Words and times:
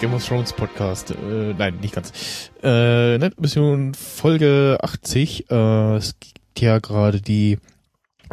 Game 0.00 0.14
of 0.14 0.26
Thrones 0.26 0.54
Podcast. 0.54 1.10
Äh, 1.10 1.52
nein, 1.58 1.76
nicht 1.82 1.94
ganz. 1.94 2.50
Äh, 2.62 3.18
ne, 3.18 3.30
Mission 3.38 3.92
Folge 3.92 4.78
80. 4.80 5.50
Äh, 5.50 5.96
es 5.96 6.18
geht 6.18 6.60
ja 6.60 6.78
gerade 6.78 7.20
die 7.20 7.58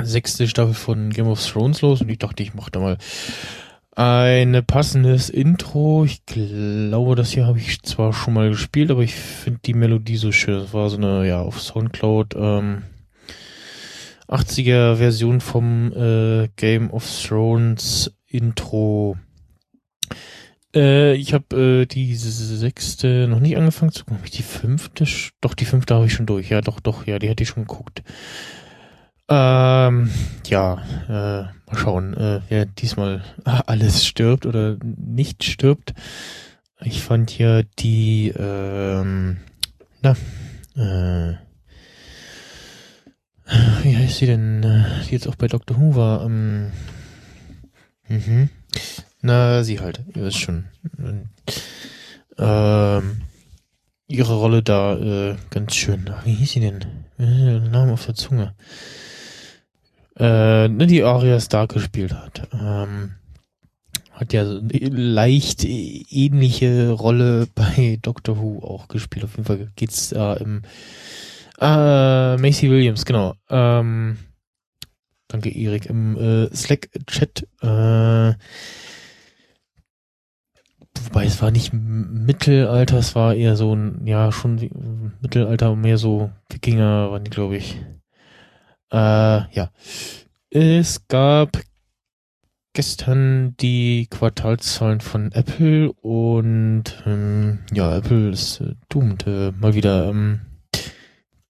sechste 0.02 0.48
Staffel 0.48 0.74
von 0.74 1.10
Game 1.10 1.28
of 1.28 1.46
Thrones 1.46 1.82
los 1.82 2.02
und 2.02 2.10
ich 2.10 2.20
dachte, 2.20 2.42
ich 2.42 2.54
mache 2.54 2.72
da 2.72 2.80
mal 2.80 2.98
ein 3.92 4.64
passendes 4.66 5.30
Intro. 5.30 6.06
Ich 6.06 6.26
glaube, 6.26 7.16
das 7.16 7.32
hier 7.32 7.46
habe 7.46 7.58
ich 7.60 7.82
zwar 7.82 8.14
schon 8.14 8.36
mal 8.36 8.50
gespielt, 8.50 8.90
aber 8.90 9.02
ich 9.02 9.16
finde 9.16 9.60
die 9.66 9.74
Melodie 9.74 10.16
so 10.16 10.32
schön. 10.32 10.62
Das 10.62 10.74
war 10.74 10.90
so 10.90 10.96
eine, 10.96 11.28
ja, 11.28 11.42
auf 11.42 11.60
Soundcloud 11.60 12.34
ähm, 12.38 12.84
80er 14.30 14.96
Version 14.96 15.42
vom 15.42 15.92
äh, 15.92 16.48
Game 16.56 16.92
of 16.92 17.06
Thrones 17.28 18.14
Intro. 18.28 19.18
Äh, 20.76 21.14
ich 21.16 21.34
habe 21.34 21.82
äh, 21.82 21.86
die 21.86 22.16
sechste 22.16 23.28
noch 23.28 23.40
nicht 23.40 23.58
angefangen 23.58 23.92
zu 23.92 24.06
gucken. 24.06 24.24
Die 24.34 24.44
fünfte, 24.44 25.06
doch, 25.42 25.54
die 25.54 25.66
fünfte 25.66 25.96
habe 25.96 26.06
ich 26.06 26.14
schon 26.14 26.26
durch. 26.26 26.50
Ja, 26.50 26.62
doch, 26.62 26.80
doch, 26.80 27.08
ja, 27.08 27.20
die 27.20 27.30
hatte 27.30 27.44
ich 27.44 27.50
schon 27.50 27.66
geguckt. 27.66 28.04
Ähm, 29.30 30.10
ja, 30.46 30.82
äh, 31.10 31.70
mal 31.70 31.76
schauen, 31.76 32.14
äh, 32.16 32.42
wer 32.48 32.66
diesmal 32.66 33.24
alles 33.44 34.06
stirbt 34.06 34.46
oder 34.46 34.78
nicht 34.84 35.44
stirbt. 35.44 35.94
Ich 36.82 37.02
fand 37.02 37.30
hier 37.30 37.64
die, 37.80 38.30
ähm, 38.38 39.38
na, 40.02 40.12
äh, 40.76 41.36
wie 43.84 43.98
heißt 43.98 44.18
sie 44.18 44.28
denn, 44.28 44.64
äh, 44.64 44.86
die 45.08 45.14
jetzt 45.14 45.28
auch 45.28 45.36
bei 45.36 45.48
Dr. 45.48 45.78
Who 45.78 45.96
war, 45.96 46.24
ähm, 46.26 46.72
mhm. 48.08 48.50
Na, 49.28 49.64
sie 49.64 49.80
halt, 49.80 50.04
ihr 50.16 50.24
wisst 50.24 50.40
schon. 50.40 50.66
Ähm, 52.38 53.22
ihre 54.08 54.36
Rolle 54.36 54.64
da, 54.64 54.98
äh, 54.98 55.36
ganz 55.50 55.76
schön. 55.76 56.10
Wie 56.24 56.34
hieß 56.34 56.52
sie 56.52 56.60
denn? 56.62 56.86
Äh, 57.20 57.60
Name 57.60 57.94
auf 57.94 58.06
der 58.06 58.16
Zunge 58.16 58.54
äh, 60.20 60.68
ne, 60.68 60.88
die 60.88 61.04
Arya 61.04 61.40
Stark 61.40 61.74
gespielt 61.74 62.14
hat. 62.14 62.48
Ähm, 62.54 63.14
hat 64.12 64.34
ja 64.34 64.46
so 64.46 64.58
eine 64.60 64.90
leicht 64.90 65.64
ähnliche 65.64 66.92
Rolle 66.92 67.48
bei 67.54 68.00
Doctor 68.02 68.40
Who 68.40 68.60
auch 68.64 68.88
gespielt. 68.88 69.26
Auf 69.26 69.32
jeden 69.36 69.46
Fall 69.46 69.68
geht's 69.76 70.10
da 70.10 70.34
im 70.36 70.64
äh, 71.60 72.38
Macy 72.38 72.70
Williams, 72.70 73.06
genau. 73.06 73.36
Ähm, 73.50 74.18
danke 75.28 75.50
Erik 75.50 75.86
im 75.88 76.18
äh, 76.18 76.56
Slack-Chat. 76.56 77.48
Äh, 77.62 78.34
wobei 81.08 81.26
es 81.26 81.42
war 81.42 81.52
nicht 81.52 81.74
Mittelalter, 81.74 82.98
es 82.98 83.16
war 83.16 83.34
eher 83.34 83.56
so 83.56 83.76
ein, 83.76 84.06
ja, 84.06 84.32
schon 84.32 85.14
Mittelalter, 85.22 85.76
mehr 85.76 85.98
so 85.98 86.32
Wikinger 86.50 87.12
waren 87.12 87.24
die, 87.24 87.30
glaube 87.30 87.58
ich. 87.58 87.82
Äh, 88.92 89.54
ja. 89.54 89.72
Es 90.50 91.08
gab 91.08 91.60
gestern 92.74 93.56
die 93.58 94.08
Quartalzahlen 94.10 95.02
von 95.02 95.32
Apple 95.32 95.92
und 95.94 96.84
ähm, 97.06 97.60
ja, 97.74 97.98
Apple 97.98 98.30
ist 98.30 98.62
äh, 98.62 98.76
doomed. 98.90 99.26
Äh, 99.28 99.52
mal 99.52 99.74
wieder 99.74 100.08
ähm, 100.10 100.42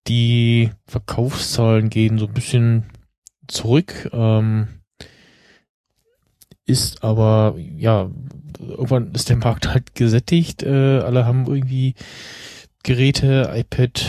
die 0.08 0.72
Verkaufszahlen 0.86 1.90
gehen 1.90 2.18
so 2.18 2.28
ein 2.28 2.34
bisschen 2.34 2.86
zurück. 3.48 4.10
Ähm, 4.14 4.77
ist 6.68 7.04
aber, 7.04 7.56
ja, 7.58 8.12
irgendwann 8.60 9.14
ist 9.14 9.30
der 9.30 9.38
Markt 9.38 9.70
halt 9.70 9.96
gesättigt. 9.96 10.64
Äh, 10.64 11.00
alle 11.00 11.26
haben 11.26 11.48
irgendwie 11.48 11.96
Geräte, 12.84 13.52
iPad 13.54 14.06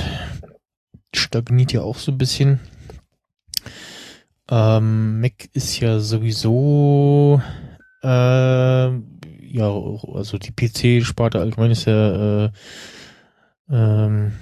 stagniert 1.14 1.72
ja 1.72 1.82
auch 1.82 1.96
so 1.96 2.12
ein 2.12 2.18
bisschen. 2.18 2.60
Ähm, 4.50 5.20
Mac 5.20 5.48
ist 5.52 5.78
ja 5.80 5.98
sowieso, 6.00 7.40
äh, 8.02 8.08
ja, 8.08 9.70
also 10.14 10.38
die 10.38 10.52
PC-Sparte 10.52 11.38
allgemein 11.38 11.70
ist 11.70 11.84
ja, 11.84 12.46
äh, 12.46 12.50
ähm, 13.70 14.32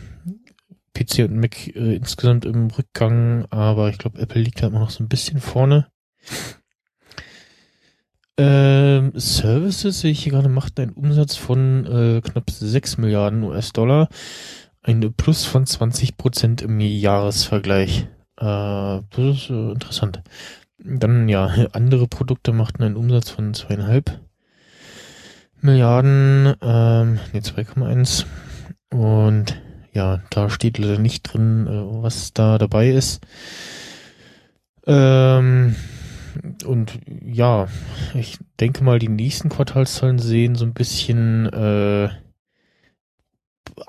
PC 0.95 1.25
und 1.25 1.37
Mac 1.37 1.67
äh, 1.69 1.97
insgesamt 1.97 2.45
im 2.45 2.69
Rückgang, 2.69 3.47
aber 3.51 3.91
ich 3.91 3.99
glaube, 3.99 4.21
Apple 4.21 4.41
liegt 4.41 4.63
da 4.63 4.69
immer 4.69 4.79
noch 4.79 4.91
so 4.91 5.05
ein 5.05 5.09
bisschen 5.09 5.41
vorne. 5.41 5.89
Ähm, 8.39 9.13
Services, 9.15 10.01
sehe 10.01 10.11
ich 10.11 10.23
hier 10.23 10.33
gerade, 10.33 10.49
macht 10.49 10.79
einen 10.79 10.93
Umsatz 10.93 11.37
von 11.37 11.87
äh, 11.87 12.21
knapp 12.21 12.51
6 12.51 12.99
Milliarden 12.99 13.43
US-Dollar. 13.43 14.09
Ein 14.83 15.13
Plus 15.15 15.45
von 15.47 15.67
20 15.67 16.17
Prozent 16.17 16.63
im 16.63 16.79
Jahresvergleich. 16.81 18.09
Äh, 18.37 18.45
das 18.45 19.03
ist 19.17 19.51
äh, 19.51 19.73
interessant. 19.73 20.23
Dann 20.79 21.29
ja, 21.29 21.47
andere 21.73 22.07
Produkte 22.07 22.53
machten 22.53 22.83
einen 22.83 22.97
Umsatz 22.97 23.31
von 23.31 23.55
zweieinhalb 23.55 24.21
Milliarden, 25.63 26.55
ähm, 26.61 27.19
nee, 27.33 27.41
2,1. 27.41 28.27
Und 28.91 29.61
ja, 29.93 30.21
da 30.31 30.51
steht 30.51 30.79
leider 30.79 30.99
nicht 30.99 31.23
drin, 31.23 31.67
äh, 31.67 32.03
was 32.03 32.35
da 32.35 32.59
dabei 32.59 32.91
ist. 32.91 33.27
Ähm, 34.87 35.75
und 36.65 36.99
ja, 37.25 37.69
ich 38.15 38.39
denke 38.61 38.85
mal, 38.85 38.99
die 38.99 39.09
nächsten 39.09 39.49
Quartalszahlen 39.49 40.19
sehen 40.19 40.55
so 40.55 40.65
ein 40.65 40.75
bisschen 40.75 41.47
äh, 41.47 42.09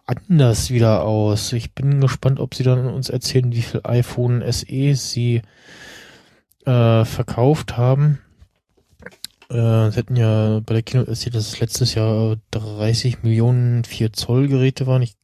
anders 0.06 0.70
wieder 0.70 1.04
aus. 1.04 1.54
Ich 1.54 1.74
bin 1.74 2.02
gespannt, 2.02 2.40
ob 2.40 2.56
sie 2.56 2.64
dann 2.64 2.88
uns 2.88 3.10
erzählen, 3.10 3.52
wie 3.52 3.62
viel 3.62 3.82
iPhone 3.84 4.44
SE 4.52 4.96
sie 4.96 5.42
äh, 6.66 7.06
verkauft 7.06 7.78
haben. 7.78 8.20
Äh, 9.50 9.92
sie 9.92 9.98
hatten 9.98 10.16
ja 10.16 10.60
bei 10.66 10.74
der 10.74 10.84
Keynote 10.84 11.10
erzählt, 11.10 11.36
dass 11.36 11.48
es 11.48 11.60
letztes 11.60 11.96
Jahr 11.96 12.38
30 12.52 13.24
Millionen 13.24 13.84
4 13.84 14.14
Zoll 14.14 14.48
Geräte 14.48 14.88
waren. 14.88 15.02
Ich 15.02 15.16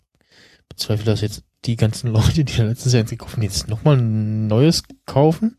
bezweifle, 0.69 1.05
dass 1.05 1.21
jetzt 1.21 1.43
die 1.65 1.75
ganzen 1.75 2.07
Leute, 2.13 2.43
die 2.43 2.61
letztes 2.61 2.93
Jahr 2.93 3.01
eins 3.01 3.09
gekauft 3.09 3.33
haben, 3.33 3.43
jetzt 3.43 3.67
nochmal 3.67 3.97
ein 3.97 4.47
neues 4.47 4.83
kaufen. 5.05 5.57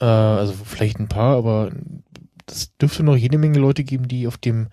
Äh, 0.00 0.04
also 0.04 0.52
vielleicht 0.64 0.98
ein 0.98 1.08
paar, 1.08 1.36
aber 1.36 1.70
das 2.46 2.76
dürfte 2.76 3.02
noch 3.02 3.16
jede 3.16 3.38
Menge 3.38 3.58
Leute 3.58 3.84
geben, 3.84 4.08
die 4.08 4.26
auf 4.26 4.38
dem 4.38 4.68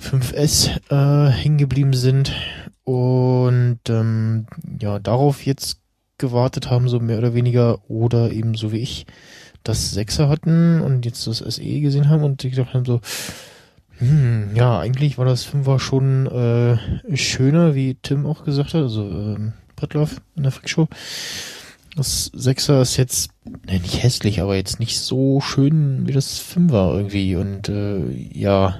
5S 0.00 0.70
äh, 0.90 1.30
hängen 1.30 1.58
geblieben 1.58 1.94
sind 1.94 2.32
und 2.84 3.80
ähm, 3.88 4.46
ja, 4.80 4.98
darauf 4.98 5.44
jetzt 5.46 5.80
gewartet 6.18 6.70
haben, 6.70 6.88
so 6.88 7.00
mehr 7.00 7.18
oder 7.18 7.34
weniger, 7.34 7.78
oder 7.88 8.30
eben 8.30 8.54
so 8.54 8.72
wie 8.72 8.78
ich, 8.78 9.06
das 9.64 9.96
6er 9.96 10.28
hatten 10.28 10.80
und 10.80 11.04
jetzt 11.04 11.26
das 11.26 11.38
SE 11.38 11.80
gesehen 11.80 12.08
haben 12.08 12.24
und 12.24 12.42
gedacht 12.42 12.74
haben 12.74 12.84
so, 12.84 13.00
hm, 13.98 14.50
ja, 14.54 14.80
eigentlich 14.80 15.18
war 15.18 15.24
das 15.24 15.46
5er 15.46 15.78
schon 15.78 16.26
äh, 16.26 17.16
schöner, 17.16 17.74
wie 17.74 17.96
Tim 18.02 18.26
auch 18.26 18.44
gesagt 18.44 18.74
hat, 18.74 18.82
also 18.82 19.02
ähm, 19.02 19.52
Brettlauf 19.76 20.20
in 20.34 20.42
der 20.42 20.52
Freakshow. 20.52 20.88
Das 21.94 22.32
6er 22.32 22.80
ist 22.80 22.96
jetzt, 22.96 23.30
ne, 23.44 23.78
nicht 23.78 24.02
hässlich, 24.02 24.40
aber 24.40 24.56
jetzt 24.56 24.80
nicht 24.80 24.98
so 24.98 25.40
schön 25.40 26.06
wie 26.06 26.12
das 26.12 26.40
5er 26.40 26.96
irgendwie 26.96 27.36
und 27.36 27.68
äh, 27.68 28.10
ja, 28.32 28.78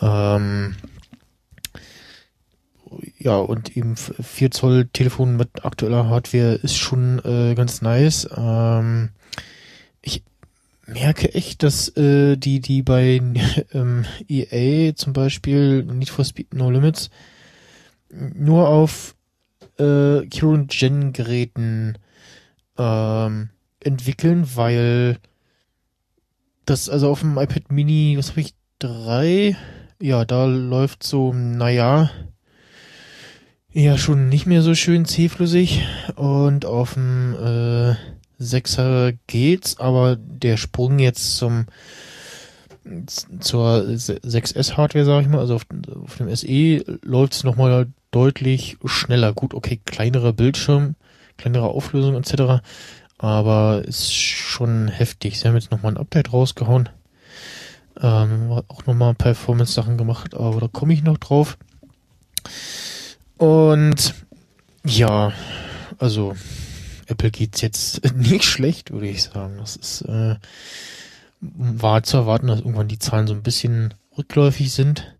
ähm, 0.00 0.74
ja, 3.18 3.36
und 3.36 3.76
eben 3.76 3.96
4 3.96 4.50
Zoll 4.50 4.88
Telefon 4.92 5.36
mit 5.36 5.64
aktueller 5.64 6.08
Hardware 6.08 6.54
ist 6.54 6.76
schon 6.76 7.20
äh, 7.24 7.54
ganz 7.54 7.82
nice. 7.82 8.28
Ähm, 8.36 9.10
ich 10.02 10.24
merke 10.86 11.32
echt, 11.34 11.62
dass 11.62 11.88
äh, 11.96 12.36
die, 12.36 12.60
die 12.60 12.82
bei 12.82 13.20
ähm, 13.72 14.04
EA 14.28 14.94
zum 14.96 15.12
Beispiel 15.12 15.84
Need 15.84 16.10
for 16.10 16.24
Speed 16.24 16.54
No 16.54 16.70
Limits 16.70 17.10
nur 18.10 18.68
auf 18.68 19.14
äh, 19.80 20.26
Current 20.26 20.70
Gen 20.70 21.12
Geräten 21.12 21.98
ähm, 22.78 23.50
entwickeln, 23.80 24.46
weil 24.54 25.18
das 26.66 26.88
also 26.88 27.10
auf 27.10 27.20
dem 27.20 27.38
iPad 27.38 27.72
Mini, 27.72 28.16
was 28.16 28.30
habe 28.30 28.42
ich, 28.42 28.54
drei? 28.78 29.56
Ja, 30.00 30.24
da 30.24 30.44
läuft 30.46 31.02
so, 31.02 31.32
naja, 31.32 32.10
ja 33.72 33.98
schon 33.98 34.28
nicht 34.28 34.46
mehr 34.46 34.62
so 34.62 34.74
schön 34.74 35.04
zähflüssig 35.04 35.86
und 36.16 36.64
auf 36.64 36.94
dem 36.94 37.34
äh, 37.34 37.94
6er 38.42 39.16
geht's, 39.26 39.78
aber 39.78 40.16
der 40.16 40.56
Sprung 40.56 40.98
jetzt 40.98 41.36
zum 41.36 41.66
zur 43.40 43.82
6S 43.82 44.76
Hardware, 44.76 45.04
sage 45.04 45.22
ich 45.22 45.28
mal, 45.28 45.40
also 45.40 45.56
auf, 45.56 45.66
auf 46.02 46.16
dem 46.16 46.34
SE 46.34 46.98
läuft's 47.02 47.44
noch 47.44 47.56
mal 47.56 47.88
deutlich 48.10 48.78
schneller. 48.84 49.32
Gut, 49.32 49.54
okay, 49.54 49.80
kleinerer 49.84 50.32
Bildschirm, 50.32 50.96
kleinere 51.36 51.68
Auflösung 51.68 52.16
etc., 52.16 52.62
aber 53.18 53.82
ist 53.84 54.14
schon 54.14 54.88
heftig. 54.88 55.38
Sie 55.38 55.46
haben 55.46 55.54
jetzt 55.54 55.70
noch 55.70 55.82
mal 55.82 55.90
ein 55.90 55.98
Update 55.98 56.32
rausgehauen 56.32 56.88
Ähm, 58.00 58.62
auch 58.68 58.86
nochmal 58.86 59.14
Performance-Sachen 59.14 59.98
gemacht, 59.98 60.34
aber 60.34 60.60
da 60.60 60.68
komme 60.68 60.94
ich 60.94 61.02
noch 61.02 61.18
drauf. 61.18 61.58
Und 63.36 64.14
ja, 64.84 65.32
also 65.98 66.34
Apple 67.06 67.30
geht's 67.30 67.60
jetzt 67.60 68.14
nicht 68.16 68.44
schlecht, 68.44 68.90
würde 68.90 69.08
ich 69.08 69.24
sagen. 69.24 69.56
Das 69.58 69.76
ist 69.76 70.02
äh, 70.02 70.36
war 71.40 72.02
zu 72.02 72.18
erwarten, 72.18 72.48
dass 72.48 72.60
irgendwann 72.60 72.88
die 72.88 72.98
Zahlen 72.98 73.26
so 73.26 73.34
ein 73.34 73.42
bisschen 73.42 73.94
rückläufig 74.16 74.72
sind. 74.72 75.16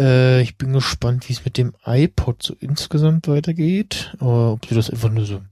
Äh, 0.00 0.40
ich 0.40 0.56
bin 0.56 0.72
gespannt, 0.72 1.28
wie 1.28 1.34
es 1.34 1.44
mit 1.44 1.58
dem 1.58 1.74
iPod 1.84 2.42
so 2.42 2.56
insgesamt 2.58 3.28
weitergeht. 3.28 4.16
Oder 4.20 4.52
ob 4.52 4.66
sie 4.66 4.74
das 4.74 4.90
einfach 4.90 5.10
nur 5.10 5.26
so 5.26 5.42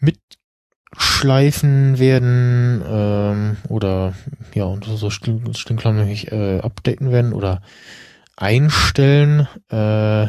mitschleifen 0.00 1.98
werden 1.98 2.82
ähm, 2.88 3.56
oder 3.68 4.14
ja, 4.54 4.64
und 4.64 4.84
so 4.84 5.10
stinklammerlich 5.10 6.32
äh, 6.32 6.60
updaten 6.60 7.12
werden 7.12 7.34
oder 7.34 7.60
einstellen. 8.36 9.46
Äh, 9.68 10.28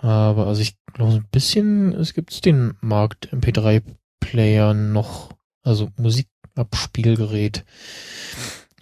aber 0.00 0.46
also 0.46 0.62
ich 0.62 0.76
glaube 0.94 1.12
so 1.12 1.18
ein 1.18 1.28
bisschen, 1.30 1.92
es 1.92 2.14
gibt 2.14 2.44
den 2.44 2.74
Markt 2.80 3.32
MP3-Player 3.32 4.72
noch, 4.74 5.30
also 5.64 5.90
Musikabspielgerät. 5.96 7.64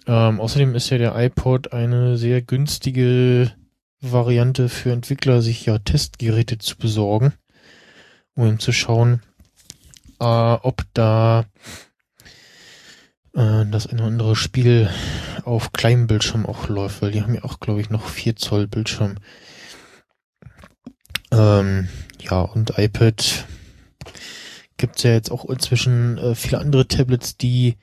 Ähm, 0.07 0.39
außerdem 0.39 0.73
ist 0.73 0.89
ja 0.89 0.97
der 0.97 1.15
iPod 1.17 1.73
eine 1.73 2.17
sehr 2.17 2.41
günstige 2.41 3.51
Variante 3.99 4.69
für 4.69 4.91
Entwickler, 4.91 5.41
sich 5.41 5.65
ja 5.65 5.79
Testgeräte 5.79 6.57
zu 6.59 6.77
besorgen, 6.77 7.33
um 8.33 8.57
zu 8.59 8.71
schauen, 8.71 9.21
äh, 10.19 10.23
ob 10.23 10.83
da 10.93 11.45
äh, 13.33 13.65
das 13.65 13.87
eine 13.87 14.01
oder 14.01 14.07
andere 14.07 14.35
Spiel 14.37 14.89
auf 15.43 15.73
kleinem 15.73 16.07
Bildschirm 16.07 16.45
auch 16.45 16.69
läuft, 16.69 17.01
weil 17.01 17.11
die 17.11 17.21
haben 17.21 17.35
ja 17.35 17.43
auch, 17.43 17.59
glaube 17.59 17.81
ich, 17.81 17.89
noch 17.89 18.07
4 18.07 18.37
Zoll 18.37 18.67
Bildschirm. 18.67 19.15
Ähm, 21.31 21.89
ja, 22.21 22.41
und 22.41 22.77
iPad 22.77 23.45
gibt's 24.77 25.03
ja 25.03 25.11
jetzt 25.11 25.31
auch 25.31 25.43
inzwischen 25.45 26.17
äh, 26.17 26.35
viele 26.35 26.59
andere 26.59 26.87
Tablets, 26.87 27.35
die 27.35 27.75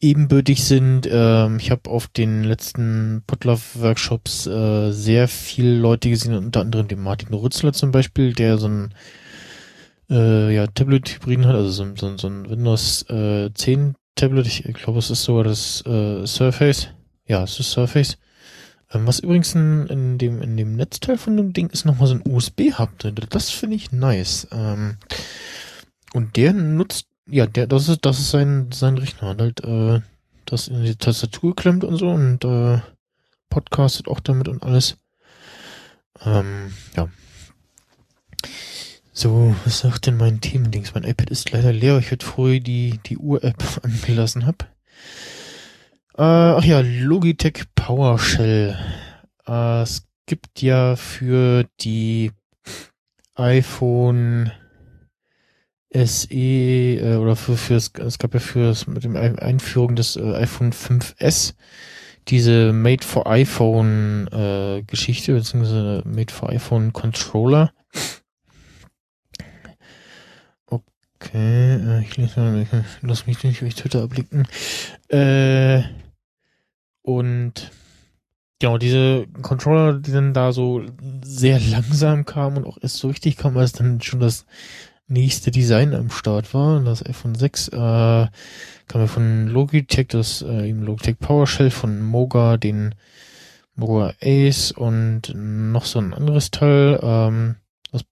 ebenbürtig 0.00 0.64
sind. 0.64 1.08
Ähm, 1.10 1.58
ich 1.58 1.70
habe 1.70 1.90
auf 1.90 2.08
den 2.08 2.44
letzten 2.44 3.22
Potlove-Workshops 3.26 4.46
äh, 4.46 4.92
sehr 4.92 5.28
viele 5.28 5.76
Leute 5.76 6.10
gesehen, 6.10 6.34
unter 6.34 6.60
anderem 6.60 6.88
den 6.88 7.00
Martin 7.00 7.34
Rützler 7.34 7.72
zum 7.72 7.92
Beispiel, 7.92 8.32
der 8.32 8.58
so 8.58 8.68
ein 8.68 8.94
äh, 10.10 10.54
ja, 10.54 10.66
Tablet-Hybriden 10.66 11.46
hat, 11.46 11.54
also 11.54 11.70
so, 11.70 11.96
so, 11.96 12.16
so 12.16 12.28
ein 12.28 12.48
Windows 12.48 13.02
äh, 13.08 13.50
10 13.52 13.94
Tablet. 14.14 14.46
Ich 14.46 14.74
glaube, 14.74 14.98
es 14.98 15.10
ist 15.10 15.24
sogar 15.24 15.44
das 15.44 15.84
äh, 15.86 16.26
Surface. 16.26 16.88
Ja, 17.26 17.44
es 17.44 17.60
ist 17.60 17.70
Surface. 17.70 18.18
Ähm, 18.92 19.06
was 19.06 19.20
übrigens 19.20 19.54
in, 19.54 19.86
in, 19.86 20.18
dem, 20.18 20.42
in 20.42 20.56
dem 20.56 20.76
Netzteil 20.76 21.18
von 21.18 21.36
dem 21.36 21.52
Ding 21.52 21.68
ist 21.70 21.84
nochmal 21.84 22.08
so 22.08 22.14
ein 22.14 22.22
USB-Hub 22.24 22.98
drin. 22.98 23.14
Das 23.30 23.50
finde 23.50 23.76
ich 23.76 23.92
nice. 23.92 24.48
Ähm, 24.52 24.96
und 26.14 26.36
der 26.36 26.52
nutzt, 26.52 27.06
ja, 27.28 27.46
der, 27.46 27.66
das 27.66 27.88
ist, 27.88 28.04
das 28.04 28.18
ist 28.18 28.30
sein, 28.30 28.70
sein 28.72 28.98
Rechner. 28.98 29.28
Hat 29.28 29.40
halt, 29.40 29.64
äh, 29.64 30.00
das 30.44 30.68
in 30.68 30.84
die 30.84 30.96
Tastatur 30.96 31.54
geklemmt 31.54 31.84
und 31.84 31.96
so 31.96 32.08
und 32.08 32.44
äh, 32.44 32.80
podcastet 33.50 34.08
auch 34.08 34.20
damit 34.20 34.48
und 34.48 34.62
alles. 34.62 34.96
Ähm, 36.24 36.72
ja. 36.96 37.08
So, 39.12 39.54
was 39.64 39.80
sagt 39.80 40.06
denn 40.06 40.16
mein 40.18 40.40
Themendings? 40.40 40.94
Mein 40.94 41.04
iPad 41.04 41.30
ist 41.30 41.50
leider 41.50 41.72
leer. 41.72 41.98
Ich 41.98 42.10
hätte 42.10 42.26
vorher 42.26 42.60
die, 42.60 43.00
die 43.06 43.18
Uhr-App 43.18 43.64
angelassen 43.82 44.46
hab. 44.46 44.62
Äh, 46.16 46.22
ach 46.22 46.64
ja, 46.64 46.80
Logitech 46.80 47.64
PowerShell. 47.74 48.78
Äh, 49.46 49.82
es 49.82 50.06
gibt 50.26 50.62
ja 50.62 50.96
für 50.96 51.64
die 51.80 52.32
iPhone 53.34 54.52
SE 55.92 56.28
äh, 56.30 57.16
oder 57.16 57.36
für, 57.36 57.56
für 57.56 57.74
es, 57.74 57.92
gab 57.92 58.34
ja 58.34 58.40
für 58.40 58.68
das, 58.68 58.86
mit 58.86 59.04
dem 59.04 59.16
Einführung 59.16 59.96
des 59.96 60.16
äh, 60.16 60.34
iPhone 60.34 60.72
5S 60.72 61.54
diese 62.28 62.72
Made 62.72 63.04
for 63.04 63.26
iPhone 63.28 64.26
äh, 64.32 64.82
Geschichte 64.86 65.32
beziehungsweise 65.34 66.02
Made 66.04 66.32
for 66.32 66.50
iPhone 66.50 66.92
Controller. 66.92 67.72
Okay, 70.66 71.76
äh, 71.76 72.02
ich 72.02 72.16
lese 72.16 72.66
lass 73.02 73.26
mich 73.26 73.42
nicht 73.42 73.60
durch 73.60 73.74
Twitter 73.76 74.00
erblicken. 74.00 74.46
Äh, 75.08 75.82
und 77.02 77.70
genau, 78.58 78.78
diese 78.78 79.26
Controller, 79.42 79.94
die 79.94 80.12
dann 80.12 80.34
da 80.34 80.52
so 80.52 80.82
sehr 81.22 81.60
langsam 81.60 82.24
kamen 82.24 82.58
und 82.58 82.66
auch 82.66 82.78
erst 82.80 82.96
so 82.96 83.08
richtig 83.08 83.36
kamen, 83.36 83.56
als 83.56 83.72
dann 83.72 84.00
schon 84.02 84.20
das 84.20 84.46
nächste 85.08 85.50
Design 85.50 85.94
am 85.94 86.10
Start 86.10 86.52
war. 86.54 86.80
Das 86.80 87.04
iPhone 87.04 87.34
6 87.34 87.68
äh, 87.68 87.76
kam 87.76 88.30
ja 89.00 89.06
von 89.06 89.46
Logitech, 89.48 90.08
das 90.08 90.42
äh, 90.42 90.68
eben 90.68 90.82
Logitech 90.82 91.18
PowerShell, 91.18 91.70
von 91.70 92.02
Moga, 92.02 92.56
den 92.56 92.94
Moga 93.74 94.14
Ace 94.22 94.72
und 94.72 95.32
noch 95.34 95.84
so 95.84 95.98
ein 95.98 96.14
anderes 96.14 96.50
Teil. 96.50 96.98
Ähm, 97.02 97.56
das 97.92 98.02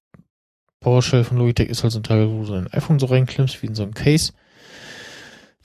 PowerShell 0.81 1.25
von 1.25 1.39
Logitech 1.39 1.69
ist 1.69 1.83
halt 1.83 1.93
so 1.93 2.01
ein 2.01 2.05
Teil, 2.05 2.31
wo 2.31 2.41
du 2.41 2.45
so 2.45 2.55
ein 2.55 2.73
iPhone 2.73 2.99
so 2.99 3.07
reinklemmst, 3.07 3.63
wie 3.63 3.67
in 3.67 3.75
so 3.75 3.83
einem 3.83 3.95
Case. 3.95 4.33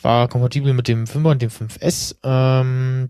War 0.01 0.29
kompatibel 0.29 0.73
mit 0.73 0.87
dem 0.87 1.03
5er 1.05 1.31
und 1.31 1.41
dem 1.41 1.49
5S. 1.49 2.15
Ähm, 2.23 3.09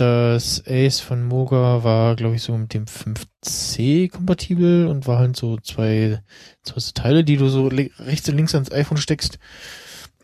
das 0.00 0.62
Ace 0.66 1.00
von 1.00 1.24
Moga 1.24 1.82
war, 1.82 2.16
glaube 2.16 2.36
ich, 2.36 2.42
so 2.42 2.56
mit 2.56 2.72
dem 2.74 2.86
5C 2.86 4.10
kompatibel 4.10 4.86
und 4.86 5.06
war 5.06 5.18
halt 5.18 5.36
so 5.36 5.56
zwei, 5.58 6.22
zwei 6.62 6.80
Teile, 6.94 7.24
die 7.24 7.36
du 7.36 7.48
so 7.48 7.66
rechts 7.66 8.28
und 8.28 8.36
links 8.36 8.54
ans 8.54 8.70
iPhone 8.70 8.98
steckst. 8.98 9.38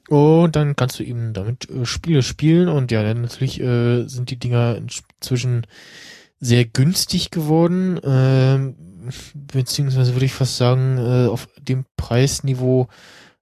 Und 0.09 0.55
dann 0.55 0.77
kannst 0.77 0.99
du 0.99 1.03
eben 1.03 1.33
damit 1.33 1.69
äh, 1.71 1.87
Spiele 1.87 2.23
spielen 2.23 2.69
und 2.69 2.93
ja, 2.93 3.03
dann 3.03 3.23
natürlich 3.23 3.61
äh, 3.61 4.07
sind 4.07 4.31
die 4.31 4.39
Dinger 4.39 4.77
inzwischen 4.77 5.67
sehr 6.41 6.67
günstig 6.67 7.31
geworden, 7.31 7.97
äh, 7.99 8.75
beziehungsweise 9.35 10.15
würde 10.15 10.27
ich 10.27 10.35
fast 10.35 10.57
sagen, 10.57 10.99
äh, 10.99 11.27
auf 11.29 11.49
dem 11.59 11.85
Preisniveau 11.97 12.89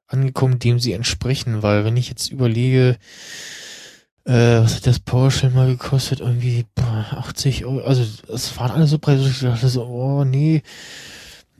angekommen, 0.06 0.58
dem 0.58 0.78
sie 0.78 0.92
entsprechen, 0.92 1.62
weil 1.62 1.84
wenn 1.84 1.96
ich 1.96 2.08
jetzt 2.08 2.30
überlege, 2.30 2.96
äh, 4.24 4.60
was 4.60 4.76
hat 4.76 4.86
das 4.86 5.00
PowerShell 5.00 5.50
mal 5.50 5.68
gekostet? 5.68 6.20
Irgendwie 6.20 6.64
boah, 6.74 7.06
80 7.18 7.64
Euro. 7.64 7.86
Also 7.86 8.04
es 8.32 8.56
waren 8.56 8.70
alle 8.70 8.86
so 8.86 8.98
Preise, 8.98 9.28
ich 9.28 9.40
dachte 9.40 9.68
so, 9.68 9.84
oh 9.84 10.24
nee, 10.24 10.62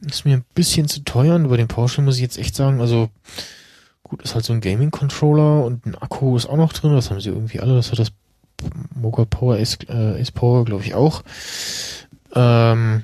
ist 0.00 0.24
mir 0.24 0.36
ein 0.36 0.44
bisschen 0.54 0.88
zu 0.88 1.00
teuer. 1.00 1.34
Und 1.34 1.46
über 1.46 1.56
den 1.56 1.68
PowerShell 1.68 2.04
muss 2.04 2.16
ich 2.16 2.22
jetzt 2.22 2.38
echt 2.38 2.54
sagen, 2.54 2.80
also 2.80 3.08
gut, 4.02 4.22
ist 4.22 4.34
halt 4.34 4.44
so 4.44 4.52
ein 4.52 4.60
Gaming-Controller 4.60 5.64
und 5.64 5.86
ein 5.86 5.94
Akku 5.96 6.36
ist 6.36 6.46
auch 6.46 6.56
noch 6.56 6.72
drin. 6.72 6.94
Das 6.94 7.10
haben 7.10 7.20
sie 7.20 7.30
irgendwie 7.30 7.60
alle. 7.60 7.74
Das 7.74 7.90
hat 7.90 7.98
das 7.98 8.12
Mocha 8.94 9.24
Power 9.24 9.56
Ace, 9.56 9.78
äh, 9.88 10.20
Ace 10.20 10.30
Power, 10.30 10.64
glaube 10.64 10.84
ich, 10.84 10.94
auch. 10.94 11.22
Ähm, 12.34 13.02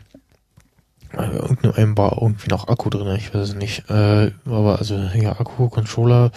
äh, 1.12 1.36
irgendeinem 1.36 1.96
war 1.96 2.20
irgendwie 2.20 2.48
noch 2.48 2.68
Akku 2.68 2.90
drin, 2.90 3.14
ich 3.16 3.34
weiß 3.34 3.50
es 3.50 3.54
nicht. 3.54 3.90
Äh, 3.90 4.32
aber 4.44 4.78
also 4.78 4.96
ja, 5.14 5.32
Akku, 5.32 5.68
Controller, 5.68 6.30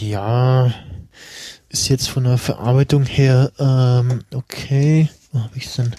ja, 0.00 0.72
ist 1.68 1.88
jetzt 1.88 2.08
von 2.08 2.24
der 2.24 2.38
Verarbeitung 2.38 3.04
her 3.04 3.52
ähm, 3.58 4.24
okay. 4.32 5.08
Wo 5.32 5.40
habe 5.40 5.56
ich 5.56 5.72
denn? 5.74 5.94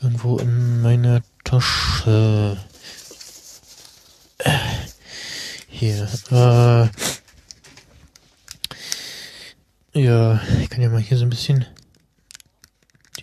Irgendwo 0.00 0.38
in 0.38 0.80
meiner 0.80 1.22
Tasche. 1.42 2.56
Hier. 5.68 6.08
Äh, 6.30 6.88
ja, 10.00 10.40
ich 10.60 10.70
kann 10.70 10.82
ja 10.82 10.88
mal 10.88 11.00
hier 11.00 11.18
so 11.18 11.24
ein 11.24 11.30
bisschen 11.30 11.66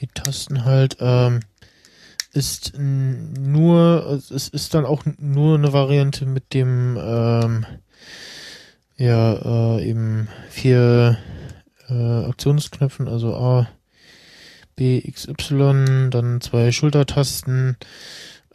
die 0.01 0.07
Tasten 0.07 0.65
halt. 0.65 0.97
Ähm, 0.99 1.39
ist 2.33 2.73
nur, 2.77 4.21
es 4.29 4.49
ist 4.49 4.73
dann 4.73 4.85
auch 4.85 5.03
nur 5.17 5.57
eine 5.57 5.71
Variante 5.71 6.25
mit 6.25 6.53
dem 6.53 6.97
ähm, 6.99 7.65
ja, 8.97 9.77
äh, 9.77 9.89
eben 9.89 10.27
vier 10.49 11.17
äh, 11.89 12.25
Aktionsknöpfen, 12.25 13.07
also 13.07 13.35
A, 13.35 13.67
B, 14.75 15.01
X, 15.03 15.27
Y, 15.27 16.09
dann 16.11 16.41
zwei 16.41 16.71
Schultertasten. 16.71 17.77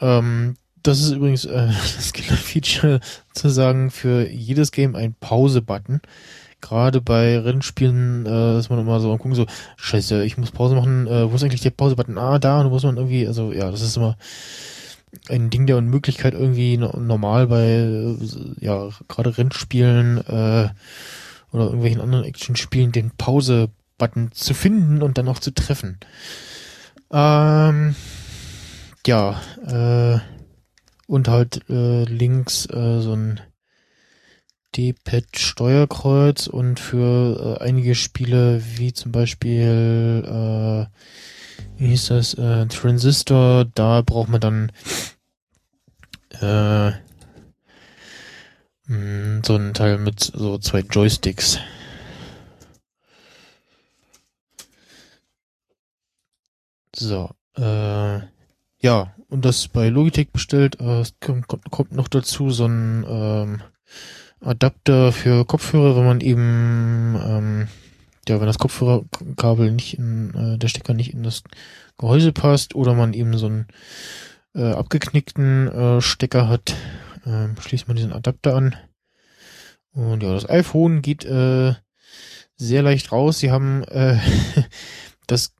Ähm, 0.01 0.57
das 0.83 1.01
ist 1.01 1.13
übrigens 1.13 1.45
äh, 1.45 1.69
das 1.97 2.13
Killer-Feature 2.13 3.01
zu 3.35 3.49
sagen 3.49 3.91
für 3.91 4.29
jedes 4.29 4.73
Game 4.73 4.97
ein 4.97 5.15
Pause-Button. 5.19 6.01
Gerade 6.61 7.01
bei 7.01 7.39
Rennspielen 7.39 8.27
äh, 8.27 8.59
ist 8.59 8.69
man 8.69 8.79
immer 8.79 9.01
so 9.01 9.13
am 9.13 9.19
gucken 9.19 9.35
so, 9.35 9.47
scheiße, 9.77 10.25
ich 10.25 10.37
muss 10.37 10.51
Pause 10.51 10.75
machen, 10.75 11.07
äh, 11.07 11.31
wo 11.31 11.35
ist 11.35 11.43
eigentlich 11.43 11.63
der 11.63 11.71
Pause-Button? 11.71 12.19
Ah, 12.19 12.39
da, 12.39 12.59
und 12.59 12.65
da 12.65 12.71
muss 12.71 12.83
man 12.83 12.97
irgendwie, 12.97 13.27
also 13.27 13.53
ja, 13.53 13.71
das 13.71 13.81
ist 13.81 13.97
immer 13.97 14.17
ein 15.29 15.51
Ding 15.51 15.67
der 15.67 15.77
Unmöglichkeit 15.77 16.35
irgendwie 16.35 16.77
normal 16.77 17.49
bei, 17.49 18.17
ja, 18.61 18.91
gerade 19.09 19.37
Rennspielen, 19.37 20.19
äh, 20.19 20.69
oder 21.53 21.65
irgendwelchen 21.65 22.01
anderen 22.01 22.25
Action-Spielen 22.25 22.93
den 22.93 23.11
Pause-Button 23.11 24.33
zu 24.33 24.55
finden 24.55 25.03
und 25.03 25.19
dann 25.19 25.29
auch 25.29 25.39
zu 25.39 25.53
treffen. 25.53 25.99
Ähm, 27.13 27.97
ja, 29.07 29.41
äh, 29.67 30.21
und 31.07 31.29
halt 31.29 31.69
äh, 31.69 32.05
links 32.05 32.67
äh, 32.67 33.01
so 33.01 33.15
ein 33.15 33.41
D-Pad 34.77 35.37
Steuerkreuz 35.37 36.47
und 36.47 36.79
für 36.79 37.59
äh, 37.61 37.65
einige 37.65 37.97
Spiele 37.97 38.63
wie 38.77 38.93
zum 38.93 39.11
Beispiel 39.11 40.23
äh, 40.25 40.87
wie 41.81 41.89
hieß 41.89 42.09
das? 42.09 42.35
Äh, 42.35 42.67
Transistor 42.67 43.65
da 43.65 44.03
braucht 44.03 44.29
man 44.29 44.41
dann 44.41 44.73
äh, 46.41 46.91
mm, 48.87 49.43
so 49.45 49.57
ein 49.57 49.75
Teil 49.75 49.99
mit 49.99 50.21
so 50.21 50.59
zwei 50.59 50.81
Joysticks. 50.81 51.59
So 56.95 57.31
äh, 57.57 58.21
ja 58.81 59.15
und 59.29 59.45
das 59.45 59.69
bei 59.69 59.89
Logitech 59.89 60.31
bestellt 60.31 60.81
äh, 60.81 61.05
kommt, 61.21 61.47
kommt 61.49 61.93
noch 61.93 62.09
dazu 62.09 62.51
so 62.51 62.67
ein 62.67 63.05
ähm, 63.09 63.63
Adapter 64.41 65.13
für 65.13 65.45
Kopfhörer, 65.45 65.97
wenn 65.97 66.07
man 66.07 66.21
eben, 66.21 67.21
ähm, 67.23 67.69
ja, 68.31 68.41
wenn 68.41 68.47
das 68.47 68.59
Kopfhörerkabel 68.59 69.71
nicht 69.73 69.99
in, 69.99 70.35
äh, 70.35 70.59
der 70.59 70.69
Stecker 70.69 70.95
nicht 70.95 71.13
in 71.13 71.23
das 71.23 71.43
Gehäuse 71.99 72.33
passt 72.33 72.75
oder 72.75 72.95
man 72.95 73.13
eben 73.13 73.37
so 73.37 73.47
einen 73.47 73.67
äh, 74.55 74.73
abgeknickten 74.73 75.69
äh, 75.69 76.01
Stecker 76.01 76.49
hat, 76.49 76.75
äh, 77.27 77.49
schließt 77.61 77.89
man 77.89 77.97
diesen 77.97 78.13
Adapter 78.13 78.55
an. 78.55 78.77
Und 79.93 80.23
ja, 80.23 80.33
das 80.33 80.49
iPhone 80.49 81.03
geht 81.03 81.25
äh, 81.25 81.75
sehr 82.57 82.83
leicht 82.83 83.13
raus. 83.13 83.41
Sie 83.41 83.51
haben 83.51 83.85
äh, 83.85 84.19
das 85.27 85.55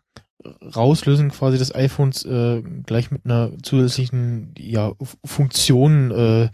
Rauslösen 0.75 1.31
quasi 1.31 1.59
des 1.59 1.75
iPhones 1.75 2.25
äh, 2.25 2.63
gleich 2.87 3.11
mit 3.11 3.27
einer 3.27 3.51
zusätzlichen 3.63 4.55
ja, 4.57 4.93
Funktion 5.25 6.11
äh, 6.11 6.49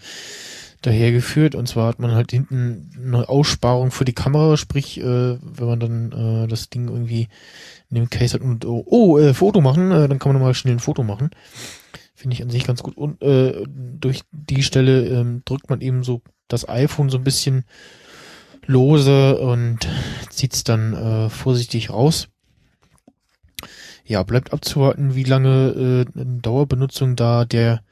dahergeführt. 0.86 1.54
Und 1.54 1.68
zwar 1.68 1.88
hat 1.88 1.98
man 1.98 2.12
halt 2.12 2.30
hinten 2.30 2.90
eine 2.96 3.28
Aussparung 3.28 3.90
für 3.90 4.04
die 4.04 4.14
Kamera, 4.14 4.56
sprich, 4.56 4.98
äh, 4.98 5.38
wenn 5.40 5.66
man 5.66 5.80
dann 5.80 6.12
äh, 6.12 6.46
das 6.48 6.70
Ding 6.70 6.88
irgendwie 6.88 7.28
in 7.90 7.96
dem 7.96 8.10
Case 8.10 8.34
hat 8.34 8.42
und 8.42 8.64
oh, 8.64 8.84
oh 8.86 9.18
äh, 9.18 9.34
Foto 9.34 9.60
machen, 9.60 9.90
äh, 9.90 10.08
dann 10.08 10.18
kann 10.18 10.32
man 10.32 10.42
mal 10.42 10.54
schnell 10.54 10.74
ein 10.74 10.80
Foto 10.80 11.02
machen. 11.02 11.30
Finde 12.14 12.34
ich 12.34 12.42
an 12.42 12.50
sich 12.50 12.64
ganz 12.64 12.82
gut. 12.82 12.96
Und 12.96 13.20
äh, 13.22 13.64
durch 13.66 14.22
die 14.32 14.62
Stelle 14.62 15.06
ähm, 15.06 15.42
drückt 15.44 15.68
man 15.68 15.80
eben 15.80 16.02
so 16.02 16.22
das 16.48 16.68
iPhone 16.68 17.10
so 17.10 17.18
ein 17.18 17.24
bisschen 17.24 17.64
lose 18.64 19.38
und 19.38 19.86
zieht 20.30 20.54
es 20.54 20.64
dann 20.64 20.94
äh, 20.94 21.28
vorsichtig 21.28 21.90
raus. 21.90 22.28
Ja, 24.04 24.22
bleibt 24.22 24.52
abzuwarten, 24.52 25.14
wie 25.16 25.24
lange 25.24 26.06
äh, 26.16 26.24
Dauerbenutzung 26.40 27.16
da 27.16 27.44
der 27.44 27.82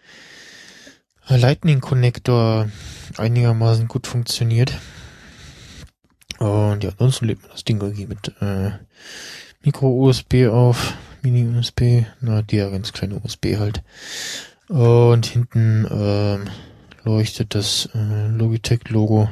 Lightning 1.29 1.81
Connector 1.81 2.69
einigermaßen 3.17 3.89
gut 3.89 4.07
funktioniert. 4.07 4.79
Und 6.39 6.85
ja, 6.85 6.91
ansonsten 6.91 7.27
lädt 7.27 7.43
man 7.43 7.51
das 7.53 7.65
Ding 7.65 7.81
irgendwie 7.81 8.07
mit 8.07 8.33
äh, 8.41 8.73
Micro-USB 9.63 10.49
auf, 10.51 10.95
Mini-USB, 11.23 12.05
na, 12.21 12.43
ja 12.51 12.69
ganz 12.69 12.93
kleine 12.93 13.21
USB 13.23 13.57
halt. 13.59 13.83
Und 14.69 15.27
hinten 15.27 15.87
ähm, 15.91 16.45
leuchtet 17.05 17.55
das 17.55 17.89
äh, 17.95 18.29
Logitech-Logo. 18.29 19.29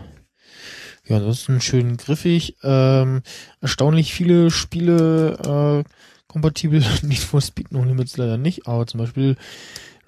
Ja, 1.07 1.17
ansonsten 1.17 1.61
schön 1.61 1.97
griffig. 1.97 2.57
Ähm, 2.63 3.23
erstaunlich 3.61 4.15
viele 4.15 4.51
Spiele 4.51 5.85
äh, 5.85 5.91
kompatibel. 6.29 6.85
Nicht 7.03 7.25
for 7.25 7.41
Speed 7.41 7.73
No 7.73 7.85
Limits 7.85 8.17
leider 8.17 8.39
nicht, 8.39 8.67
aber 8.67 8.87
zum 8.87 9.01
Beispiel 9.01 9.37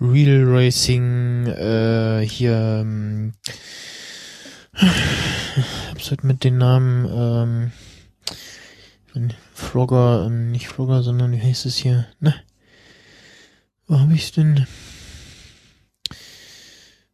Real 0.01 0.45
Racing, 0.45 1.47
äh, 1.47 2.27
hier, 2.27 2.81
ähm, 2.83 3.33
hab's 4.75 6.11
halt 6.11 6.25
mit 6.25 6.45
den 6.45 6.59
Namen, 6.59 7.07
ähm, 7.07 7.73
Frogger, 9.53 10.27
ähm, 10.27 10.51
nicht 10.51 10.69
Frogger, 10.69 11.03
sondern 11.03 11.33
wie 11.33 11.41
heißt 11.41 11.67
es 11.67 11.77
hier? 11.77 12.07
Ne? 12.21 12.35
Wo 13.87 13.99
hab 13.99 14.11
ich's 14.11 14.33
denn? 14.33 14.67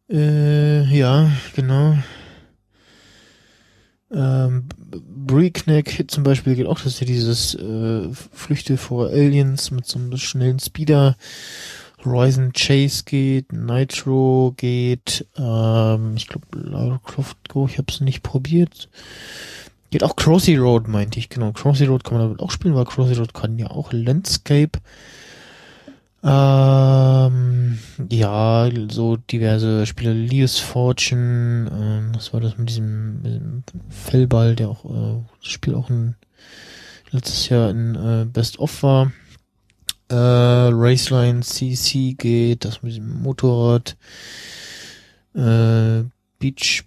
Äh, 0.09 0.83
ja, 0.83 1.31
genau. 1.55 1.97
Ähm, 4.11 4.67
Breakneck 4.77 6.05
zum 6.07 6.23
Beispiel 6.23 6.55
geht 6.55 6.65
auch, 6.65 6.77
das 6.77 6.93
ist 6.93 6.99
ja 6.99 7.07
dieses 7.07 7.55
äh, 7.55 8.09
Flüchte 8.11 8.77
vor 8.77 9.07
Aliens 9.07 9.71
mit 9.71 9.85
so 9.85 9.99
einem 9.99 10.17
schnellen 10.17 10.59
Speeder 10.59 11.15
Horizon 12.03 12.51
Chase 12.53 13.03
geht, 13.05 13.53
Nitro 13.53 14.53
geht, 14.57 15.27
ähm, 15.37 16.13
ich 16.15 16.27
glaube 16.27 16.47
Lara 16.53 16.99
Croft 17.03 17.49
Go, 17.49 17.67
ich 17.67 17.77
habe 17.77 17.87
es 17.89 18.01
nicht 18.01 18.23
probiert. 18.23 18.89
Geht 19.89 20.03
auch 20.03 20.15
Crossy 20.15 20.55
Road, 20.55 20.87
meinte 20.87 21.19
ich, 21.19 21.29
genau. 21.29 21.51
Crossy 21.51 21.85
Road 21.85 22.03
kann 22.03 22.17
man 22.17 22.27
damit 22.27 22.39
auch 22.39 22.51
spielen, 22.51 22.75
weil 22.75 22.85
Crossy 22.85 23.13
Road 23.13 23.33
kann 23.33 23.59
ja 23.59 23.67
auch 23.67 23.91
Landscape. 23.91 24.79
Ähm, 26.23 27.79
ja, 28.09 28.69
so 28.89 29.17
diverse 29.17 29.85
Spiele, 29.85 30.13
Leos 30.13 30.59
Fortune, 30.59 31.69
ähm, 31.73 32.11
was 32.15 32.31
war 32.31 32.39
das 32.39 32.57
mit 32.57 32.69
diesem, 32.69 33.21
mit 33.21 33.25
diesem 33.25 33.63
Fellball, 33.89 34.55
der 34.55 34.69
auch, 34.69 34.85
äh, 34.85 35.19
das 35.41 35.49
Spiel 35.49 35.75
auch 35.75 35.89
ein, 35.89 36.15
letztes 37.09 37.49
Jahr 37.49 37.69
in 37.69 37.95
äh, 37.95 38.25
Best 38.25 38.59
of 38.59 38.83
war 38.83 39.11
äh, 40.11 40.69
Raceline 40.71 41.41
CC 41.41 42.13
geht, 42.13 42.65
das 42.65 42.83
mit 42.83 42.97
dem 42.97 43.21
Motorrad, 43.21 43.95
äh, 45.33 46.03
Beach 46.39 46.83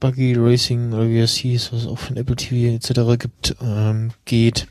Buggy 0.00 0.34
Racing 0.36 0.92
oder 0.92 1.08
wie 1.08 1.20
es 1.20 1.34
hieß, 1.34 1.72
was 1.72 1.82
es 1.82 1.86
auch 1.86 1.98
von 1.98 2.16
Apple 2.16 2.36
TV 2.36 2.74
etc. 2.74 3.18
gibt, 3.18 3.56
ähm, 3.62 4.10
geht. 4.24 4.66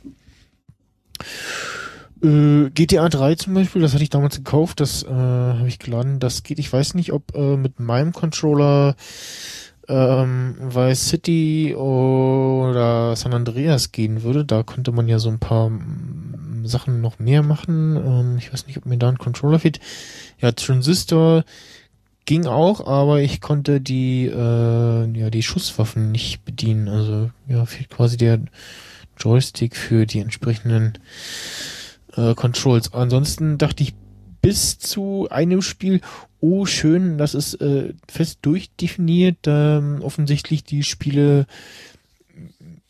Äh, 2.22 2.70
GTA 2.70 3.10
3 3.10 3.36
zum 3.36 3.54
Beispiel, 3.54 3.82
das 3.82 3.94
hatte 3.94 4.04
ich 4.04 4.10
damals 4.10 4.38
gekauft, 4.38 4.80
das 4.80 5.04
äh, 5.04 5.10
habe 5.10 5.68
ich 5.68 5.80
geladen, 5.80 6.20
das 6.20 6.44
geht, 6.44 6.60
ich 6.60 6.72
weiß 6.72 6.94
nicht, 6.94 7.14
ob 7.14 7.36
äh, 7.36 7.58
mit 7.58 7.80
meinem 7.80 8.14
Controller 8.14 8.96
ähm, 9.88 10.56
Vice 10.60 11.10
City 11.10 11.76
oder 11.76 13.16
San 13.16 13.34
Andreas 13.34 13.92
gehen 13.92 14.24
würde. 14.24 14.46
Da 14.46 14.64
könnte 14.64 14.92
man 14.92 15.08
ja 15.08 15.20
so 15.20 15.30
ein 15.30 15.40
paar 15.40 15.72
Sachen 16.66 17.02
noch 17.02 17.20
mehr 17.20 17.44
machen. 17.44 17.96
Ähm, 17.96 18.38
ich 18.38 18.52
weiß 18.52 18.68
nicht, 18.68 18.78
ob 18.78 18.86
mir 18.86 18.98
da 18.98 19.10
ein 19.10 19.18
Controller 19.18 19.60
fehlt. 19.60 19.80
Ja, 20.40 20.52
Transistor 20.52 21.44
ging 22.26 22.46
auch, 22.46 22.86
aber 22.88 23.22
ich 23.22 23.42
konnte 23.42 23.82
die, 23.82 24.26
äh, 24.26 25.20
ja, 25.20 25.30
die 25.30 25.44
Schusswaffen 25.44 26.12
nicht 26.12 26.46
bedienen. 26.46 26.88
Also, 26.88 27.32
ja, 27.48 27.66
fehlt 27.66 27.90
quasi 27.90 28.18
der 28.18 28.40
Joystick 29.18 29.76
für 29.76 30.06
die 30.06 30.20
entsprechenden 30.20 30.94
äh, 32.16 32.34
Controls. 32.36 32.94
Ansonsten 32.94 33.58
dachte 33.58 33.84
ich 33.84 33.94
bis 34.42 34.78
zu 34.78 35.28
einem 35.30 35.62
Spiel, 35.62 36.02
oh 36.42 36.66
schön, 36.66 37.18
das 37.18 37.34
ist 37.34 37.56
äh, 37.62 37.94
fest 38.10 38.40
durchdefiniert, 38.42 39.38
ähm, 39.46 40.02
offensichtlich 40.02 40.66
die 40.66 40.84
Spiele 40.84 41.46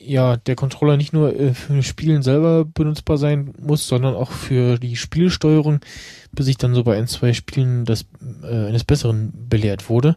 ja, 0.06 0.38
der 0.38 0.56
Controller 0.56 0.98
nicht 0.98 1.14
nur 1.14 1.38
äh, 1.40 1.54
für 1.54 1.82
Spielen 1.84 2.24
selber 2.24 2.66
benutzbar 2.66 3.18
sein 3.18 3.54
muss, 3.60 3.88
sondern 3.88 4.16
auch 4.16 4.32
für 4.32 4.78
die 4.78 4.96
Spielsteuerung, 4.96 5.80
bis 6.32 6.48
ich 6.48 6.58
dann 6.58 6.74
so 6.74 6.84
bei 6.84 6.98
ein, 6.98 7.08
zwei 7.08 7.34
Spielen 7.34 7.86
das, 7.86 8.06
äh, 8.44 8.68
eines 8.68 8.84
Besseren 8.84 9.34
belehrt 9.50 9.90
wurde. 9.90 10.16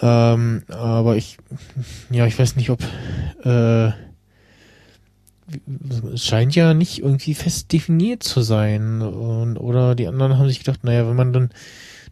Ähm, 0.00 0.62
aber 0.68 1.16
ich, 1.16 1.38
ja, 2.10 2.26
ich 2.26 2.38
weiß 2.38 2.56
nicht, 2.56 2.70
ob, 2.70 2.82
äh, 3.44 3.90
es 6.12 6.24
scheint 6.24 6.54
ja 6.54 6.74
nicht 6.74 7.00
irgendwie 7.00 7.34
fest 7.34 7.72
definiert 7.72 8.22
zu 8.22 8.40
sein. 8.40 9.02
Und, 9.02 9.56
oder 9.56 9.94
die 9.94 10.08
anderen 10.08 10.38
haben 10.38 10.48
sich 10.48 10.58
gedacht, 10.58 10.84
naja, 10.84 11.06
wenn 11.06 11.16
man 11.16 11.32
dann 11.32 11.50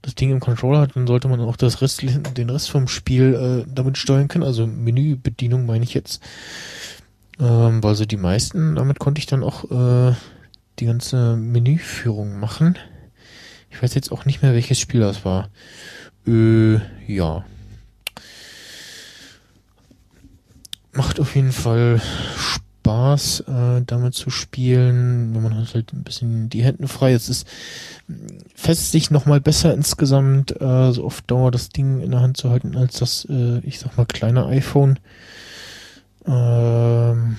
das 0.03 0.17
Ding 0.17 0.31
im 0.31 0.41
Controller 0.41 0.81
hat, 0.81 0.97
dann 0.97 1.07
sollte 1.07 1.29
man 1.29 1.41
auch 1.41 1.57
das 1.57 1.81
Rest, 1.81 2.03
den 2.03 2.51
Rest 2.51 2.71
vom 2.71 2.89
Spiel 2.89 3.65
äh, 3.67 3.73
damit 3.73 3.97
steuern 3.97 4.29
können. 4.29 4.45
Also 4.45 4.67
Menübedienung 4.67 5.65
meine 5.65 5.85
ich 5.85 5.95
jetzt. 5.95 6.23
Ähm, 7.41 7.83
weil 7.83 7.95
so 7.95 8.05
die 8.05 8.17
meisten, 8.17 8.75
damit 8.75 8.99
konnte 8.99 9.21
ich 9.21 9.27
dann 9.27 9.43
auch 9.43 9.65
äh, 9.71 10.15
die 10.79 10.87
ganze 10.87 11.37
Menüführung 11.37 12.39
machen. 12.39 12.77
Ich 13.71 13.83
weiß 13.83 13.95
jetzt 13.95 14.13
auch 14.13 14.27
nicht 14.27 14.43
mehr, 14.43 14.53
welches 14.53 14.79
Spiel 14.79 15.01
das 15.01 15.25
war. 15.25 15.49
Äh, 16.27 16.79
ja. 17.07 17.45
Macht 20.93 21.21
auf 21.21 21.35
jeden 21.35 21.53
Fall 21.53 22.03
Spaß 22.37 22.62
Spaß, 22.83 23.41
äh, 23.47 23.83
damit 23.87 24.15
zu 24.15 24.29
spielen, 24.31 25.33
man 25.41 25.57
hat 25.57 25.73
halt 25.73 25.93
ein 25.93 26.03
bisschen 26.03 26.49
die 26.49 26.65
Hände 26.65 26.89
frei. 26.89 27.13
Es 27.13 27.29
ist 27.29 27.47
fest 28.57 28.91
sich 28.91 29.11
nochmal 29.13 29.41
besser 29.41 29.73
insgesamt, 29.73 30.61
äh, 30.61 30.91
so 30.91 31.05
oft 31.05 31.31
Dauer 31.31 31.53
das 31.53 31.69
Ding 31.69 32.01
in 32.01 32.11
der 32.11 32.21
Hand 32.21 32.37
zu 32.37 32.51
halten, 32.51 32.77
als 32.77 32.99
das, 32.99 33.25
äh, 33.31 33.61
ich 33.61 33.79
sag 33.79 33.97
mal, 33.97 34.07
kleine 34.07 34.47
iPhone. 34.47 34.99
Ähm, 36.27 37.37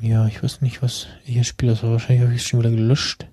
ja, 0.00 0.26
ich 0.28 0.42
weiß 0.42 0.62
nicht, 0.62 0.80
was 0.82 1.08
hier 1.24 1.44
spiele. 1.44 1.72
Das 1.72 1.82
war 1.82 1.90
wahrscheinlich 1.90 2.24
habe 2.24 2.34
ich 2.34 2.46
schon 2.46 2.60
wieder 2.60 2.70
gelöscht. 2.70 3.26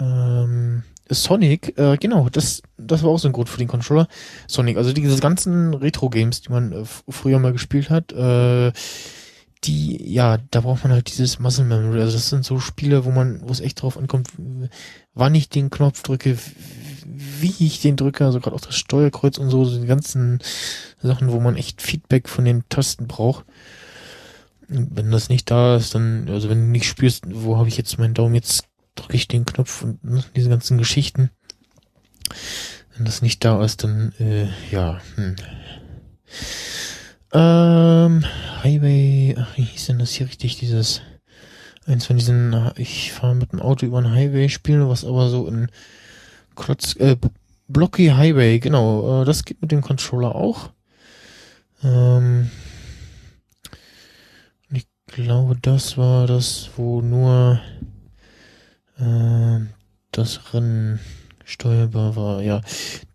Ähm, 0.00 0.82
Sonic, 1.10 1.78
äh, 1.78 1.96
genau, 1.96 2.28
das, 2.28 2.62
das 2.76 3.04
war 3.04 3.10
auch 3.10 3.18
so 3.18 3.28
ein 3.28 3.32
Grund 3.32 3.48
für 3.48 3.58
den 3.58 3.68
Controller. 3.68 4.08
Sonic, 4.48 4.78
also 4.78 4.92
diese 4.92 5.20
ganzen 5.20 5.74
Retro-Games, 5.74 6.40
die 6.40 6.50
man 6.50 6.72
äh, 6.72 6.84
früher 7.08 7.38
mal 7.38 7.52
gespielt 7.52 7.88
hat, 7.88 8.12
äh, 8.12 8.72
die, 9.64 10.12
ja, 10.12 10.38
da 10.50 10.60
braucht 10.60 10.84
man 10.84 10.92
halt 10.92 11.08
dieses 11.08 11.38
Muscle 11.38 11.64
Memory. 11.64 12.00
Also 12.00 12.14
das 12.16 12.30
sind 12.30 12.44
so 12.44 12.58
Spiele, 12.58 13.04
wo 13.04 13.10
man, 13.10 13.40
wo 13.42 13.52
es 13.52 13.60
echt 13.60 13.80
drauf 13.80 13.96
ankommt, 13.96 14.28
wann 15.14 15.34
ich 15.34 15.48
den 15.48 15.70
Knopf 15.70 16.02
drücke, 16.02 16.36
wie 17.04 17.54
ich 17.66 17.80
den 17.80 17.96
drücke, 17.96 18.24
also 18.24 18.40
gerade 18.40 18.56
auch 18.56 18.60
das 18.60 18.76
Steuerkreuz 18.76 19.38
und 19.38 19.50
so, 19.50 19.64
so 19.64 19.80
die 19.80 19.86
ganzen 19.86 20.40
Sachen, 21.00 21.30
wo 21.30 21.40
man 21.40 21.56
echt 21.56 21.82
Feedback 21.82 22.28
von 22.28 22.44
den 22.44 22.68
Tasten 22.68 23.06
braucht. 23.06 23.44
wenn 24.68 25.10
das 25.10 25.28
nicht 25.28 25.50
da 25.50 25.76
ist, 25.76 25.94
dann, 25.94 26.28
also 26.28 26.48
wenn 26.48 26.60
du 26.60 26.66
nicht 26.66 26.86
spürst, 26.86 27.24
wo 27.28 27.58
habe 27.58 27.68
ich 27.68 27.76
jetzt 27.76 27.98
meinen 27.98 28.14
Daumen, 28.14 28.34
jetzt 28.34 28.64
drücke 28.94 29.16
ich 29.16 29.28
den 29.28 29.44
Knopf 29.44 29.82
und 29.82 30.02
ne, 30.04 30.24
diese 30.34 30.48
ganzen 30.48 30.78
Geschichten. 30.78 31.30
Wenn 32.96 33.04
das 33.04 33.22
nicht 33.22 33.44
da 33.44 33.62
ist, 33.64 33.84
dann, 33.84 34.12
äh, 34.18 34.48
ja, 34.70 35.00
hm. 35.16 35.36
Ähm, 37.32 38.24
Highway, 38.62 39.34
ach, 39.38 39.56
wie 39.56 39.62
hieß 39.62 39.86
denn 39.86 39.98
das 39.98 40.12
hier 40.12 40.26
richtig, 40.26 40.58
dieses, 40.58 41.00
eins 41.86 42.04
von 42.06 42.16
diesen, 42.16 42.70
ich 42.76 43.12
fahre 43.12 43.34
mit 43.34 43.52
dem 43.52 43.60
Auto 43.60 43.86
über 43.86 43.98
einen 43.98 44.12
Highway 44.12 44.48
spielen, 44.48 44.88
was 44.88 45.04
aber 45.04 45.30
so 45.30 45.48
in 45.48 45.68
Klotz, 46.54 46.94
äh, 46.96 47.16
Blocky 47.68 48.08
Highway, 48.08 48.58
genau, 48.58 49.22
äh, 49.22 49.24
das 49.24 49.44
geht 49.44 49.62
mit 49.62 49.72
dem 49.72 49.80
Controller 49.80 50.34
auch. 50.34 50.70
Ähm, 51.82 52.50
ich 54.70 54.86
glaube, 55.06 55.56
das 55.60 55.96
war 55.96 56.26
das, 56.26 56.68
wo 56.76 57.00
nur 57.00 57.60
äh, 58.98 59.60
das 60.10 60.52
Rennen 60.52 61.00
steuerbar 61.44 62.42
ja. 62.42 62.60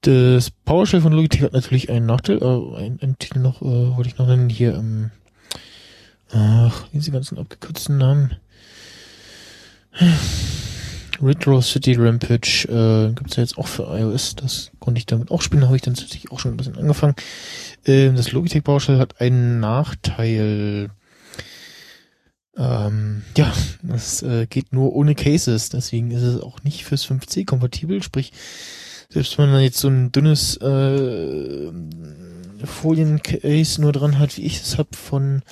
Das 0.01 0.51
PowerShell 0.51 1.01
von 1.01 1.13
Logitech 1.13 1.43
hat 1.43 1.53
natürlich 1.53 1.89
einen 1.89 2.05
Nachteil, 2.05 2.37
äh, 2.41 2.77
ein, 2.77 2.99
ein 3.01 3.17
Titel 3.19 3.39
noch, 3.39 3.61
äh, 3.61 3.95
wollte 3.95 4.09
ich 4.09 4.17
noch 4.17 4.27
nennen, 4.27 4.49
hier, 4.49 4.75
ähm, 4.75 5.11
ach, 6.31 6.87
diese 6.93 7.11
ganzen 7.11 7.37
abgekürzten 7.37 7.97
Namen. 7.97 8.35
Retro 11.21 11.61
City 11.61 11.95
Rampage 11.95 12.67
äh, 12.69 13.13
gibt 13.13 13.35
ja 13.35 13.43
jetzt 13.43 13.57
auch 13.57 13.67
für 13.67 13.83
iOS. 13.83 14.35
Das 14.35 14.71
konnte 14.79 14.99
ich 14.99 15.05
damit 15.05 15.31
auch 15.31 15.41
spielen. 15.41 15.65
Habe 15.65 15.75
ich 15.75 15.81
dann 15.81 15.95
tatsächlich 15.95 16.31
auch 16.31 16.39
schon 16.39 16.53
ein 16.53 16.57
bisschen 16.57 16.77
angefangen. 16.77 17.15
Ähm, 17.85 18.15
das 18.15 18.31
Logitech 18.31 18.63
PowerShell 18.63 18.99
hat 18.99 19.19
einen 19.19 19.59
Nachteil. 19.59 20.89
Ähm, 22.57 23.23
ja, 23.37 23.53
das 23.83 24.23
äh, 24.23 24.47
geht 24.47 24.73
nur 24.73 24.95
ohne 24.95 25.13
Cases, 25.13 25.69
deswegen 25.69 26.11
ist 26.11 26.23
es 26.23 26.41
auch 26.41 26.63
nicht 26.63 26.85
fürs 26.85 27.05
5C 27.05 27.45
kompatibel, 27.45 28.01
sprich, 28.01 28.33
selbst 29.09 29.37
wenn 29.37 29.51
man 29.51 29.61
jetzt 29.61 29.77
so 29.77 29.89
ein 29.89 30.11
dünnes 30.11 30.57
äh, 30.57 31.71
Foliencase 32.65 33.81
nur 33.81 33.91
dran 33.91 34.17
hat, 34.17 34.37
wie 34.37 34.45
ich 34.45 34.61
es 34.61 34.77
habe 34.77 34.89
von 34.95 35.43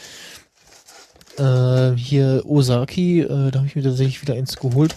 äh, 1.38 1.92
hier 1.96 2.44
Osaki, 2.46 3.22
äh, 3.22 3.52
da 3.52 3.60
habe 3.60 3.68
ich 3.68 3.76
mir 3.76 3.84
tatsächlich 3.84 4.22
wieder 4.22 4.34
eins 4.34 4.58
geholt. 4.58 4.96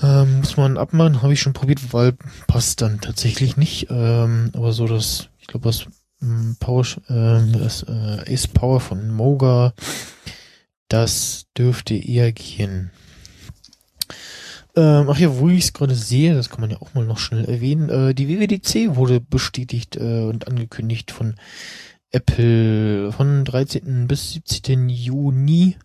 Ähm, 0.00 0.38
muss 0.38 0.56
man 0.56 0.78
abmachen, 0.78 1.22
habe 1.22 1.32
ich 1.32 1.40
schon 1.40 1.52
probiert, 1.52 1.92
weil 1.92 2.14
passt 2.46 2.80
dann 2.82 3.00
tatsächlich 3.00 3.56
nicht. 3.56 3.88
Ähm, 3.90 4.50
aber 4.54 4.72
so 4.72 4.86
das, 4.86 5.28
ich 5.40 5.46
glaube, 5.48 5.68
das 5.68 5.86
ähm, 6.22 6.56
Power, 6.58 6.84
äh, 7.08 7.40
das 7.52 7.82
äh, 7.82 8.32
Ace 8.32 8.48
Power 8.48 8.80
von 8.80 9.10
Moga 9.10 9.74
das 10.92 11.46
dürfte 11.56 11.94
eher 11.94 12.32
gehen. 12.32 12.90
Ähm, 14.74 15.08
ach 15.08 15.18
ja, 15.18 15.38
wo 15.38 15.48
ich 15.48 15.64
es 15.64 15.72
gerade 15.72 15.94
sehe, 15.94 16.34
das 16.34 16.48
kann 16.48 16.60
man 16.60 16.70
ja 16.70 16.80
auch 16.80 16.94
mal 16.94 17.04
noch 17.04 17.18
schnell 17.18 17.44
erwähnen, 17.44 17.88
äh, 17.90 18.14
die 18.14 18.28
WWDC 18.28 18.96
wurde 18.96 19.20
bestätigt 19.20 19.96
äh, 19.96 20.22
und 20.22 20.48
angekündigt 20.48 21.10
von 21.10 21.34
Apple 22.10 23.12
von 23.12 23.44
13. 23.44 24.06
bis 24.06 24.32
17. 24.32 24.88
Juni, 24.88 25.76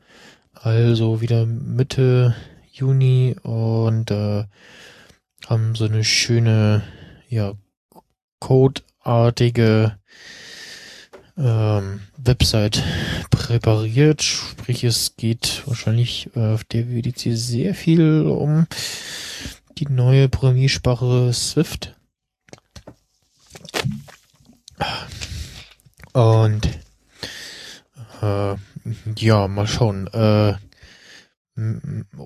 also 0.53 1.21
wieder 1.21 1.45
Mitte 1.45 2.35
Juni 2.71 3.35
und 3.43 4.11
äh, 4.11 4.45
haben 5.47 5.75
so 5.75 5.85
eine 5.85 6.03
schöne, 6.03 6.83
ja, 7.29 7.53
codeartige 8.39 9.97
ähm, 11.37 12.01
Website 12.17 12.83
präpariert, 13.47 14.23
sprich 14.23 14.83
es 14.83 15.15
geht 15.15 15.63
wahrscheinlich 15.65 16.29
äh, 16.35 16.53
auf 16.53 16.65
der 16.65 16.89
WWDC 16.89 17.29
sehr 17.31 17.73
viel 17.75 18.23
um 18.23 18.67
die 19.77 19.87
neue 19.87 20.27
Programmiersprache 20.27 21.31
Swift. 21.31 21.95
Und 26.11 26.67
äh, 28.21 28.55
ja, 29.15 29.47
mal 29.47 29.67
schauen. 29.67 30.07
Äh, 30.07 30.55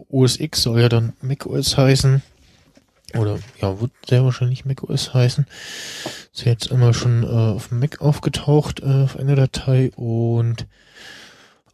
OS 0.10 0.40
X 0.40 0.64
soll 0.64 0.82
ja 0.82 0.90
dann 0.90 1.14
macOS 1.22 1.78
heißen. 1.78 2.24
Oder 3.18 3.40
ja, 3.62 3.80
wird 3.80 3.92
sehr 4.08 4.24
wahrscheinlich 4.24 4.66
macOS 4.66 5.14
heißen. 5.14 5.46
Ist 6.34 6.46
jetzt 6.46 6.68
immer 6.68 6.94
schon 6.94 7.24
äh, 7.24 7.28
auf 7.28 7.70
dem 7.70 7.80
Mac 7.80 8.02
aufgetaucht 8.02 8.82
äh, 8.82 9.04
auf 9.04 9.18
einer 9.18 9.36
Datei 9.36 9.92
und 9.96 10.68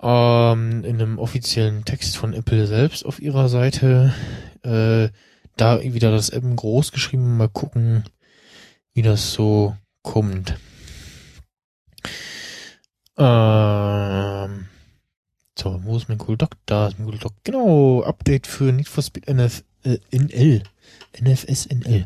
ähm, 0.02 0.84
in 0.84 1.02
einem 1.02 1.20
offiziellen 1.20 1.86
Text 1.86 2.18
von 2.18 2.34
Apple 2.34 2.68
selbst 2.68 3.06
auf 3.06 3.20
ihrer 3.20 3.50
Seite 3.50 4.14
äh, 4.64 5.10
da 5.56 5.82
wieder 5.82 6.12
das 6.12 6.30
M 6.30 6.56
groß 6.56 6.92
geschrieben. 6.92 7.38
Mal 7.38 7.50
gucken, 7.50 8.04
wie 8.94 9.02
das 9.02 9.34
so 9.34 9.76
kommt. 10.04 10.56
Ähm, 13.18 14.68
so, 15.58 15.82
wo 15.84 15.98
ist 15.98 16.08
mein 16.08 16.20
Cool 16.26 16.38
Doc? 16.38 16.52
Da 16.68 16.88
ist 16.88 17.00
mein 17.00 17.08
Cool 17.08 17.18
Doc. 17.18 17.34
Genau, 17.44 18.04
Update 18.04 18.46
für 18.46 18.72
Need 18.72 18.88
for 18.88 19.04
Speed 19.04 19.28
NF, 19.28 19.64
äh, 19.84 19.98
NL. 20.12 20.62
NFSNL. 21.20 22.06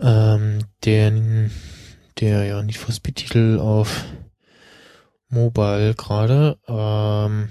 Ähm, 0.00 0.58
der, 0.84 1.12
der 2.20 2.44
ja 2.44 2.62
nicht 2.62 2.78
for 2.78 2.94
Speed 2.94 3.16
Titel 3.16 3.58
auf 3.60 4.04
Mobile 5.28 5.94
gerade. 5.94 6.58
Ähm, 6.68 7.48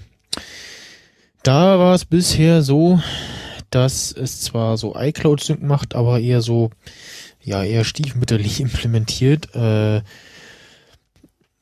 da 1.44 1.80
war 1.80 1.96
es 1.96 2.06
bisher 2.06 2.62
so, 2.62 3.00
dass 3.70 4.12
es 4.12 4.42
zwar 4.42 4.78
so 4.78 4.96
iCloud 4.96 5.42
Sync 5.42 5.62
macht, 5.62 5.96
aber 5.96 6.20
eher 6.20 6.42
so, 6.42 6.72
ja, 7.42 7.64
eher 7.64 7.86
stiefmütterlich 7.86 8.60
implementiert. 8.60 9.56
Äh, 9.56 10.02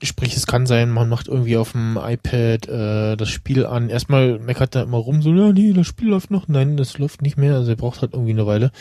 Sprich, 0.03 0.35
es 0.35 0.45
kann 0.45 0.67
sein, 0.67 0.91
man 0.91 1.09
macht 1.09 1.27
irgendwie 1.27 1.57
auf 1.57 1.71
dem 1.71 1.97
iPad 1.97 2.67
äh, 2.67 3.15
das 3.15 3.29
Spiel 3.29 3.65
an. 3.65 3.89
Erstmal 3.89 4.37
meckert 4.37 4.75
er 4.75 4.83
immer 4.83 4.97
rum, 4.97 5.23
so, 5.23 5.33
ja, 5.33 5.51
nee, 5.51 5.73
das 5.73 5.87
Spiel 5.87 6.09
läuft 6.09 6.29
noch. 6.29 6.47
Nein, 6.47 6.77
das 6.77 6.99
läuft 6.99 7.23
nicht 7.23 7.37
mehr. 7.37 7.55
Also 7.55 7.71
er 7.71 7.77
braucht 7.77 8.01
halt 8.01 8.13
irgendwie 8.13 8.33
eine 8.33 8.45
Weile. 8.45 8.71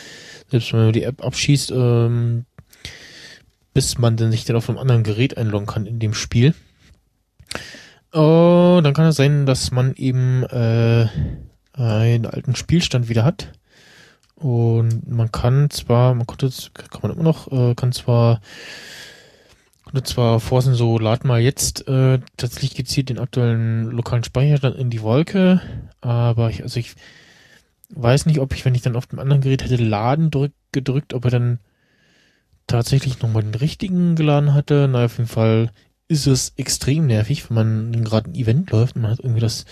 Selbst 0.51 0.71
wenn 0.73 0.85
man 0.85 0.93
die 0.93 1.03
App 1.03 1.25
abschießt, 1.25 1.71
ähm, 1.71 2.45
bis 3.73 3.97
man 3.97 4.15
dann 4.15 4.31
sich 4.31 4.45
dann 4.45 4.55
auf 4.55 4.69
einem 4.69 4.77
anderen 4.77 5.03
Gerät 5.03 5.37
einloggen 5.37 5.67
kann 5.67 5.87
in 5.87 5.97
dem 5.97 6.13
Spiel. 6.13 6.53
Oh, 8.13 8.79
dann 8.83 8.93
kann 8.93 9.07
es 9.07 9.15
sein, 9.15 9.47
dass 9.47 9.71
man 9.71 9.95
eben 9.95 10.43
äh, 10.43 11.07
einen 11.73 12.25
alten 12.27 12.55
Spielstand 12.55 13.09
wieder 13.09 13.23
hat. 13.23 13.53
Und 14.35 15.09
man 15.09 15.31
kann 15.31 15.71
zwar, 15.71 16.13
man 16.13 16.27
konnte, 16.27 16.51
kann 16.73 17.01
man 17.01 17.11
immer 17.11 17.23
noch, 17.23 17.51
äh, 17.51 17.73
kann 17.73 17.91
zwar 17.91 18.39
und 19.93 20.07
zwar 20.07 20.39
forsen 20.39 20.73
so, 20.73 20.99
lad 20.99 21.23
mal 21.23 21.39
jetzt 21.39 21.87
äh, 21.87 22.19
tatsächlich 22.37 22.75
gezielt 22.75 23.09
den 23.09 23.19
aktuellen 23.19 23.85
lokalen 23.85 24.23
Speicherstand 24.23 24.75
in 24.75 24.89
die 24.89 25.01
Wolke. 25.01 25.61
Aber 26.01 26.49
ich, 26.49 26.63
also 26.63 26.79
ich 26.79 26.95
weiß 27.89 28.25
nicht, 28.25 28.39
ob 28.39 28.53
ich, 28.53 28.65
wenn 28.65 28.75
ich 28.75 28.81
dann 28.81 28.95
auf 28.95 29.07
dem 29.07 29.19
anderen 29.19 29.41
Gerät 29.41 29.63
hätte 29.63 29.77
Laden 29.77 30.31
drück, 30.31 30.53
gedrückt, 30.71 31.13
ob 31.13 31.25
er 31.25 31.31
dann 31.31 31.59
tatsächlich 32.67 33.21
nochmal 33.21 33.43
den 33.43 33.55
richtigen 33.55 34.15
geladen 34.15 34.53
hatte. 34.53 34.87
Na, 34.91 35.05
auf 35.05 35.17
jeden 35.17 35.29
Fall 35.29 35.71
ist 36.07 36.27
es 36.27 36.53
extrem 36.57 37.07
nervig, 37.07 37.49
wenn 37.49 37.55
man 37.55 38.03
gerade 38.03 38.29
ein 38.29 38.35
Event 38.35 38.71
läuft 38.71 38.95
und 38.95 39.03
man 39.03 39.11
hat 39.11 39.19
irgendwie 39.19 39.41
das 39.41 39.65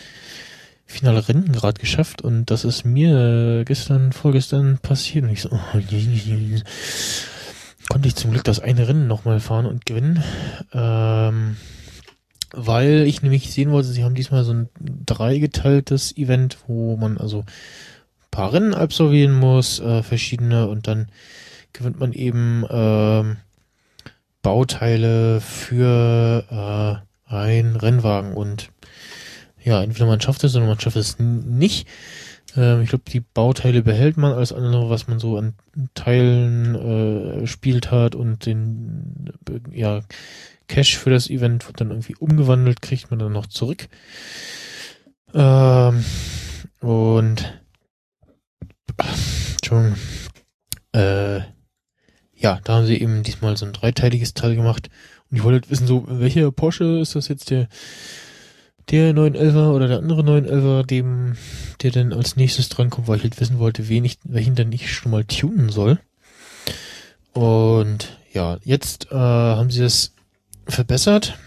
finale 0.86 1.28
Rennen 1.28 1.52
gerade 1.52 1.80
geschafft 1.80 2.22
und 2.22 2.46
das 2.52 2.64
ist 2.64 2.86
mir 2.86 3.64
gestern, 3.66 4.12
vorgestern 4.12 4.78
passiert 4.78 5.26
und 5.26 5.32
ich 5.32 5.42
so, 5.42 5.50
oh, 5.52 5.80
konnte 7.90 8.08
ich 8.08 8.16
zum 8.16 8.32
Glück 8.32 8.44
das 8.44 8.60
eine 8.60 8.88
Rennen 8.88 9.08
nochmal 9.08 9.40
fahren 9.40 9.66
und 9.66 9.86
gewinnen. 9.86 10.24
Ähm, 10.74 11.58
weil 12.52 13.04
ich 13.08 13.22
nämlich 13.22 13.52
sehen 13.52 13.72
wollte, 13.72 13.90
sie 13.90 14.04
haben 14.04 14.16
diesmal 14.16 14.44
so 14.44 14.54
ein 14.54 14.70
dreigeteiltes 14.80 16.16
Event, 16.18 16.58
wo 16.68 16.96
man 16.96 17.18
also 17.18 17.40
ein 17.40 17.46
paar 18.32 18.54
Rennen 18.54 18.74
absolvieren 18.74 19.34
muss, 19.34 19.80
äh, 19.80 20.04
verschiedene, 20.04 20.68
und 20.68 20.88
dann 20.88 21.08
gewinnt 21.74 22.00
man 22.00 22.14
eben 22.14 22.64
äh, 22.64 23.36
Bauteile 24.42 25.42
für 25.42 27.04
ein 27.26 27.76
Rennwagen 27.76 28.34
und 28.34 28.70
ja, 29.64 29.82
entweder 29.82 30.06
man 30.06 30.22
schafft 30.22 30.44
es 30.44 30.56
oder 30.56 30.68
man 30.68 30.80
schafft 30.80 30.96
es 30.96 31.18
nicht. 31.18 31.88
Ähm, 32.56 32.82
ich 32.82 32.90
glaube, 32.90 33.04
die 33.10 33.20
Bauteile 33.20 33.82
behält 33.82 34.18
man, 34.18 34.34
alles 34.34 34.54
andere, 34.54 34.90
was 34.90 35.08
man 35.08 35.20
so 35.20 35.38
an 35.38 35.54
Teilen 35.94 36.76
äh, 36.76 37.48
spielt 37.48 37.92
hat 37.92 38.16
und 38.16 38.46
den 38.46 39.32
äh, 39.50 39.78
ja, 39.78 40.02
Cash 40.68 40.98
für 40.98 41.10
das 41.10 41.30
Event 41.30 41.68
wird 41.68 41.82
dann 41.82 41.90
irgendwie 41.90 42.16
umgewandelt, 42.16 42.82
kriegt 42.82 43.10
man 43.12 43.20
dann 43.20 43.34
noch 43.34 43.48
zurück. 43.48 43.88
Ähm, 45.34 46.04
und 46.80 47.62
Entschuldigung. 48.98 49.98
Äh, 50.94 51.42
ja, 52.38 52.60
da 52.64 52.76
haben 52.76 52.86
sie 52.86 53.02
eben 53.02 53.24
diesmal 53.24 53.58
so 53.58 53.66
ein 53.66 53.74
dreiteiliges 53.74 54.34
Teil 54.34 54.56
gemacht. 54.56 54.90
Und 55.30 55.38
ich 55.38 55.44
wollte 55.44 55.70
wissen, 55.70 55.88
so, 55.88 56.06
welcher 56.08 56.52
Porsche 56.52 57.00
ist 57.00 57.16
das 57.16 57.28
jetzt 57.28 57.50
der, 57.50 57.68
der 58.92 59.14
911er 59.14 59.72
oder 59.72 59.88
der 59.88 59.98
andere 59.98 60.22
911er, 60.22 60.86
dem, 60.86 61.38
der 61.82 61.92
denn 61.92 62.14
als 62.14 62.36
nächstes 62.36 62.70
drankommt, 62.70 63.08
weil 63.08 63.18
ich 63.18 63.24
halt 63.24 63.40
wissen 63.40 63.60
wollte, 63.60 63.90
wen 63.90 64.06
ich, 64.06 64.20
welchen 64.24 64.56
denn 64.56 64.72
ich 64.72 64.94
schon 64.94 65.12
mal 65.12 65.26
tunen 65.26 65.70
soll. 65.70 66.00
Und 67.34 68.20
ja, 68.32 68.58
jetzt 68.64 69.12
äh, 69.12 69.16
haben 69.16 69.70
sie 69.70 69.82
das 69.82 70.14
verbessert. 70.68 71.38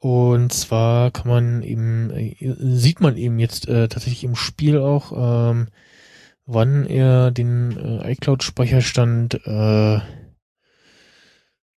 Und 0.00 0.52
zwar 0.52 1.10
kann 1.10 1.28
man 1.28 1.62
eben, 1.62 2.10
äh, 2.10 2.34
sieht 2.58 3.00
man 3.00 3.16
eben 3.16 3.38
jetzt 3.38 3.68
äh, 3.68 3.88
tatsächlich 3.88 4.24
im 4.24 4.34
Spiel 4.34 4.78
auch, 4.78 5.12
ähm, 5.50 5.68
wann 6.46 6.86
er 6.86 7.30
den 7.30 7.76
äh, 7.76 8.12
iCloud-Speicherstand 8.12 9.46
äh, 9.46 10.00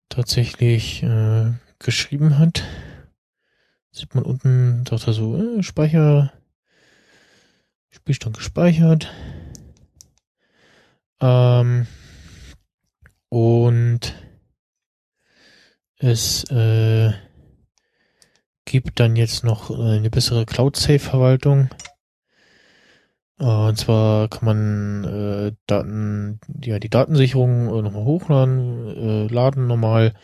tatsächlich 0.09 1.03
äh, 1.03 1.51
geschrieben 1.79 2.37
hat. 2.37 2.63
Sieht 4.01 4.15
man 4.15 4.23
unten, 4.23 4.83
sagt 4.89 5.05
er 5.05 5.13
so, 5.13 5.37
äh, 5.37 5.61
Speicher, 5.61 6.33
Spielstand 7.91 8.35
gespeichert. 8.35 9.11
Ähm, 11.21 11.85
und 13.29 14.15
es 15.97 16.45
äh, 16.45 17.11
gibt 18.65 18.99
dann 18.99 19.15
jetzt 19.15 19.43
noch 19.43 19.69
eine 19.69 20.09
bessere 20.09 20.47
Cloud-Safe-Verwaltung. 20.47 21.69
Äh, 23.37 23.43
und 23.43 23.77
zwar 23.77 24.29
kann 24.29 24.45
man 24.45 25.03
äh, 25.03 25.51
Daten, 25.67 26.39
ja, 26.63 26.79
die 26.79 26.89
Datensicherung 26.89 27.67
äh, 27.67 27.81
nochmal 27.83 28.05
hochladen, 28.05 29.27
äh, 29.29 29.31
laden 29.31 29.67
normal. 29.67 30.15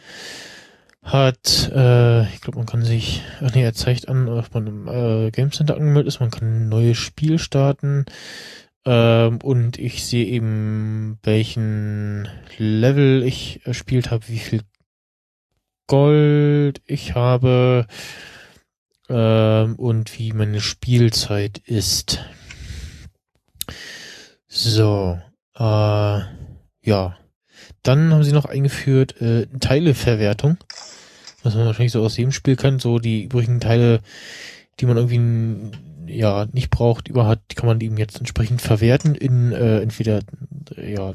Hat, 1.07 1.71
äh, 1.73 2.23
ich 2.33 2.41
glaube, 2.41 2.57
man 2.57 2.65
kann 2.65 2.83
sich, 2.83 3.23
ach 3.41 3.53
nee, 3.55 3.63
er 3.63 3.73
zeigt 3.73 4.09
an, 4.09 4.27
ob 4.27 4.53
man 4.53 4.67
im 4.67 4.87
äh, 4.89 5.31
Game 5.31 5.53
Center 5.53 5.75
angemeldet 5.75 6.13
ist, 6.13 6.19
man 6.19 6.31
kann 6.31 6.65
ein 6.65 6.69
neues 6.69 6.97
Spiel 6.97 7.39
starten. 7.39 8.03
Ähm, 8.83 9.39
und 9.41 9.79
ich 9.79 10.05
sehe 10.05 10.25
eben, 10.25 11.17
welchen 11.23 12.27
Level 12.57 13.23
ich 13.23 13.65
erspielt 13.65 14.11
habe, 14.11 14.27
wie 14.27 14.39
viel 14.39 14.63
Gold 15.87 16.81
ich 16.85 17.15
habe 17.15 17.87
ähm, 19.07 19.75
und 19.75 20.19
wie 20.19 20.33
meine 20.33 20.59
Spielzeit 20.59 21.57
ist. 21.59 22.25
So, 24.47 25.19
äh, 25.55 26.19
ja. 26.81 27.17
Dann 27.83 28.13
haben 28.13 28.23
sie 28.23 28.33
noch 28.33 28.45
eingeführt 28.45 29.21
äh, 29.21 29.47
Teileverwertung, 29.59 30.57
was 31.43 31.55
man 31.55 31.65
wahrscheinlich 31.65 31.91
so 31.91 32.03
aus 32.03 32.15
dem 32.15 32.31
Spiel 32.31 32.55
kennt, 32.55 32.81
so 32.81 32.99
die 32.99 33.23
übrigen 33.23 33.59
Teile, 33.59 34.01
die 34.79 34.85
man 34.85 34.97
irgendwie 34.97 35.71
ja 36.07 36.47
nicht 36.51 36.69
braucht, 36.69 37.07
überhaupt, 37.07 37.51
die 37.51 37.55
kann 37.55 37.67
man 37.67 37.81
eben 37.81 37.97
jetzt 37.97 38.17
entsprechend 38.19 38.61
verwerten 38.61 39.15
in 39.15 39.51
äh, 39.51 39.79
entweder 39.81 40.21
ja 40.77 41.13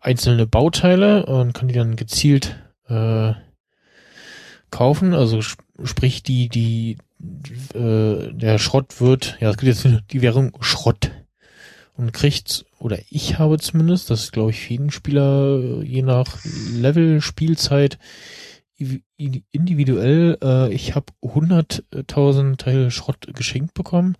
einzelne 0.00 0.46
Bauteile 0.46 1.26
und 1.26 1.52
kann 1.52 1.68
die 1.68 1.74
dann 1.74 1.96
gezielt 1.96 2.56
äh, 2.88 3.32
kaufen, 4.70 5.14
also 5.14 5.38
sp 5.42 5.62
sprich 5.84 6.22
die 6.22 6.48
die 6.48 6.98
äh, 7.74 8.32
der 8.32 8.58
Schrott 8.58 9.00
wird, 9.00 9.36
ja 9.40 9.50
es 9.50 9.56
gibt 9.56 9.74
jetzt 9.74 9.86
die 10.12 10.22
Währung 10.22 10.56
Schrott 10.60 11.10
und 11.96 12.12
kriegt 12.12 12.64
oder 12.78 12.98
ich 13.10 13.38
habe 13.38 13.58
zumindest, 13.58 14.10
das 14.10 14.32
glaube 14.32 14.50
ich 14.50 14.60
für 14.60 14.72
jeden 14.72 14.90
Spieler 14.90 15.82
je 15.82 16.02
nach 16.02 16.38
Level 16.72 17.20
Spielzeit 17.20 17.98
individuell, 19.52 20.38
äh, 20.42 20.72
ich 20.72 20.94
habe 20.94 21.06
100.000 21.22 22.56
Teile 22.56 22.90
Schrott 22.90 23.26
geschenkt 23.34 23.74
bekommen 23.74 24.16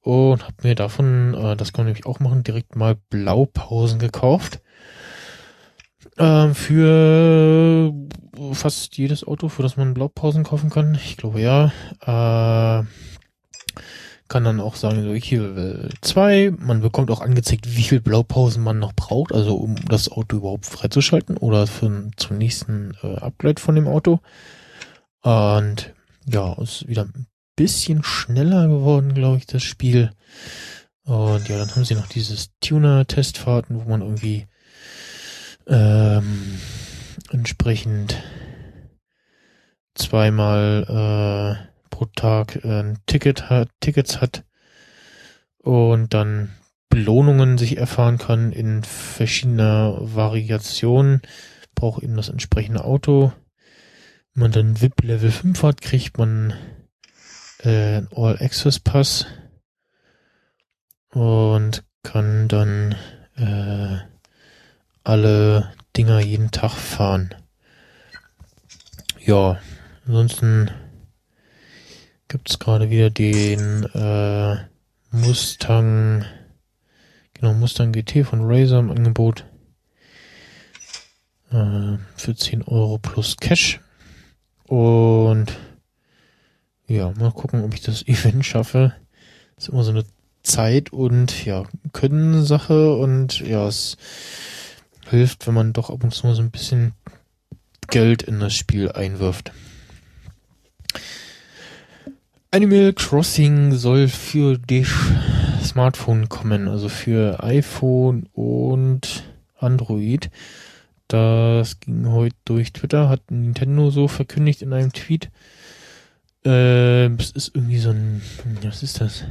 und 0.00 0.42
habe 0.42 0.54
mir 0.62 0.74
davon, 0.74 1.34
äh, 1.34 1.56
das 1.56 1.72
kann 1.72 1.84
man 1.84 1.92
nämlich 1.92 2.06
auch 2.06 2.20
machen, 2.20 2.42
direkt 2.42 2.76
mal 2.76 2.96
Blaupausen 3.10 3.98
gekauft. 3.98 4.60
Äh, 6.16 6.54
für 6.54 7.92
fast 8.52 8.96
jedes 8.96 9.26
Auto, 9.26 9.48
für 9.48 9.62
das 9.62 9.76
man 9.76 9.94
Blaupausen 9.94 10.44
kaufen 10.44 10.70
kann. 10.70 10.94
Ich 10.94 11.16
glaube 11.16 11.40
ja. 11.40 11.72
Äh, 12.00 12.84
kann 14.28 14.44
dann 14.44 14.60
auch 14.60 14.74
sagen, 14.76 15.02
so 15.02 15.14
hier 15.14 15.54
will 15.54 15.90
zwei. 16.00 16.52
Man 16.58 16.80
bekommt 16.80 17.10
auch 17.10 17.20
angezeigt, 17.20 17.76
wie 17.76 17.82
viel 17.82 18.00
Blaupausen 18.00 18.62
man 18.62 18.78
noch 18.78 18.94
braucht, 18.94 19.32
also 19.32 19.56
um 19.56 19.76
das 19.88 20.10
Auto 20.10 20.36
überhaupt 20.36 20.66
freizuschalten 20.66 21.36
oder 21.36 21.66
für 21.66 22.10
zum 22.16 22.38
nächsten 22.38 22.96
äh, 23.02 23.16
Upgrade 23.16 23.60
von 23.60 23.74
dem 23.74 23.86
Auto. 23.86 24.20
Und 25.22 25.94
ja, 26.26 26.54
ist 26.54 26.88
wieder 26.88 27.04
ein 27.04 27.26
bisschen 27.56 28.02
schneller 28.02 28.68
geworden, 28.68 29.14
glaube 29.14 29.38
ich, 29.38 29.46
das 29.46 29.62
Spiel. 29.62 30.10
Und 31.04 31.48
ja, 31.48 31.58
dann 31.58 31.70
haben 31.70 31.84
sie 31.84 31.94
noch 31.94 32.08
dieses 32.08 32.50
Tuner-Testfahrten, 32.60 33.84
wo 33.84 33.88
man 33.88 34.00
irgendwie 34.00 34.46
ähm, 35.66 36.58
entsprechend 37.30 38.22
zweimal 39.94 41.68
äh, 41.68 41.73
pro 41.94 42.06
Tag 42.06 42.64
ein 42.64 42.98
Ticket 43.06 43.50
hat, 43.50 43.68
Tickets 43.78 44.20
hat 44.20 44.42
und 45.58 46.12
dann 46.12 46.50
Belohnungen 46.88 47.56
sich 47.56 47.76
erfahren 47.76 48.18
kann 48.18 48.50
in 48.50 48.82
verschiedener 48.82 49.96
Variation. 50.00 51.22
Braucht 51.76 52.02
eben 52.02 52.16
das 52.16 52.30
entsprechende 52.30 52.84
Auto. 52.84 53.32
Wenn 54.34 54.42
man 54.42 54.50
dann 54.50 54.80
VIP 54.80 55.04
Level 55.04 55.30
5 55.30 55.62
hat, 55.62 55.82
kriegt 55.82 56.18
man 56.18 56.54
äh, 57.60 58.02
All 58.12 58.38
Access 58.40 58.80
Pass 58.80 59.26
und 61.10 61.84
kann 62.02 62.48
dann 62.48 62.96
äh, 63.36 63.98
alle 65.04 65.72
Dinger 65.96 66.18
jeden 66.18 66.50
Tag 66.50 66.72
fahren. 66.72 67.36
Ja, 69.20 69.60
ansonsten 70.06 70.72
gibt 72.28 72.50
es 72.50 72.58
gerade 72.58 72.90
wieder 72.90 73.10
den 73.10 73.84
äh, 73.94 74.56
Mustang, 75.10 76.24
genau, 77.34 77.54
Mustang 77.54 77.92
GT 77.92 78.24
von 78.24 78.40
Razer 78.42 78.78
im 78.78 78.90
Angebot. 78.90 79.44
Äh, 81.50 81.98
für 82.16 82.34
10 82.34 82.62
Euro 82.62 82.98
plus 82.98 83.36
Cash. 83.36 83.80
Und 84.64 85.56
ja, 86.86 87.12
mal 87.18 87.32
gucken, 87.32 87.62
ob 87.62 87.74
ich 87.74 87.82
das 87.82 88.02
Event 88.08 88.44
schaffe. 88.44 88.94
Das 89.54 89.64
ist 89.64 89.72
immer 89.72 89.84
so 89.84 89.92
eine 89.92 90.04
Zeit 90.42 90.92
und 90.92 91.44
ja, 91.44 91.64
Können 91.92 92.44
Sache 92.44 92.94
und 92.96 93.40
ja, 93.40 93.66
es 93.66 93.96
hilft, 95.08 95.46
wenn 95.46 95.54
man 95.54 95.72
doch 95.72 95.90
ab 95.90 96.02
und 96.04 96.12
zu 96.12 96.26
mal 96.26 96.34
so 96.34 96.42
ein 96.42 96.50
bisschen 96.50 96.92
Geld 97.88 98.22
in 98.22 98.40
das 98.40 98.54
Spiel 98.54 98.90
einwirft. 98.92 99.52
Animal 102.54 102.92
Crossing 102.92 103.72
soll 103.72 104.06
für 104.06 104.58
die 104.58 104.86
Smartphone 105.64 106.28
kommen, 106.28 106.68
also 106.68 106.88
für 106.88 107.42
iPhone 107.42 108.28
und 108.32 109.24
Android. 109.58 110.30
Das 111.08 111.80
ging 111.80 112.08
heute 112.08 112.36
durch 112.44 112.72
Twitter, 112.72 113.08
hat 113.08 113.28
Nintendo 113.28 113.90
so 113.90 114.06
verkündigt 114.06 114.62
in 114.62 114.72
einem 114.72 114.92
Tweet. 114.92 115.32
Äh, 116.44 117.06
es 117.16 117.32
ist 117.32 117.56
irgendwie 117.56 117.78
so 117.78 117.90
ein, 117.90 118.22
was 118.62 118.84
ist 118.84 119.00
das? 119.00 119.24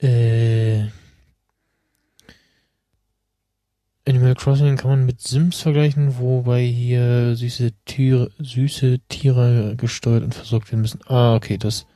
Äh, 0.00 0.88
Animal 4.10 4.34
Crossing 4.34 4.76
kann 4.76 4.90
man 4.90 5.06
mit 5.06 5.20
Sims 5.20 5.60
vergleichen, 5.60 6.18
wobei 6.18 6.64
hier 6.64 7.36
süße 7.36 7.70
Tiere, 7.84 8.32
süße 8.40 8.98
Tiere 9.08 9.76
gesteuert 9.76 10.24
und 10.24 10.34
versorgt 10.34 10.72
werden 10.72 10.80
müssen. 10.80 10.98
Ah, 11.06 11.36
okay, 11.36 11.58
das 11.58 11.86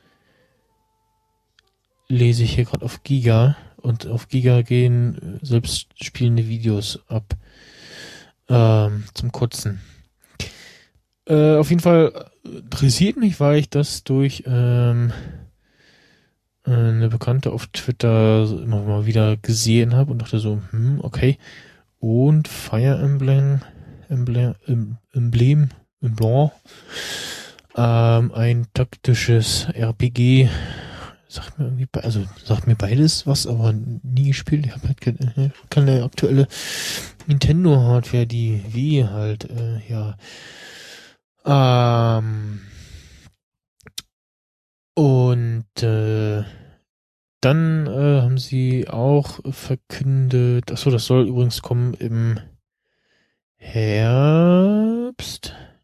lese 2.07 2.43
ich 2.43 2.55
hier 2.55 2.63
gerade 2.63 2.85
auf 2.85 3.03
Giga 3.03 3.57
und 3.75 4.07
auf 4.07 4.29
Giga 4.29 4.61
gehen 4.61 5.39
selbst 5.41 5.87
spielende 6.01 6.47
Videos 6.47 7.01
ab 7.09 7.35
ähm, 8.47 9.03
zum 9.13 9.33
Kotzen. 9.33 9.81
Äh, 11.25 11.57
auf 11.57 11.69
jeden 11.69 11.81
Fall 11.81 12.31
interessiert 12.45 13.17
mich, 13.17 13.41
weil 13.41 13.57
ich 13.57 13.69
das 13.69 14.05
durch 14.05 14.43
ähm, 14.47 15.11
eine 16.63 17.09
Bekannte 17.09 17.51
auf 17.51 17.67
Twitter 17.67 18.49
immer 18.63 18.83
mal 18.83 19.05
wieder 19.05 19.35
gesehen 19.35 19.93
habe 19.95 20.13
und 20.13 20.21
dachte 20.21 20.39
so, 20.39 20.61
hm, 20.71 20.99
okay. 21.01 21.37
Und 21.99 22.47
Fire 22.47 22.99
Emblem, 23.01 23.61
Emblem, 24.09 24.55
Emblem, 25.13 25.69
Emblem, 26.01 26.51
ähm, 27.75 28.31
ein 28.33 28.67
taktisches 28.73 29.67
RPG, 29.73 30.49
sagt 31.27 31.59
mir 31.59 31.65
irgendwie, 31.65 31.87
also 31.93 32.23
sagt 32.43 32.67
mir 32.67 32.75
beides 32.75 33.27
was, 33.27 33.47
aber 33.47 33.73
nie 33.73 34.27
gespielt. 34.27 34.65
Ich 34.65 34.71
habe 34.73 34.87
halt 34.87 35.01
keine, 35.01 35.51
keine 35.69 36.03
aktuelle 36.03 36.47
Nintendo 37.27 37.77
Hardware, 37.77 38.25
die 38.25 38.63
wie 38.69 39.03
halt, 39.05 39.49
äh, 39.49 39.79
ja. 39.89 40.17
Ähm, 41.45 42.61
und 44.95 45.83
äh, 45.83 46.43
dann 47.45 47.85
äh, 47.85 48.21
haben 48.21 48.39
sie 48.39 48.87
auch 48.87 49.39
verkündet, 49.53 50.71
achso, 50.71 50.89
das 50.89 51.05
soll 51.05 51.27
übrigens 51.27 51.61
kommen 51.61 51.93
im 51.93 52.39
Herbst. 53.55 54.75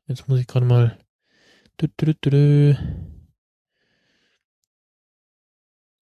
Jetzt 0.08 0.28
muss 0.28 0.39
ich 0.39 0.47
gerade 0.47 0.65
mal. 0.65 0.97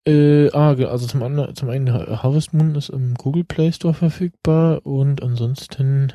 Äh, 0.07 0.51
ah, 0.53 0.71
also 0.71 1.07
zum, 1.07 1.23
anderen, 1.23 1.55
zum 1.55 1.71
einen 1.71 1.93
Harvest 1.93 2.53
Moon 2.53 2.75
ist 2.75 2.91
im 2.91 3.15
Google 3.15 3.45
Play 3.45 3.73
Store 3.73 3.95
verfügbar 3.95 4.85
und 4.85 5.23
ansonsten 5.23 6.13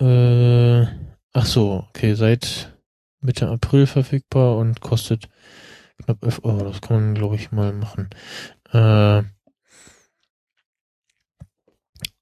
äh, 0.00 0.82
ach 1.32 1.46
so, 1.46 1.84
okay, 1.88 2.14
seit 2.14 2.76
Mitte 3.20 3.48
April 3.48 3.86
verfügbar 3.86 4.56
und 4.56 4.80
kostet 4.80 5.28
knapp 6.04 6.22
11 6.24 6.44
Euro. 6.44 6.64
Das 6.64 6.80
kann 6.80 6.96
man, 6.96 7.14
glaube 7.14 7.36
ich, 7.36 7.52
mal 7.52 7.72
machen. 7.72 8.10
Äh, 8.72 9.22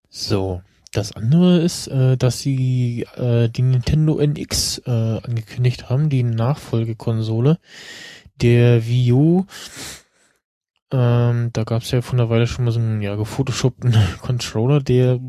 so. 0.09 0.63
Das 0.93 1.13
andere 1.13 1.59
ist, 1.59 1.87
äh, 1.89 2.17
dass 2.17 2.41
sie 2.41 3.07
äh, 3.17 3.49
die 3.49 3.63
Nintendo 3.63 4.19
NX 4.19 4.79
äh, 4.87 4.91
angekündigt 4.91 5.91
haben, 5.91 6.09
die 6.09 6.23
Nachfolgekonsole 6.23 7.59
der 8.41 8.87
Wii 8.87 9.13
U. 9.13 9.47
Ähm, 10.91 11.51
da 11.53 11.65
gab 11.65 11.83
es 11.83 11.91
ja 11.91 12.01
von 12.01 12.17
der 12.17 12.31
Weile 12.31 12.47
schon 12.47 12.65
mal 12.65 12.71
so 12.71 12.81
einen 12.81 13.03
ja, 13.03 13.15
gefotoshoppten 13.17 13.95
Controller, 14.23 14.81
der 14.81 15.21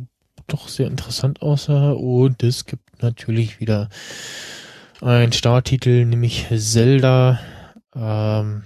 doch 0.48 0.70
sehr 0.70 0.88
interessant 0.88 1.42
aussah. 1.42 1.92
Und 1.92 2.42
es 2.44 2.66
gibt 2.66 3.04
natürlich 3.04 3.60
wieder 3.60 3.90
ein 5.02 5.34
Starttitel, 5.34 6.06
nämlich 6.06 6.48
Zelda. 6.56 7.40
Ähm, 7.96 8.64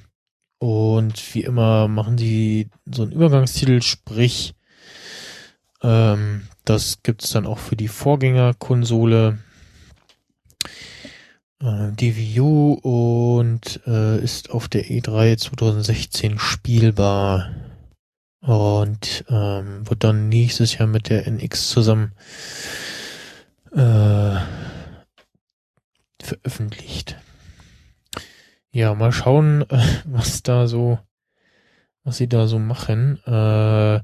und 0.60 1.36
wie 1.36 1.44
immer 1.44 1.88
machen 1.88 2.18
sie 2.18 2.70
so 2.86 3.04
einen 3.04 3.12
Übergangstitel, 3.12 3.82
sprich, 3.82 4.56
ähm, 5.82 6.48
das 6.66 7.04
gibt's 7.04 7.32
dann 7.32 7.46
auch 7.46 7.60
für 7.60 7.76
die 7.76 7.90
Vorgängerkonsole, 7.90 9.40
äh, 11.62 11.92
die 11.92 12.16
Wii 12.16 12.40
U 12.40 12.74
und 12.82 13.82
äh, 13.86 14.24
ist 14.24 14.52
auf 14.52 14.70
der 14.70 14.86
E3 14.86 15.38
2016 15.38 16.40
spielbar 16.40 17.54
und 18.40 19.26
ähm, 19.30 19.90
wird 19.90 20.04
dann 20.04 20.30
nächstes 20.30 20.78
Jahr 20.78 20.88
mit 20.88 21.10
der 21.10 21.28
NX 21.28 21.70
zusammen 21.70 22.14
äh, 23.74 24.38
veröffentlicht. 26.22 27.18
Ja, 28.76 28.96
mal 28.96 29.12
schauen, 29.12 29.66
was 30.06 30.42
da 30.42 30.66
so, 30.66 30.98
was 32.04 32.18
sie 32.18 32.28
da 32.28 32.48
so 32.48 32.58
machen. 32.58 33.20
Äh, 33.24 34.02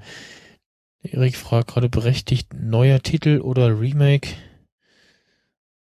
Erik 1.02 1.38
fragt 1.38 1.70
gerade 1.70 1.90
berechtigt, 1.90 2.54
neuer 2.54 3.00
Titel 3.02 3.42
oder 3.42 3.80
Remake? 3.80 4.36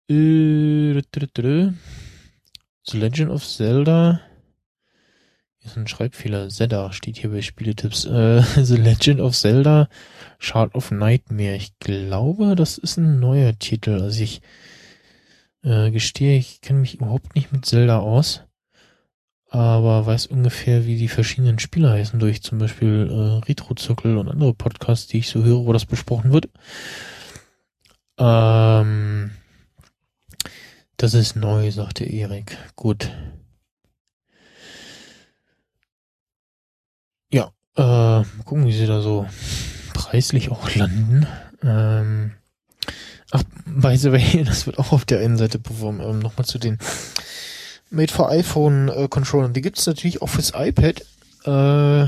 Äh, 0.09 1.01
The 1.11 1.73
Legend 2.93 3.29
of 3.29 3.45
Zelda. 3.45 4.21
Hier 5.57 5.69
ist 5.69 5.77
ein 5.77 5.87
Schreibfehler. 5.87 6.47
Zelda 6.47 6.93
steht 6.93 7.17
hier 7.17 7.31
bei 7.31 7.41
Spieletipps. 7.41 8.05
Äh, 8.05 8.41
The 8.63 8.77
Legend 8.77 9.19
of 9.19 9.35
Zelda 9.35 9.89
Shard 10.39 10.75
of 10.75 10.91
Nightmare. 10.91 11.57
Ich 11.57 11.77
glaube, 11.79 12.55
das 12.55 12.77
ist 12.77 12.95
ein 12.95 13.19
neuer 13.19 13.59
Titel. 13.59 14.01
Also 14.01 14.23
ich 14.23 14.41
äh, 15.63 15.91
gestehe, 15.91 16.37
ich 16.37 16.61
kenne 16.61 16.79
mich 16.79 16.95
überhaupt 16.95 17.35
nicht 17.35 17.51
mit 17.51 17.65
Zelda 17.65 17.99
aus, 17.99 18.46
aber 19.49 20.05
weiß 20.05 20.27
ungefähr, 20.27 20.85
wie 20.85 20.97
die 20.97 21.07
verschiedenen 21.07 21.59
Spiele 21.59 21.89
heißen, 21.89 22.19
durch 22.19 22.41
zum 22.41 22.59
Beispiel 22.59 23.07
äh, 23.09 23.45
Retro-Zirkel 23.45 24.17
und 24.17 24.29
andere 24.29 24.53
Podcasts, 24.53 25.07
die 25.07 25.19
ich 25.19 25.29
so 25.29 25.43
höre, 25.43 25.65
wo 25.65 25.73
das 25.73 25.85
besprochen 25.85 26.33
wird. 26.33 26.49
Ähm, 28.17 29.31
das 30.97 31.13
ist 31.13 31.35
neu, 31.35 31.71
sagte 31.71 32.03
Erik. 32.03 32.57
Gut. 32.75 33.11
Ja, 37.31 37.51
äh, 37.75 38.25
gucken, 38.43 38.65
wie 38.65 38.73
sie 38.73 38.87
da 38.87 39.01
so 39.01 39.27
preislich 39.93 40.51
auch 40.51 40.73
landen. 40.75 41.25
Ähm, 41.63 42.33
Ach, 43.31 43.43
by 43.65 43.97
the 43.97 44.11
way, 44.11 44.43
das 44.45 44.65
wird 44.65 44.79
auch 44.79 44.91
auf 44.91 45.05
der 45.05 45.19
einen 45.19 45.37
Seite 45.37 45.59
beworben. 45.59 45.99
Ähm, 46.01 46.19
Nochmal 46.19 46.45
zu 46.45 46.59
den 46.59 46.77
Made 47.89 48.11
for 48.11 48.29
iPhone 48.29 48.89
äh, 48.89 49.07
Controllern. 49.07 49.53
Die 49.53 49.61
gibt 49.61 49.77
es 49.77 49.87
natürlich 49.87 50.21
auch 50.21 50.29
fürs 50.29 50.53
iPad. 50.55 51.05
Äh, 51.45 52.07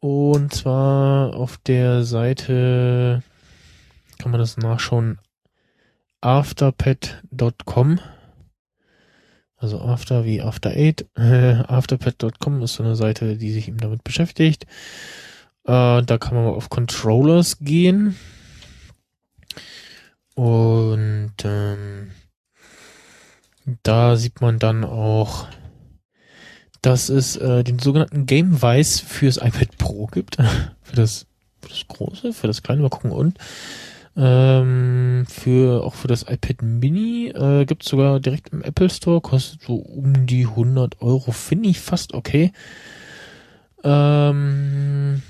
und 0.00 0.54
zwar 0.54 1.34
auf 1.34 1.58
der 1.58 2.04
Seite 2.04 3.22
kann 4.18 4.30
man 4.30 4.40
das 4.40 4.56
nachschauen. 4.56 5.18
Afterpad.com. 6.20 8.00
Also 9.56 9.80
After 9.80 10.24
wie 10.24 10.40
After 10.40 10.70
Eight. 10.70 11.06
Afterpad.com 11.16 12.62
ist 12.62 12.74
so 12.74 12.84
eine 12.84 12.94
Seite, 12.94 13.36
die 13.36 13.50
sich 13.50 13.66
eben 13.68 13.78
damit 13.78 14.04
beschäftigt. 14.04 14.66
Äh, 15.64 16.02
da 16.02 16.18
kann 16.18 16.34
man 16.34 16.44
mal 16.44 16.54
auf 16.54 16.70
Controllers 16.70 17.58
gehen. 17.58 18.16
Und 20.34 21.34
ähm, 21.42 22.12
da 23.82 24.16
sieht 24.16 24.40
man 24.40 24.58
dann 24.58 24.84
auch, 24.84 25.46
dass 26.82 27.08
es 27.08 27.36
äh, 27.36 27.64
den 27.64 27.78
sogenannten 27.78 28.26
GameWise 28.26 29.04
fürs 29.04 29.36
iPad 29.36 29.76
Pro 29.78 30.06
gibt. 30.06 30.36
für, 30.82 30.96
das, 30.96 31.26
für 31.60 31.68
das 31.68 31.88
große, 31.88 32.32
für 32.32 32.46
das 32.46 32.62
kleine, 32.62 32.82
mal 32.82 32.88
gucken. 32.88 33.10
Und 33.10 33.38
ähm, 34.16 35.26
für 35.28 35.84
auch 35.84 35.94
für 35.94 36.08
das 36.08 36.22
iPad 36.22 36.62
Mini 36.62 37.28
äh, 37.28 37.64
gibt 37.66 37.84
es 37.84 37.88
sogar 37.88 38.18
direkt 38.20 38.52
im 38.52 38.62
Apple 38.62 38.90
Store, 38.90 39.20
kostet 39.20 39.62
so 39.62 39.76
um 39.76 40.26
die 40.26 40.46
100 40.46 41.00
Euro. 41.00 41.30
Finde 41.32 41.68
ich 41.68 41.78
fast 41.78 42.14
okay. 42.14 42.52
Ähm, 43.84 45.22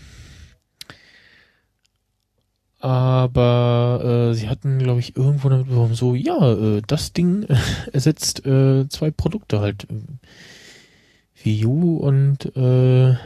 aber 2.81 4.31
äh, 4.31 4.35
sie 4.35 4.49
hatten, 4.49 4.79
glaube 4.79 5.01
ich, 5.01 5.17
irgendwo 5.17 5.49
damit 5.49 5.97
so, 5.97 6.15
ja, 6.15 6.53
äh, 6.53 6.83
das 6.87 7.13
Ding 7.13 7.43
äh, 7.45 7.57
ersetzt 7.93 8.47
äh, 8.47 8.89
zwei 8.89 9.11
Produkte 9.11 9.61
halt. 9.61 9.85
Äh, 9.91 11.45
Wii 11.45 11.67
U 11.67 11.97
und 11.97 12.57
äh, 12.57 13.17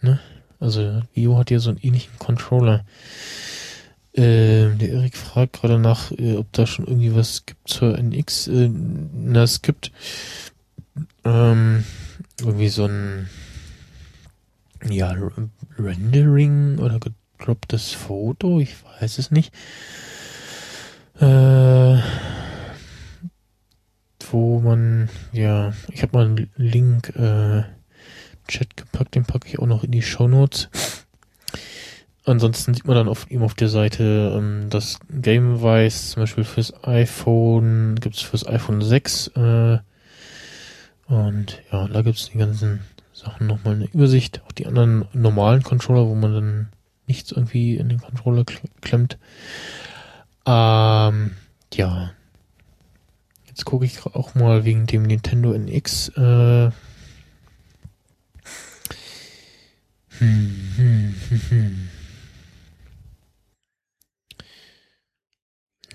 ne? 0.00 0.20
Also 0.60 1.02
Wii 1.14 1.28
U 1.28 1.36
hat 1.36 1.50
ja 1.50 1.58
so 1.58 1.70
einen 1.70 1.80
ähnlichen 1.82 2.18
Controller. 2.18 2.84
Äh, 4.12 4.70
der 4.76 4.90
Erik 4.90 5.16
fragt 5.16 5.54
gerade 5.54 5.78
nach, 5.78 6.12
äh, 6.12 6.36
ob 6.36 6.52
da 6.52 6.66
schon 6.66 6.86
irgendwie 6.86 7.14
was 7.14 7.46
gibt 7.46 7.68
zur 7.68 7.98
NX. 7.98 8.48
Äh, 8.48 8.70
na, 8.70 9.42
es 9.42 9.62
gibt 9.62 9.90
ähm, 11.24 11.84
irgendwie 12.40 12.68
so 12.68 12.86
ein 12.86 13.28
ja, 14.88 15.14
Rendering 15.78 16.78
oder 16.78 17.00
gedropptes 17.44 17.92
Foto, 17.92 18.58
ich 18.58 18.74
weiß 19.00 19.18
es 19.18 19.30
nicht. 19.30 19.52
Äh, 21.20 21.98
wo 24.30 24.60
man, 24.60 25.10
ja, 25.32 25.74
ich 25.92 26.02
habe 26.02 26.16
mal 26.16 26.24
einen 26.24 26.50
Link 26.56 27.14
äh, 27.16 27.64
Chat 28.48 28.76
gepackt, 28.76 29.14
den 29.14 29.26
packe 29.26 29.46
ich 29.46 29.58
auch 29.58 29.66
noch 29.66 29.84
in 29.84 29.90
die 29.90 30.02
Show 30.02 30.26
Notes. 30.26 30.70
Ansonsten 32.24 32.72
sieht 32.72 32.86
man 32.86 32.96
dann 32.96 33.08
auf 33.08 33.30
ihm 33.30 33.42
auf 33.42 33.54
der 33.54 33.68
Seite 33.68 34.34
ähm, 34.36 34.70
das 34.70 34.98
GameWise 35.10 36.12
zum 36.12 36.22
Beispiel 36.22 36.44
fürs 36.44 36.72
iPhone, 36.84 37.96
gibt's 37.96 38.22
fürs 38.22 38.46
iPhone 38.46 38.80
6 38.80 39.28
äh, 39.36 39.78
und 41.06 41.62
ja, 41.70 41.88
da 41.88 42.00
gibt's 42.00 42.30
die 42.30 42.38
ganzen 42.38 42.80
Sachen 43.12 43.46
nochmal 43.46 43.74
eine 43.74 43.84
Übersicht, 43.92 44.40
auch 44.46 44.52
die 44.52 44.66
anderen 44.66 45.06
normalen 45.12 45.62
Controller, 45.62 46.08
wo 46.08 46.14
man 46.14 46.32
dann 46.32 46.68
nichts 47.06 47.32
irgendwie 47.32 47.76
in 47.76 47.88
den 47.88 48.00
Controller 48.00 48.44
klemmt. 48.80 49.18
Ähm, 50.46 51.36
ja. 51.72 52.12
Jetzt 53.46 53.64
gucke 53.64 53.84
ich 53.84 54.04
auch 54.04 54.34
mal 54.34 54.64
wegen 54.64 54.86
dem 54.86 55.02
Nintendo 55.02 55.52
NX. 55.52 56.08
Äh, 56.16 56.70
hm, 60.18 60.72
hm, 60.76 61.14
hm, 61.28 61.40
hm. 61.48 61.88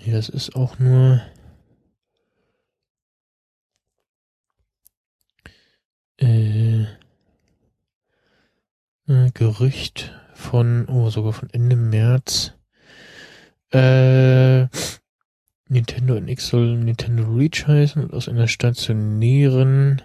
Ja, 0.02 0.14
das 0.14 0.30
ist 0.30 0.56
auch 0.56 0.80
nur 0.80 1.22
äh, 6.18 6.84
äh, 9.08 9.32
Gerücht 9.34 10.19
von, 10.50 10.88
oh, 10.88 11.12
sogar 11.12 11.34
von 11.34 11.50
Ende 11.52 11.76
März. 11.76 12.54
Äh, 13.72 14.66
Nintendo 15.68 16.16
NX 16.16 16.48
soll 16.48 16.76
Nintendo 16.78 17.24
Reach 17.24 17.68
heißen 17.68 18.04
und 18.04 18.14
aus 18.14 18.28
einer 18.28 18.48
stationären 18.48 20.02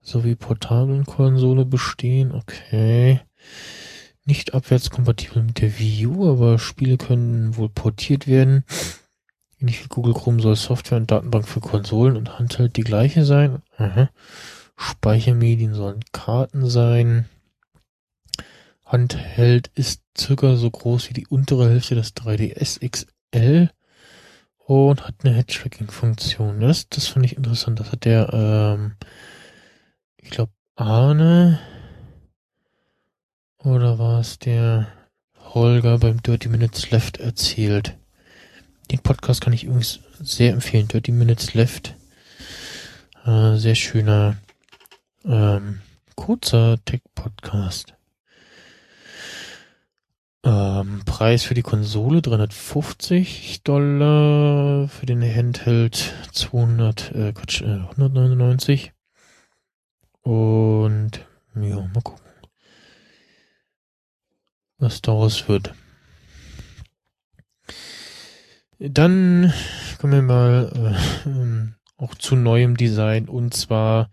sowie 0.00 0.34
portablen 0.34 1.04
Konsole 1.04 1.66
bestehen. 1.66 2.32
Okay. 2.32 3.20
Nicht 4.24 4.54
abwärtskompatibel 4.54 5.42
mit 5.42 5.60
der 5.60 5.78
Wii 5.78 6.06
U, 6.06 6.30
aber 6.30 6.58
Spiele 6.58 6.96
können 6.96 7.58
wohl 7.58 7.68
portiert 7.68 8.26
werden. 8.26 8.64
Ähnlich 9.60 9.84
wie 9.84 9.88
Google 9.88 10.14
Chrome 10.14 10.40
soll 10.40 10.56
Software 10.56 10.98
und 10.98 11.10
Datenbank 11.10 11.46
für 11.46 11.60
Konsolen 11.60 12.16
und 12.16 12.38
Handheld 12.38 12.76
die 12.78 12.82
gleiche 12.82 13.26
sein. 13.26 13.62
Aha. 13.76 14.08
Speichermedien 14.78 15.74
sollen 15.74 16.00
Karten 16.12 16.66
sein. 16.66 17.26
Handheld 18.86 19.68
ist 19.74 20.00
circa 20.16 20.54
so 20.54 20.70
groß 20.70 21.10
wie 21.10 21.14
die 21.14 21.26
untere 21.26 21.68
Hälfte 21.68 21.96
des 21.96 22.14
3DS 22.14 22.88
XL 22.88 23.70
und 24.58 25.06
hat 25.06 25.16
eine 25.22 25.34
Head-Tracking-Funktion. 25.34 26.60
Das, 26.60 26.88
das 26.88 27.08
finde 27.08 27.26
ich 27.26 27.36
interessant. 27.36 27.80
Das 27.80 27.90
hat 27.90 28.04
der, 28.04 28.32
ähm, 28.32 28.94
ich 30.18 30.30
glaube, 30.30 30.52
Arne 30.76 31.58
oder 33.58 33.98
war 33.98 34.20
es 34.20 34.38
der 34.38 34.86
Holger 35.40 35.98
beim 35.98 36.22
Dirty 36.22 36.48
Minutes 36.48 36.90
Left 36.92 37.18
erzählt. 37.18 37.96
Den 38.92 39.00
Podcast 39.00 39.40
kann 39.40 39.52
ich 39.52 39.64
übrigens 39.64 39.98
sehr 40.20 40.52
empfehlen. 40.52 40.86
Dirty 40.86 41.10
Minutes 41.10 41.54
Left. 41.54 41.96
Äh, 43.24 43.56
sehr 43.56 43.74
schöner, 43.74 44.36
ähm, 45.24 45.80
kurzer 46.14 46.78
Tech-Podcast. 46.84 47.95
Ähm, 50.46 51.02
Preis 51.04 51.42
für 51.42 51.54
die 51.54 51.62
Konsole 51.62 52.22
350 52.22 53.64
Dollar, 53.64 54.86
für 54.86 55.04
den 55.04 55.20
Handheld 55.20 56.14
200, 56.30 57.12
äh, 57.16 57.32
Quatsch, 57.32 57.62
äh, 57.62 57.80
199. 57.80 58.92
Und, 60.22 61.26
ja, 61.56 61.80
mal 61.92 62.00
gucken, 62.00 62.24
was 64.78 65.02
daraus 65.02 65.48
wird. 65.48 65.74
Dann 68.78 69.52
kommen 69.98 70.12
wir 70.12 70.22
mal 70.22 70.96
äh, 71.26 71.28
ähm, 71.28 71.74
auch 71.96 72.14
zu 72.14 72.36
neuem 72.36 72.76
Design 72.76 73.28
und 73.28 73.52
zwar 73.52 74.10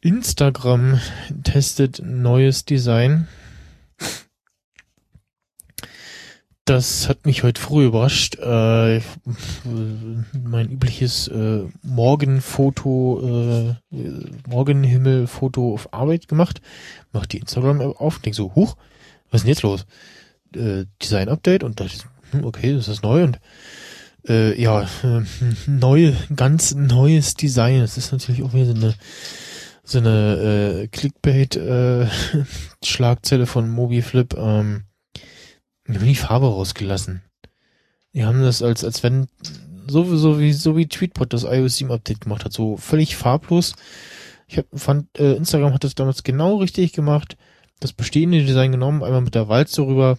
Instagram 0.00 1.00
testet 1.44 2.02
neues 2.04 2.64
Design. 2.64 3.28
Das 6.68 7.08
hat 7.08 7.24
mich 7.24 7.44
heute 7.44 7.58
früh 7.58 7.86
überrascht. 7.86 8.36
Äh, 8.40 9.00
mein 10.44 10.68
übliches 10.68 11.28
äh, 11.28 11.62
Morgenfoto, 11.82 13.74
äh, 13.90 13.96
Morgenhimmelfoto 14.46 15.72
auf 15.72 15.94
Arbeit 15.94 16.28
gemacht. 16.28 16.60
Mach 17.10 17.24
die 17.24 17.38
Instagram-App 17.38 17.98
auf 17.98 18.16
und 18.16 18.26
denk 18.26 18.36
so, 18.36 18.54
huch, 18.54 18.76
was 19.30 19.40
ist 19.40 19.44
denn 19.44 19.48
jetzt 19.48 19.62
los? 19.62 19.86
Äh, 20.54 20.84
Design-Update 21.00 21.64
und 21.64 21.80
dachte, 21.80 22.04
hm, 22.32 22.44
okay, 22.44 22.74
das 22.74 22.88
ist 22.88 23.02
neu 23.02 23.24
und 23.24 23.40
äh, 24.28 24.60
ja, 24.60 24.82
äh, 24.82 25.22
neu, 25.66 26.12
ganz 26.36 26.74
neues 26.74 27.32
Design. 27.32 27.80
Das 27.80 27.96
ist 27.96 28.12
natürlich 28.12 28.42
auch 28.42 28.52
wieder 28.52 28.66
so 28.66 28.74
eine 28.74 28.94
so 29.84 30.00
eine 30.00 30.82
äh, 30.82 30.88
Clickbait-Schlagzelle 30.88 33.44
äh, 33.44 33.46
von 33.54 33.70
MobiFlip. 33.70 34.34
Ähm, 34.36 34.82
wir 35.88 36.00
haben 36.00 36.06
die 36.06 36.14
Farbe 36.14 36.46
rausgelassen. 36.46 37.22
Die 38.12 38.24
haben 38.24 38.42
das 38.42 38.62
als, 38.62 38.84
als 38.84 39.02
wenn, 39.02 39.28
so, 39.88 40.16
so 40.16 40.38
wie, 40.38 40.52
so 40.52 40.76
wie 40.76 40.86
Tweetbot 40.86 41.32
das 41.32 41.44
iOS 41.44 41.78
7 41.78 41.90
Update 41.90 42.20
gemacht 42.20 42.44
hat, 42.44 42.52
so 42.52 42.76
völlig 42.76 43.16
farblos. 43.16 43.74
Ich 44.46 44.58
hab, 44.58 44.66
fand, 44.74 45.18
äh, 45.18 45.34
Instagram 45.34 45.72
hat 45.72 45.84
das 45.84 45.94
damals 45.94 46.22
genau 46.22 46.56
richtig 46.56 46.92
gemacht. 46.92 47.36
Das 47.80 47.92
bestehende 47.92 48.44
Design 48.44 48.72
genommen, 48.72 49.02
einmal 49.02 49.20
mit 49.20 49.34
der 49.34 49.48
Walze 49.48 49.82
rüber, 49.82 50.18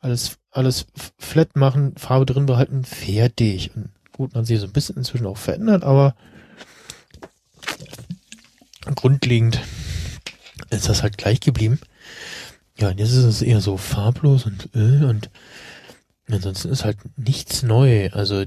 alles, 0.00 0.38
alles 0.50 0.86
flat 1.18 1.56
machen, 1.56 1.96
Farbe 1.96 2.26
drin 2.26 2.46
behalten, 2.46 2.84
fertig. 2.84 3.70
Und 3.74 3.90
gut, 4.12 4.34
man 4.34 4.44
sich 4.44 4.60
so 4.60 4.66
ein 4.66 4.72
bisschen 4.72 4.96
inzwischen 4.96 5.26
auch 5.26 5.36
verändert, 5.36 5.84
aber 5.84 6.14
grundlegend 8.94 9.60
ist 10.70 10.88
das 10.88 11.02
halt 11.02 11.18
gleich 11.18 11.40
geblieben. 11.40 11.80
Ja, 12.78 12.90
und 12.90 13.00
jetzt 13.00 13.10
ist 13.12 13.24
es 13.24 13.42
eher 13.42 13.60
so 13.60 13.76
farblos 13.76 14.46
und 14.46 14.70
Öl 14.74 15.04
und 15.04 15.30
ansonsten 16.30 16.70
ist 16.70 16.84
halt 16.84 16.98
nichts 17.16 17.62
neu. 17.62 18.10
Also 18.12 18.44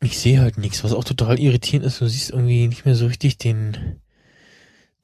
ich 0.00 0.18
sehe 0.18 0.40
halt 0.40 0.58
nichts, 0.58 0.82
was 0.82 0.92
auch 0.92 1.04
total 1.04 1.38
irritierend 1.38 1.86
ist. 1.86 2.00
Du 2.00 2.06
siehst 2.08 2.30
irgendwie 2.30 2.66
nicht 2.66 2.84
mehr 2.84 2.94
so 2.94 3.06
richtig 3.06 3.38
den 3.38 4.00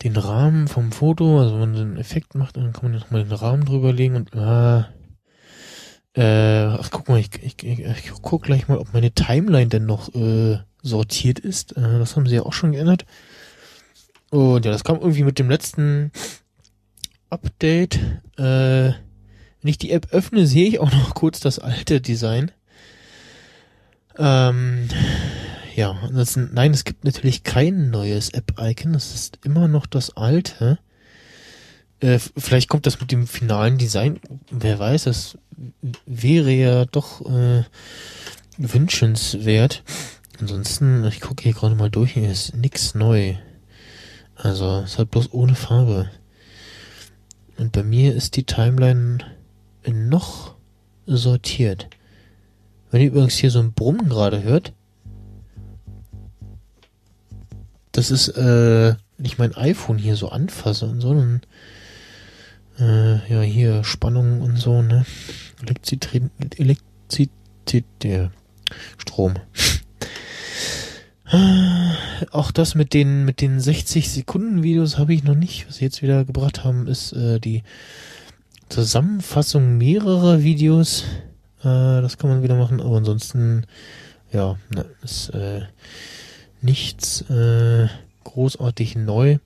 den 0.03 0.17
Rahmen 0.17 0.69
vom 0.69 0.93
Foto. 0.93 1.41
Also 1.41 1.55
wenn 1.55 1.61
man 1.61 1.75
so 1.77 1.83
einen 1.83 1.97
Effekt 1.97 2.35
macht, 2.35 2.57
dann 2.57 2.73
kann 2.73 2.91
man 2.91 3.01
nochmal 3.01 3.25
den 3.25 3.33
Rahmen 3.33 3.65
drüber 3.65 3.93
legen 3.93 4.17
und 4.17 4.35
ah, 4.35 4.89
äh, 6.15 6.65
ach 6.67 6.91
guck 6.91 7.09
mal, 7.09 7.19
ich, 7.21 7.31
ich, 7.43 7.63
ich, 7.63 7.81
ich 7.81 8.13
guck 8.23 8.43
gleich 8.43 8.69
mal, 8.69 8.79
ob 8.79 8.93
meine 8.93 9.13
Timeline 9.13 9.69
denn 9.69 9.87
noch 9.87 10.15
äh, 10.15 10.59
sortiert 10.83 11.39
ist. 11.39 11.77
Äh, 11.77 11.99
das 11.99 12.17
haben 12.17 12.27
sie 12.27 12.37
ja 12.37 12.43
auch 12.43 12.53
schon 12.53 12.73
geändert. 12.73 13.05
Und 14.31 14.65
ja, 14.65 14.73
das 14.73 14.85
kam 14.85 14.97
irgendwie 15.01 15.25
mit 15.25 15.39
dem 15.39 15.49
letzten 15.49 16.11
Update. 17.35 17.97
Äh, 18.39 18.93
wenn 18.93 19.71
ich 19.71 19.79
die 19.79 19.91
App 19.91 20.09
öffne, 20.13 20.47
sehe 20.47 20.69
ich 20.69 20.79
auch 20.79 20.93
noch 20.93 21.15
kurz 21.15 21.41
das 21.41 21.59
alte 21.59 22.01
Design. 22.01 22.53
Ähm, 24.17 24.89
ja, 25.75 25.91
ansonsten, 26.03 26.51
nein, 26.53 26.73
es 26.73 26.85
gibt 26.85 27.05
natürlich 27.05 27.43
kein 27.43 27.91
neues 27.91 28.31
App-Icon. 28.31 28.93
Das 28.93 29.15
ist 29.15 29.41
immer 29.45 29.67
noch 29.67 29.87
das 29.87 30.17
alte. 30.17 30.79
Äh, 31.99 32.21
vielleicht 32.37 32.69
kommt 32.69 32.87
das 32.87 33.01
mit 33.01 33.11
dem 33.11 33.27
finalen 33.27 33.77
Design. 33.77 34.21
Wer 34.51 34.79
weiß, 34.79 35.05
das 35.05 35.37
wäre 36.07 36.53
ja 36.53 36.85
doch 36.85 37.21
äh, 37.29 37.65
wünschenswert. 38.59 39.83
Ansonsten, 40.39 41.05
ich 41.07 41.21
gucke 41.21 41.43
hier 41.43 41.53
gerade 41.53 41.75
mal 41.75 41.91
durch, 41.91 42.13
hier 42.13 42.31
ist 42.31 42.55
nix 42.55 42.95
neu. 42.95 43.35
Also, 44.37 44.83
es 44.85 44.99
halt 44.99 45.11
bloß 45.11 45.33
ohne 45.33 45.57
Farbe. 45.57 46.11
Und 47.59 47.73
bei 47.73 47.83
mir 47.83 48.15
ist 48.15 48.37
die 48.37 48.45
Timeline 48.45 49.19
noch 49.87 50.57
sortiert. 51.07 51.89
Wenn 52.91 53.03
ihr 53.03 53.09
übrigens 53.09 53.35
hier 53.35 53.51
so 53.51 53.61
ein 53.61 53.73
Brummen 53.73 54.09
gerade 54.09 54.43
hört, 54.43 54.73
das 57.93 58.11
ist, 58.11 58.29
äh, 58.29 58.95
wenn 59.17 59.25
ich 59.25 59.39
mein 59.39 59.55
iPhone 59.55 59.99
hier 59.99 60.17
so 60.17 60.29
anfasse 60.29 60.87
und 60.87 61.01
so, 61.01 61.15
dann, 61.15 61.41
äh, 62.79 63.33
ja, 63.33 63.41
hier 63.41 63.85
Spannung 63.85 64.41
und 64.41 64.57
so, 64.57 64.83
ne? 64.83 65.07
Elektrizität, 65.63 66.31
Elektrizität, 66.59 67.85
der 68.03 68.33
Strom. 68.99 69.35
Auch 72.31 72.51
das 72.51 72.75
mit 72.75 72.93
den 72.93 73.25
mit 73.25 73.41
den 73.41 73.59
60 73.59 74.11
Sekunden 74.11 74.63
Videos 74.63 74.99
habe 74.99 75.15
ich 75.15 75.25
noch 75.25 75.35
nicht. 75.35 75.67
Was 75.69 75.77
sie 75.77 75.85
jetzt 75.85 76.03
wieder 76.03 76.25
gebracht 76.25 76.65
haben, 76.65 76.87
ist 76.87 77.13
äh, 77.13 77.41
die 77.41 77.63
Zusammenfassung 78.69 79.79
mehrerer 79.79 80.43
Videos. 80.43 81.05
Äh, 81.61 81.65
das 82.03 82.19
kann 82.19 82.31
man 82.31 82.43
wieder 82.43 82.57
machen, 82.57 82.81
aber 82.81 82.99
ansonsten 82.99 83.65
ja, 84.33 84.59
ne, 84.75 84.85
ist 85.03 85.31
äh, 85.31 85.63
nichts 86.61 87.23
äh, 87.31 87.89
großartig 88.25 88.97
neu. 88.97 89.39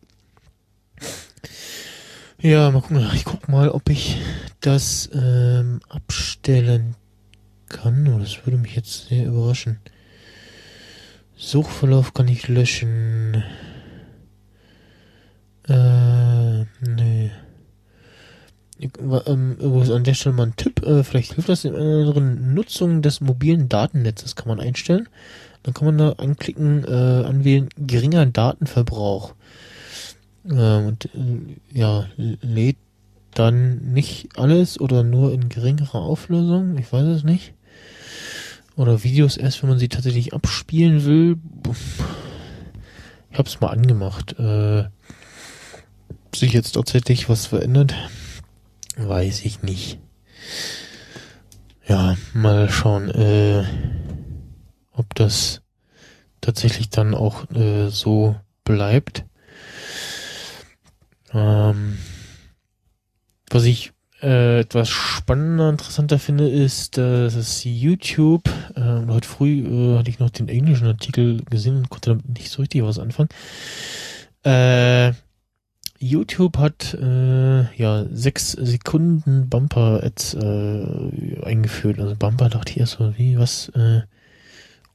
Ja, 2.41 2.71
mal 2.71 2.81
gucken. 2.81 3.07
Ich 3.15 3.25
guck 3.25 3.49
mal, 3.49 3.69
ob 3.69 3.91
ich 3.91 4.19
das 4.61 5.11
ähm, 5.13 5.81
abstellen 5.89 6.95
kann. 7.69 8.09
Oh, 8.09 8.19
das 8.19 8.47
würde 8.47 8.59
mich 8.59 8.75
jetzt 8.75 9.09
sehr 9.09 9.27
überraschen. 9.27 9.79
Suchverlauf 11.41 12.15
kann 12.15 12.27
ich 12.27 12.49
löschen. 12.49 13.45
Äh, 15.69 16.65
nee. 16.81 17.31
ähm, 18.81 19.57
an 19.61 20.05
der 20.05 20.15
Stelle 20.15 20.35
mal 20.35 20.47
ein 20.47 20.57
Tipp, 20.57 20.85
äh, 20.85 21.05
vielleicht 21.05 21.35
hilft 21.35 21.49
das 21.49 21.65
in 21.65 21.77
einer 21.77 22.21
Nutzung 22.21 23.03
des 23.03 23.21
mobilen 23.21 23.69
Datennetzes, 23.69 24.35
kann 24.35 24.49
man 24.49 24.59
einstellen. 24.59 25.09
Dann 25.63 25.75
kann 25.75 25.87
man 25.87 25.99
da 25.99 26.13
anklicken, 26.13 26.85
äh, 26.85 27.25
anwählen, 27.25 27.69
geringer 27.77 28.27
Datenverbrauch. 28.27 29.35
Äh, 30.45 30.55
und 30.55 31.05
äh, 31.15 31.79
ja, 31.79 32.09
lädt 32.17 32.79
dann 33.35 33.93
nicht 33.93 34.37
alles 34.37 34.81
oder 34.81 35.05
nur 35.05 35.33
in 35.33 35.49
geringerer 35.49 36.01
Auflösung, 36.01 36.77
ich 36.79 36.93
weiß 36.93 37.05
es 37.05 37.23
nicht. 37.23 37.55
Oder 38.79 39.03
Videos 39.03 39.37
erst, 39.37 39.61
wenn 39.61 39.71
man 39.71 39.79
sie 39.81 39.89
tatsächlich 39.89 40.35
abspielen 40.35 41.05
will. 41.05 41.37
Ich 43.29 43.37
hab's 43.37 43.61
mal 43.61 43.71
angemacht. 43.71 44.39
Äh, 44.39 44.85
sich 46.33 46.53
jetzt 46.53 46.75
tatsächlich 46.75 47.29
was 47.29 47.47
verändert, 47.47 47.97
weiß 48.97 49.45
ich 49.45 49.65
nicht. 49.65 49.99
Ja, 51.89 52.17
mal 52.33 52.71
schauen, 52.71 53.11
äh, 53.11 53.65
ob 54.93 55.13
das 55.17 55.63
tatsächlich 56.41 56.89
dann 56.89 57.17
auch 57.17 57.51
äh, 57.51 57.89
so 57.89 58.37
bleibt. 58.63 59.25
Ähm, 61.35 61.99
was 63.51 63.65
ich 63.65 63.91
äh, 64.23 64.61
etwas 64.61 64.89
spannender, 64.89 65.71
interessanter 65.71 66.19
finde, 66.19 66.49
ist, 66.49 66.99
dass 66.99 67.35
es 67.35 67.63
YouTube, 67.65 68.49
äh, 68.75 69.07
heute 69.07 69.29
früh 69.29 69.65
äh, 69.65 69.99
hatte 69.99 70.11
ich 70.11 70.19
noch 70.19 70.31
den 70.31 70.49
englischen 70.49 70.87
Artikel 70.87 71.43
gesehen 71.51 71.77
und 71.77 71.91
konnte 71.91 72.11
damit 72.11 72.29
nicht 72.29 72.51
so 72.51 72.63
richtig 72.63 72.83
was 72.83 72.99
anfangen. 72.99 73.29
Äh, 74.45 75.13
YouTube 76.01 76.59
hat 76.59 76.95
äh, 76.95 77.75
ja 77.77 78.07
sechs 78.11 78.53
Sekunden 78.53 79.49
Bumper-Ads 79.49 80.35
äh, 80.35 81.43
eingeführt. 81.43 81.99
Also 81.99 82.15
Bumper 82.17 82.49
dachte 82.49 82.73
ich 82.73 82.81
erst 82.81 82.99
so, 82.99 83.19
wie, 83.19 83.39
was, 83.39 83.69
äh, 83.71 84.03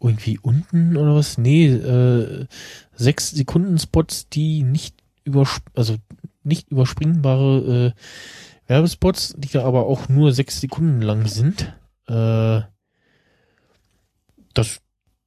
irgendwie 0.04 0.38
unten 0.42 0.98
oder 0.98 1.16
was? 1.16 1.38
Nee, 1.38 1.68
äh, 1.68 2.46
sechs 2.94 3.32
Sekunden 3.32 3.80
Spots, 3.80 4.28
die 4.30 4.64
nicht 4.64 4.96
übersp 5.24 5.64
also 5.74 5.96
nicht 6.44 6.70
überspringbare 6.70 7.94
äh, 7.96 8.00
Werbespots, 8.74 9.36
die 9.38 9.50
da 9.50 9.66
aber 9.66 9.86
auch 9.86 10.10
nur 10.10 10.34
sechs 10.34 10.60
Sekunden 10.60 11.04
lang 11.04 11.28
sind. 11.28 11.72
Äh, 12.08 12.62
das, 14.56 14.82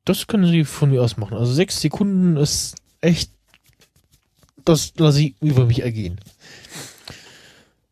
das 0.05 0.27
können 0.27 0.47
sie 0.47 0.65
von 0.65 0.91
mir 0.91 1.01
aus 1.01 1.17
machen. 1.17 1.37
Also 1.37 1.53
sechs 1.53 1.81
Sekunden 1.81 2.37
ist 2.37 2.75
echt, 3.01 3.31
das 4.65 4.95
lasse 4.97 5.23
ich 5.23 5.41
über 5.41 5.65
mich 5.65 5.83
ergehen. 5.83 6.21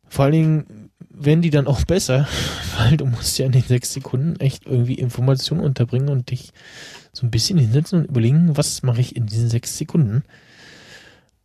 Vor 0.08 0.24
allen 0.24 0.32
Dingen 0.32 0.90
werden 1.08 1.42
die 1.42 1.50
dann 1.50 1.68
auch 1.68 1.84
besser, 1.84 2.26
weil 2.76 2.96
du 2.96 3.06
musst 3.06 3.38
ja 3.38 3.46
in 3.46 3.52
den 3.52 3.62
sechs 3.62 3.92
Sekunden 3.92 4.40
echt 4.40 4.66
irgendwie 4.66 4.94
Informationen 4.94 5.60
unterbringen 5.60 6.08
und 6.08 6.32
dich 6.32 6.52
so 7.12 7.24
ein 7.24 7.30
bisschen 7.30 7.60
hinsetzen 7.60 8.00
und 8.00 8.06
überlegen, 8.06 8.56
was 8.56 8.82
mache 8.82 9.00
ich 9.00 9.14
in 9.14 9.26
diesen 9.26 9.48
sechs 9.48 9.78
Sekunden. 9.78 10.24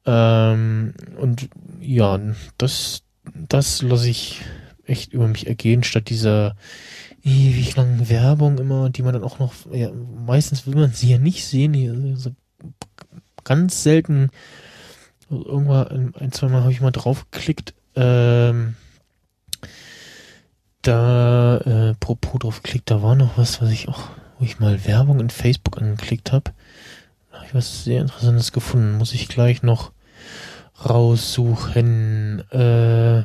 Ähm, 0.08 0.96
und 1.20 1.48
ja, 1.80 2.20
das, 2.58 3.04
das 3.34 3.82
lasse 3.82 4.10
ich 4.10 4.42
echt 4.86 5.14
über 5.14 5.28
mich 5.28 5.48
ergehen, 5.48 5.84
statt 5.84 6.10
dieser 6.10 6.56
ewig 7.24 7.76
langen 7.76 8.10
Werbung 8.10 8.58
immer, 8.58 8.90
die 8.90 9.04
man 9.04 9.14
dann 9.14 9.24
auch 9.24 9.40
noch, 9.40 9.54
ja, 9.72 9.92
meistens 9.92 10.66
will 10.66 10.76
man 10.76 10.92
sie 10.92 11.12
ja 11.12 11.18
nicht 11.18 11.46
sehen, 11.46 11.74
hier, 11.74 11.96
so 12.16 12.32
ganz 13.44 13.84
selten, 13.84 14.30
irgendwann 15.30 16.14
ein, 16.16 16.32
zwei 16.32 16.48
Mal 16.48 16.62
habe 16.62 16.72
ich 16.72 16.82
mal 16.82 16.92
draufgeklickt, 16.92 17.74
ähm, 17.96 18.76
da, 20.82 21.58
äh, 21.58 21.96
propos 22.00 22.40
drauf 22.40 22.64
geklickt, 22.64 22.90
da 22.90 23.04
war 23.04 23.16
noch 23.16 23.38
was, 23.38 23.62
was 23.62 23.70
ich 23.72 23.90
auch, 23.90 24.10
wo 24.38 24.46
ich 24.46 24.60
mal 24.60 24.86
Werbung 24.86 25.20
in 25.20 25.30
Facebook 25.30 25.78
angeklickt 25.78 26.32
habe. 26.32 26.52
Da 27.32 27.38
habe 27.38 27.48
ich 27.48 27.54
was 27.54 27.84
sehr 27.84 28.02
Interessantes 28.02 28.52
gefunden. 28.52 28.98
Muss 28.98 29.14
ich 29.14 29.28
gleich 29.28 29.62
noch 29.62 29.92
raussuchen. 30.88 32.44
Äh, 32.52 33.24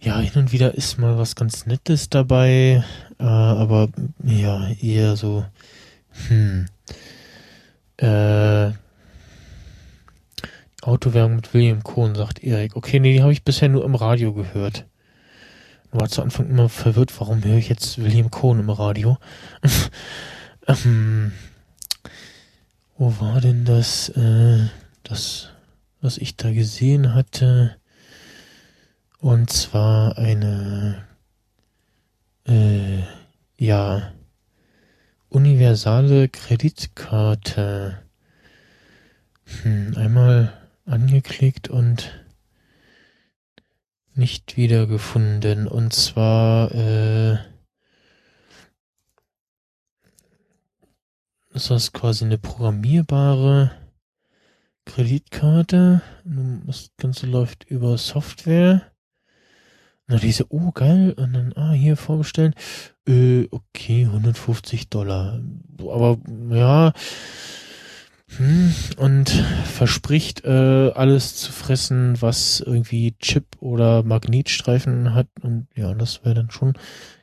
ja, 0.00 0.20
hin 0.20 0.32
und 0.36 0.52
wieder 0.52 0.74
ist 0.74 0.98
mal 0.98 1.18
was 1.18 1.34
ganz 1.34 1.66
Nettes 1.66 2.08
dabei, 2.08 2.84
äh, 3.18 3.24
aber 3.24 3.88
ja, 4.22 4.68
eher 4.80 5.16
so, 5.16 5.44
hm, 6.28 6.66
äh, 7.96 8.70
Autowerbung 10.82 11.36
mit 11.36 11.52
William 11.52 11.82
Cohn, 11.82 12.14
sagt 12.14 12.44
Erik. 12.44 12.76
Okay, 12.76 13.00
nee, 13.00 13.14
die 13.14 13.22
habe 13.22 13.32
ich 13.32 13.42
bisher 13.42 13.68
nur 13.68 13.84
im 13.84 13.96
Radio 13.96 14.32
gehört. 14.32 14.84
War 15.90 16.08
zu 16.08 16.22
Anfang 16.22 16.48
immer 16.48 16.68
verwirrt, 16.68 17.18
warum 17.18 17.42
höre 17.42 17.56
ich 17.56 17.68
jetzt 17.68 17.98
William 17.98 18.30
Cohn 18.30 18.60
im 18.60 18.70
Radio? 18.70 19.18
ähm, 20.68 21.32
wo 22.98 23.20
war 23.20 23.40
denn 23.40 23.64
das, 23.64 24.08
äh, 24.10 24.66
das, 25.02 25.50
was 26.00 26.18
ich 26.18 26.36
da 26.36 26.50
gesehen 26.52 27.14
hatte? 27.14 27.76
Und 29.18 29.50
zwar 29.50 30.18
eine, 30.18 31.04
äh, 32.46 33.02
ja, 33.58 34.12
universale 35.28 36.28
Kreditkarte. 36.28 38.02
Hm, 39.62 39.94
einmal 39.96 40.52
angeklickt 40.86 41.68
und 41.68 42.24
nicht 44.14 44.56
wiedergefunden. 44.56 45.68
Und 45.68 45.92
zwar 45.92 46.72
äh, 46.72 47.38
ist 51.56 51.70
das 51.70 51.92
quasi 51.92 52.24
eine 52.24 52.36
programmierbare 52.36 53.72
Kreditkarte. 54.84 56.02
Das 56.66 56.90
Ganze 56.98 57.26
läuft 57.26 57.64
über 57.64 57.96
Software. 57.96 58.82
Na, 60.06 60.18
diese, 60.18 60.46
oh 60.50 60.70
geil, 60.70 61.14
und 61.16 61.32
dann, 61.32 61.52
ah, 61.56 61.72
hier 61.72 61.96
vorbestellen. 61.96 62.54
Äh, 63.08 63.48
okay, 63.50 64.04
150 64.04 64.88
Dollar. 64.90 65.40
Aber 65.80 66.18
ja, 66.50 66.92
hm, 68.36 68.74
und 68.98 69.30
verspricht 69.30 70.44
äh, 70.44 70.92
alles 70.94 71.36
zu 71.36 71.52
fressen, 71.52 72.20
was 72.20 72.60
irgendwie 72.60 73.16
Chip 73.18 73.56
oder 73.60 74.02
Magnetstreifen 74.02 75.14
hat. 75.14 75.28
Und 75.40 75.68
ja, 75.74 75.94
das 75.94 76.22
wäre 76.22 76.34
dann 76.34 76.50
schon 76.50 76.74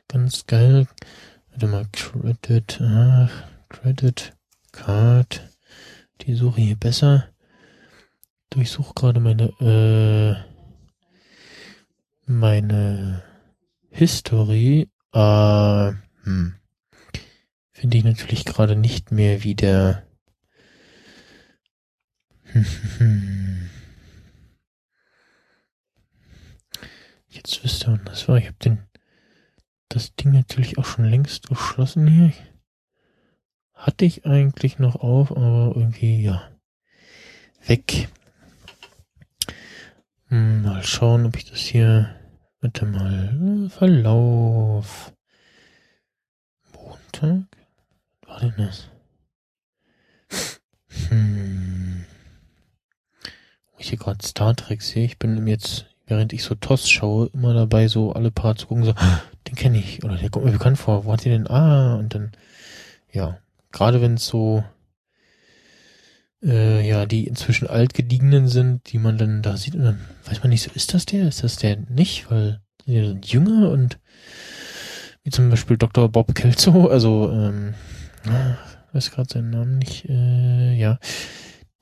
ganz 0.08 0.46
geil. 0.46 0.88
Warte 1.50 1.68
mal, 1.68 1.86
Credit, 1.92 2.80
ach, 2.82 3.53
Credit 3.74 4.32
Card. 4.70 5.50
Die 6.20 6.34
suche 6.34 6.60
ich 6.60 6.66
hier 6.68 6.76
besser. 6.76 7.28
Durchsuche 8.50 8.94
gerade 8.94 9.18
meine, 9.18 9.48
äh, 9.60 10.36
meine 12.24 13.24
History. 13.90 14.88
Äh, 15.12 15.92
hm. 16.22 16.54
Finde 17.72 17.96
ich 17.98 18.04
natürlich 18.04 18.44
gerade 18.44 18.76
nicht 18.76 19.10
mehr 19.10 19.42
wieder. 19.42 20.06
Jetzt 27.28 27.64
wisst 27.64 27.82
ihr, 27.82 27.88
wann 27.88 28.04
das 28.04 28.28
war. 28.28 28.38
Ich 28.38 28.46
habe 28.46 28.56
den 28.64 28.78
das 29.88 30.14
Ding 30.14 30.30
natürlich 30.30 30.78
auch 30.78 30.84
schon 30.84 31.06
längst 31.06 31.48
geschlossen 31.48 32.06
hier. 32.06 32.32
Hatte 33.74 34.04
ich 34.04 34.24
eigentlich 34.24 34.78
noch 34.78 34.96
auf, 34.96 35.30
aber 35.30 35.72
irgendwie, 35.74 36.22
ja, 36.22 36.48
weg. 37.66 38.08
Hm, 40.28 40.62
mal 40.62 40.82
schauen, 40.82 41.26
ob 41.26 41.36
ich 41.36 41.50
das 41.50 41.58
hier, 41.58 42.14
warte 42.60 42.86
mal, 42.86 43.68
Verlauf. 43.70 45.12
Montag? 46.72 47.46
Was 48.22 48.28
war 48.30 48.40
denn 48.40 48.54
das? 48.56 48.88
Hm 51.08 51.74
ich 53.84 53.90
hier 53.90 53.98
gerade 53.98 54.26
Star 54.26 54.54
Trek 54.56 54.82
sehe, 54.82 55.04
ich 55.04 55.18
bin 55.18 55.46
jetzt, 55.46 55.86
während 56.06 56.32
ich 56.32 56.42
so 56.42 56.54
TOS 56.54 56.88
schaue, 56.88 57.30
immer 57.32 57.54
dabei, 57.54 57.88
so 57.88 58.12
alle 58.12 58.30
paar 58.30 58.56
zu 58.56 58.66
gucken, 58.66 58.84
so, 58.84 58.94
den 59.46 59.54
kenne 59.54 59.78
ich, 59.78 60.02
oder 60.04 60.16
der 60.16 60.30
kommt 60.30 60.46
mir 60.46 60.52
bekannt 60.52 60.78
vor, 60.78 61.04
wo 61.04 61.12
hat 61.12 61.24
die 61.24 61.30
denn, 61.30 61.48
ah, 61.48 61.96
und 61.96 62.14
dann, 62.14 62.32
ja, 63.12 63.38
gerade 63.74 64.00
wenn 64.00 64.14
es 64.14 64.26
so, 64.26 64.64
äh, 66.42 66.86
ja, 66.88 67.06
die 67.06 67.26
inzwischen 67.26 67.66
altgediegenen 67.66 68.46
sind, 68.48 68.92
die 68.92 68.98
man 68.98 69.18
dann 69.18 69.42
da 69.42 69.56
sieht, 69.56 69.74
und 69.74 69.82
dann 69.82 70.00
weiß 70.26 70.40
man 70.40 70.50
nicht 70.50 70.62
so, 70.62 70.70
ist 70.74 70.94
das 70.94 71.06
der, 71.06 71.28
ist 71.28 71.42
das 71.42 71.56
der 71.56 71.76
nicht, 71.76 72.30
weil 72.30 72.62
die 72.86 73.04
sind 73.04 73.26
jünger 73.26 73.70
und 73.70 73.98
wie 75.24 75.30
zum 75.30 75.50
Beispiel 75.50 75.76
Dr. 75.76 76.08
Bob 76.08 76.34
Kelso, 76.34 76.86
also, 76.86 77.30
ähm, 77.32 77.74
ah, 78.26 78.56
weiß 78.92 79.10
gerade 79.10 79.32
seinen 79.32 79.50
Namen 79.50 79.78
nicht, 79.78 80.08
äh, 80.08 80.74
ja, 80.74 80.98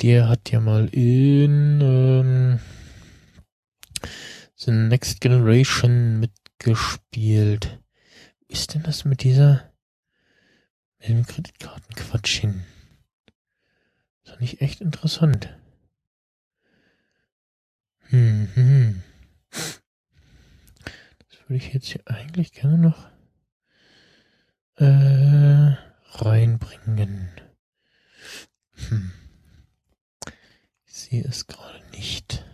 der 0.01 0.29
hat 0.29 0.51
ja 0.51 0.61
mal 0.61 0.89
in 0.89 1.81
ähm, 1.83 2.61
The 4.57 4.71
Next 4.71 5.21
Generation 5.21 6.21
mitgespielt. 6.21 7.81
Ist 8.49 8.75
denn 8.75 8.83
das 8.83 9.05
mit 9.05 9.23
dieser, 9.23 9.72
mit 11.03 11.09
dem 11.09 11.27
Kreditkartenquatschen? 11.27 12.65
Das 14.23 14.35
fand 14.35 14.43
ich 14.43 14.61
echt 14.61 14.81
interessant. 14.81 15.59
Hm, 18.11 18.49
hm, 18.55 18.69
hm. 18.69 19.03
Das 19.51 21.41
würde 21.49 21.57
ich 21.57 21.73
jetzt 21.73 21.87
hier 21.87 22.03
eigentlich 22.07 22.53
gerne 22.53 22.79
noch 22.79 23.09
äh, 24.77 25.75
reinbringen. 26.13 27.31
Hm. 28.89 29.13
Ich 30.87 30.95
sehe 30.95 31.25
es 31.25 31.49
gerade 31.49 31.85
nicht. 31.91 32.45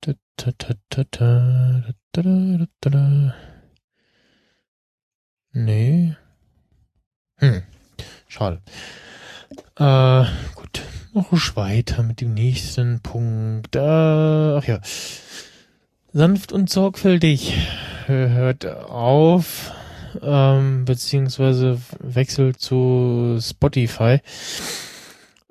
Da, 0.00 0.14
da, 0.36 0.50
da, 0.58 0.74
da, 0.88 1.04
da, 1.10 1.92
da, 2.12 2.22
da, 2.22 2.66
da, 2.80 2.90
da. 2.90 3.34
Nee. 5.52 6.16
Hm. 7.40 7.62
Schade. 8.28 8.60
Äh, 9.76 10.24
gut. 10.54 10.82
Noch 11.12 11.56
weiter 11.56 12.02
mit 12.02 12.20
dem 12.20 12.34
nächsten 12.34 13.00
Punkt. 13.00 13.74
Äh, 13.74 13.80
ach 13.80 14.64
ja. 14.64 14.80
Sanft 16.12 16.52
und 16.52 16.70
sorgfältig 16.70 17.54
hört 18.06 18.66
auf, 18.66 19.72
ähm, 20.20 20.84
beziehungsweise 20.84 21.80
wechselt 22.00 22.60
zu 22.60 23.38
Spotify. 23.40 24.18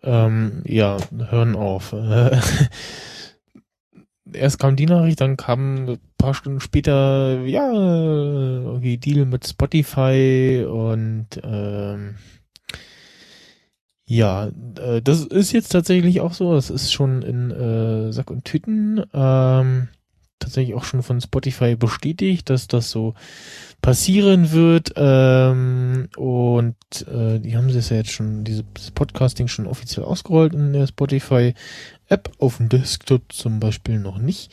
Ähm, 0.04 0.62
ja, 0.66 0.98
hören 1.30 1.56
auf. 1.56 1.94
erst 4.34 4.60
kam 4.60 4.76
die 4.76 4.86
Nachricht, 4.86 5.22
dann 5.22 5.38
kam 5.38 5.98
paar 6.20 6.36
Stunden 6.36 6.60
später, 6.60 7.42
ja, 7.46 7.72
irgendwie 7.72 8.98
Deal 8.98 9.26
mit 9.26 9.48
Spotify 9.48 10.64
und 10.70 11.28
ähm, 11.44 12.16
ja, 14.06 14.52
äh, 14.80 15.02
das 15.02 15.24
ist 15.24 15.52
jetzt 15.52 15.70
tatsächlich 15.70 16.22
auch 16.22 16.34
so. 16.34 16.54
Das 16.54 16.70
ist 16.70 16.92
schon 16.92 17.22
in 17.22 17.52
äh, 17.52 18.12
Sack 18.12 18.30
und 18.32 18.44
Tüten 18.44 19.04
ähm, 19.14 19.88
tatsächlich 20.40 20.76
auch 20.76 20.84
schon 20.84 21.04
von 21.04 21.22
Spotify 21.22 21.76
bestätigt, 21.76 22.50
dass 22.50 22.68
das 22.68 22.90
so 22.90 23.14
passieren 23.82 24.52
wird. 24.52 24.94
Ähm, 24.96 26.10
und 26.18 26.76
äh, 27.08 27.40
die 27.40 27.56
haben 27.56 27.70
es 27.70 27.90
ja 27.90 27.98
jetzt 27.98 28.12
schon, 28.12 28.44
dieses 28.44 28.64
Podcasting 28.96 29.48
schon 29.48 29.68
offiziell 29.68 30.06
ausgerollt 30.06 30.54
in 30.54 30.74
der 30.74 30.88
Spotify 30.88 31.54
App, 32.08 32.32
auf 32.40 32.58
dem 32.58 32.70
Desktop 32.70 33.32
zum 33.32 33.60
Beispiel 33.60 34.00
noch 34.00 34.18
nicht. 34.18 34.52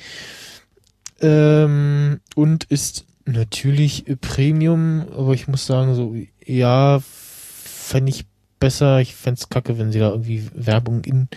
Ähm, 1.20 2.20
und 2.34 2.64
ist 2.64 3.04
natürlich 3.24 4.04
Premium, 4.20 5.06
aber 5.16 5.34
ich 5.34 5.48
muss 5.48 5.66
sagen, 5.66 5.94
so, 5.94 6.14
ja, 6.44 7.00
fände 7.02 8.10
ich 8.10 8.26
besser. 8.58 9.00
Ich 9.00 9.14
fände 9.14 9.38
es 9.40 9.48
kacke, 9.48 9.78
wenn 9.78 9.92
sie 9.92 9.98
da 9.98 10.10
irgendwie 10.10 10.48
Werbung 10.54 11.04
in 11.04 11.28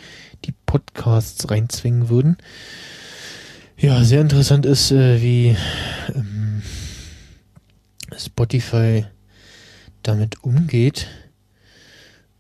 die 0.46 0.54
Podcasts 0.66 1.50
reinzwingen 1.50 2.10
würden. 2.10 2.38
Ja, 3.78 4.04
sehr 4.04 4.22
interessant 4.22 4.66
ist, 4.66 4.92
äh, 4.92 5.22
wie 5.22 5.56
ähm, 6.14 6.62
Spotify 8.18 9.06
damit 10.04 10.44
umgeht, 10.44 11.08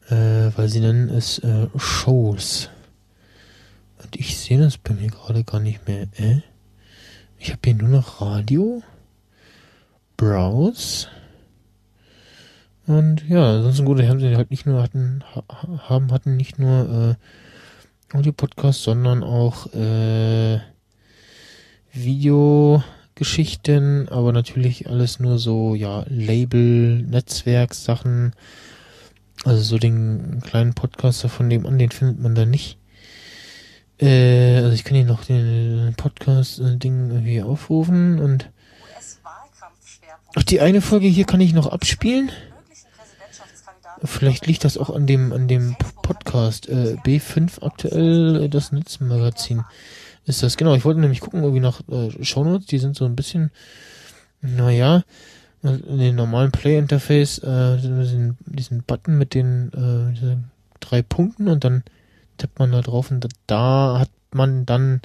äh, 0.09 0.51
weil 0.55 0.67
sie 0.69 0.79
nennen 0.79 1.09
es 1.09 1.39
äh, 1.39 1.67
Shows. 1.77 2.69
Und 4.03 4.15
ich 4.15 4.37
sehe 4.37 4.57
das 4.57 4.77
bei 4.77 4.93
mir 4.93 5.07
gerade 5.07 5.43
gar 5.43 5.59
nicht 5.59 5.87
mehr. 5.87 6.07
Äh? 6.17 6.41
Ich 7.39 7.51
habe 7.51 7.61
hier 7.63 7.75
nur 7.75 7.87
noch 7.87 8.21
Radio, 8.21 8.83
Browse 10.17 11.07
und 12.89 13.23
ja, 13.29 13.57
ansonsten 13.57 13.85
gut, 13.85 14.01
haben 14.01 14.19
sie 14.19 14.35
halt 14.35 14.49
nicht 14.49 14.65
nur 14.65 14.81
hatten 14.81 15.23
haben 15.87 16.11
hatten 16.11 16.35
nicht 16.37 16.57
nur 16.57 16.89
äh, 16.89 17.13
Audio-Podcast, 18.17 18.81
sondern 18.81 19.23
auch 19.23 19.71
äh, 19.75 20.57
Videogeschichten, 21.93 24.09
aber 24.09 24.33
natürlich 24.33 24.89
alles 24.89 25.19
nur 25.19 25.37
so 25.37 25.75
ja 25.75 26.03
Label, 26.09 27.03
Netzwerkssachen. 27.03 28.33
Also 29.45 29.61
so 29.61 29.77
den 29.77 30.41
kleinen 30.41 30.73
Podcaster 30.73 31.29
von 31.29 31.47
dem 31.47 31.67
an, 31.67 31.77
den 31.77 31.91
findet 31.91 32.19
man 32.19 32.33
da 32.33 32.47
nicht. 32.47 32.78
Äh, 33.99 34.57
also 34.57 34.71
ich 34.71 34.83
kann 34.83 34.95
hier 34.95 35.05
noch 35.05 35.23
den 35.25 35.93
Podcast-Ding 35.97 37.11
irgendwie 37.11 37.41
aufrufen 37.41 38.19
und 38.19 38.49
Ach, 40.35 40.43
die 40.43 40.61
eine 40.61 40.81
Folge 40.81 41.07
hier 41.07 41.25
kann 41.25 41.41
ich 41.41 41.53
noch 41.53 41.67
abspielen. 41.67 42.31
Vielleicht 44.03 44.45
liegt 44.45 44.63
das 44.63 44.77
auch 44.77 44.91
an 44.91 45.07
dem 45.07 45.33
an 45.33 45.47
dem 45.47 45.75
Podcast 46.03 46.69
äh, 46.69 46.95
B5 47.03 47.63
aktuell 47.63 48.43
äh, 48.43 48.49
das 48.49 48.71
Netzmagazin 48.71 49.65
ist 50.29 50.43
das 50.43 50.57
genau. 50.57 50.75
Ich 50.75 50.85
wollte 50.85 50.99
nämlich 50.99 51.21
gucken 51.21 51.41
irgendwie 51.41 51.59
nach 51.59 51.81
äh, 51.89 52.23
Shownotes. 52.23 52.67
Die 52.67 52.77
sind 52.77 52.95
so 52.95 53.05
ein 53.05 53.15
bisschen 53.15 53.51
naja 54.41 55.03
in 55.61 55.97
den 55.97 56.15
normalen 56.15 56.51
Play 56.51 56.77
Interface 56.77 57.39
äh, 57.39 57.77
diesen, 57.77 58.37
diesen 58.45 58.83
Button 58.83 59.17
mit 59.17 59.33
den 59.33 59.73
äh, 59.73 60.37
drei 60.79 61.01
Punkten 61.01 61.49
und 61.49 61.63
dann 61.65 61.83
tippt 62.39 62.59
man 62.59 62.71
da 62.71 62.81
drauf 62.81 63.11
und 63.11 63.27
da 63.47 63.99
hat 63.99 64.09
man 64.31 64.65
dann 64.65 65.01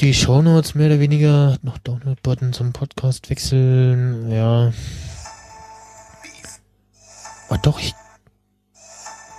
die 0.00 0.14
Shownotes 0.14 0.74
mehr 0.74 0.86
oder 0.86 1.00
weniger, 1.00 1.58
noch 1.62 1.78
Download-Button 1.78 2.52
zum 2.52 2.72
Podcast 2.72 3.28
wechseln, 3.30 4.30
ja. 4.30 4.72
Ah 7.48 7.58
doch, 7.58 7.80
ich. 7.80 7.94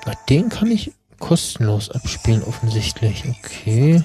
Na, 0.06 0.14
den 0.30 0.50
kann 0.50 0.70
ich 0.70 0.92
kostenlos 1.20 1.90
abspielen, 1.90 2.44
offensichtlich. 2.44 3.24
Okay. 3.30 4.04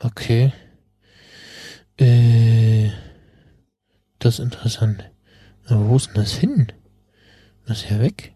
Okay. 0.00 0.52
Äh. 1.96 2.90
Das 4.18 4.34
ist 4.34 4.44
interessant. 4.44 5.10
Wo 5.68 5.96
ist 5.96 6.08
denn 6.08 6.14
das 6.14 6.32
hin? 6.32 6.72
Ist 7.68 7.90
ja 7.90 8.00
weg. 8.00 8.34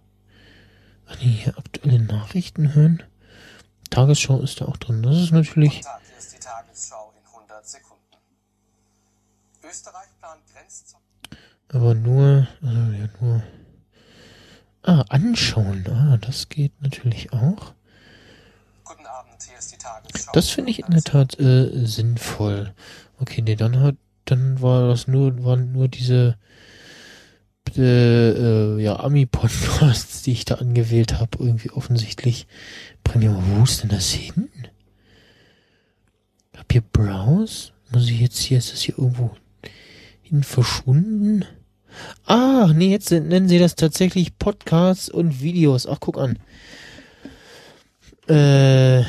Ach 1.06 1.16
nee, 1.20 1.30
hier 1.42 1.56
aktuelle 1.56 1.98
Nachrichten 1.98 2.74
hören. 2.74 3.02
Tagesschau 3.88 4.40
ist 4.40 4.60
da 4.60 4.66
auch 4.66 4.76
drin. 4.76 5.02
Das 5.02 5.16
ist 5.16 5.32
natürlich. 5.32 5.80
Ist 6.18 6.34
die 6.34 6.38
Tagesschau 6.38 7.14
in 7.16 7.26
100 7.26 7.66
Sekunden. 7.66 8.02
Österreich 9.62 10.08
plant 10.18 10.42
Aber 11.68 11.94
nur, 11.94 12.46
also 12.60 12.92
ja, 12.92 13.08
nur. 13.20 13.42
Ah, 14.82 15.04
anschauen. 15.08 15.86
Ah, 15.88 16.18
das 16.18 16.50
geht 16.50 16.72
natürlich 16.82 17.32
auch. 17.32 17.74
Das 20.34 20.50
finde 20.50 20.70
ich 20.70 20.80
in 20.80 20.90
der 20.90 21.02
Tat 21.02 21.38
äh, 21.38 21.86
sinnvoll. 21.86 22.74
Okay, 23.18 23.42
nee, 23.42 23.56
dann 23.56 23.80
hat, 23.80 23.96
dann 24.24 24.60
war 24.60 24.88
das 24.88 25.06
nur, 25.06 25.42
waren 25.44 25.72
nur 25.72 25.88
diese 25.88 26.36
äh, 27.78 28.78
ja, 28.78 28.98
Ami-Podcasts, 29.00 30.22
die 30.22 30.32
ich 30.32 30.44
da 30.44 30.56
angewählt 30.56 31.18
habe, 31.18 31.38
irgendwie 31.38 31.70
offensichtlich. 31.70 32.46
Premium, 33.04 33.42
wo 33.50 33.64
ist 33.64 33.82
denn 33.82 33.90
das 33.90 34.10
hin? 34.10 34.48
Hab 36.56 36.70
hier 36.70 36.82
Browse? 36.82 37.72
Muss 37.90 38.08
ich 38.08 38.20
jetzt 38.20 38.38
hier, 38.38 38.58
ist 38.58 38.72
das 38.72 38.80
hier 38.80 38.98
irgendwo 38.98 39.32
hin 40.22 40.42
verschwunden? 40.42 41.44
Ah, 42.24 42.72
nee, 42.74 42.90
jetzt 42.90 43.10
nennen 43.10 43.48
sie 43.48 43.58
das 43.58 43.74
tatsächlich 43.74 44.38
Podcasts 44.38 45.08
und 45.08 45.42
Videos. 45.42 45.86
Ach, 45.86 45.98
guck 46.00 46.18
an. 46.18 46.38
Äh, 48.28 49.04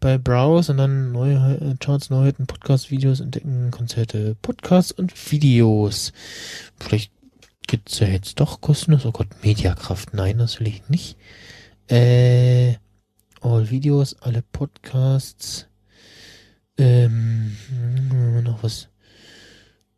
bei 0.00 0.18
Browse 0.18 0.72
und 0.72 0.78
dann 0.78 1.12
neue 1.12 1.36
äh, 1.56 1.74
Charts, 1.78 2.10
Neuheiten, 2.10 2.46
Podcasts, 2.46 2.90
Videos, 2.90 3.20
Entdecken, 3.20 3.70
Konzerte, 3.70 4.36
Podcasts 4.40 4.92
und 4.92 5.12
Videos. 5.30 6.12
Vielleicht 6.78 7.12
gibt's 7.66 7.98
ja 7.98 8.06
jetzt 8.06 8.40
doch 8.40 8.60
kostenlos. 8.60 9.04
Oh 9.04 9.12
Gott, 9.12 9.28
Mediakraft. 9.42 10.14
Nein, 10.14 10.38
das 10.38 10.60
will 10.60 10.68
ich 10.68 10.88
nicht. 10.88 11.16
Äh, 11.88 12.74
all 13.40 13.70
Videos, 13.70 14.16
alle 14.20 14.42
Podcasts. 14.42 15.66
Ähm, 16.78 17.56
noch 18.42 18.62
was 18.62 18.88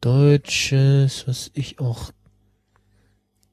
Deutsches, 0.00 1.26
was 1.26 1.50
ich 1.54 1.80
auch 1.80 2.12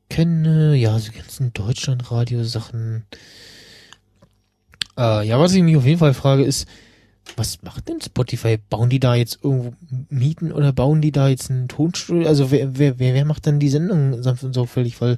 kenne. 0.10 0.76
Ja, 0.76 1.00
so 1.00 1.12
ganzen 1.12 1.54
Deutschland-Radio-Sachen. 1.54 3.06
Äh, 4.98 5.28
ja, 5.28 5.40
was 5.40 5.54
ich 5.54 5.64
mich 5.64 5.76
auf 5.76 5.86
jeden 5.86 6.00
Fall 6.00 6.14
frage, 6.14 6.44
ist, 6.44 6.68
was 7.36 7.62
macht 7.64 7.90
denn 7.90 8.02
Spotify? 8.02 8.58
Bauen 8.58 8.90
die 8.90 9.00
da 9.00 9.16
jetzt 9.16 9.40
irgendwo 9.44 9.74
Mieten 10.10 10.52
oder 10.52 10.72
bauen 10.72 11.02
die 11.02 11.12
da 11.12 11.28
jetzt 11.28 11.50
ein 11.50 11.68
Tonstudio? 11.68 12.28
Also 12.28 12.52
wer, 12.52 12.78
wer, 12.78 13.00
wer, 13.00 13.14
wer 13.14 13.26
macht 13.26 13.48
dann 13.48 13.60
die 13.60 13.70
Sendung 13.70 14.22
sanft 14.22 14.44
und 14.44 14.54
sorgfältig? 14.54 15.02
Weil 15.02 15.18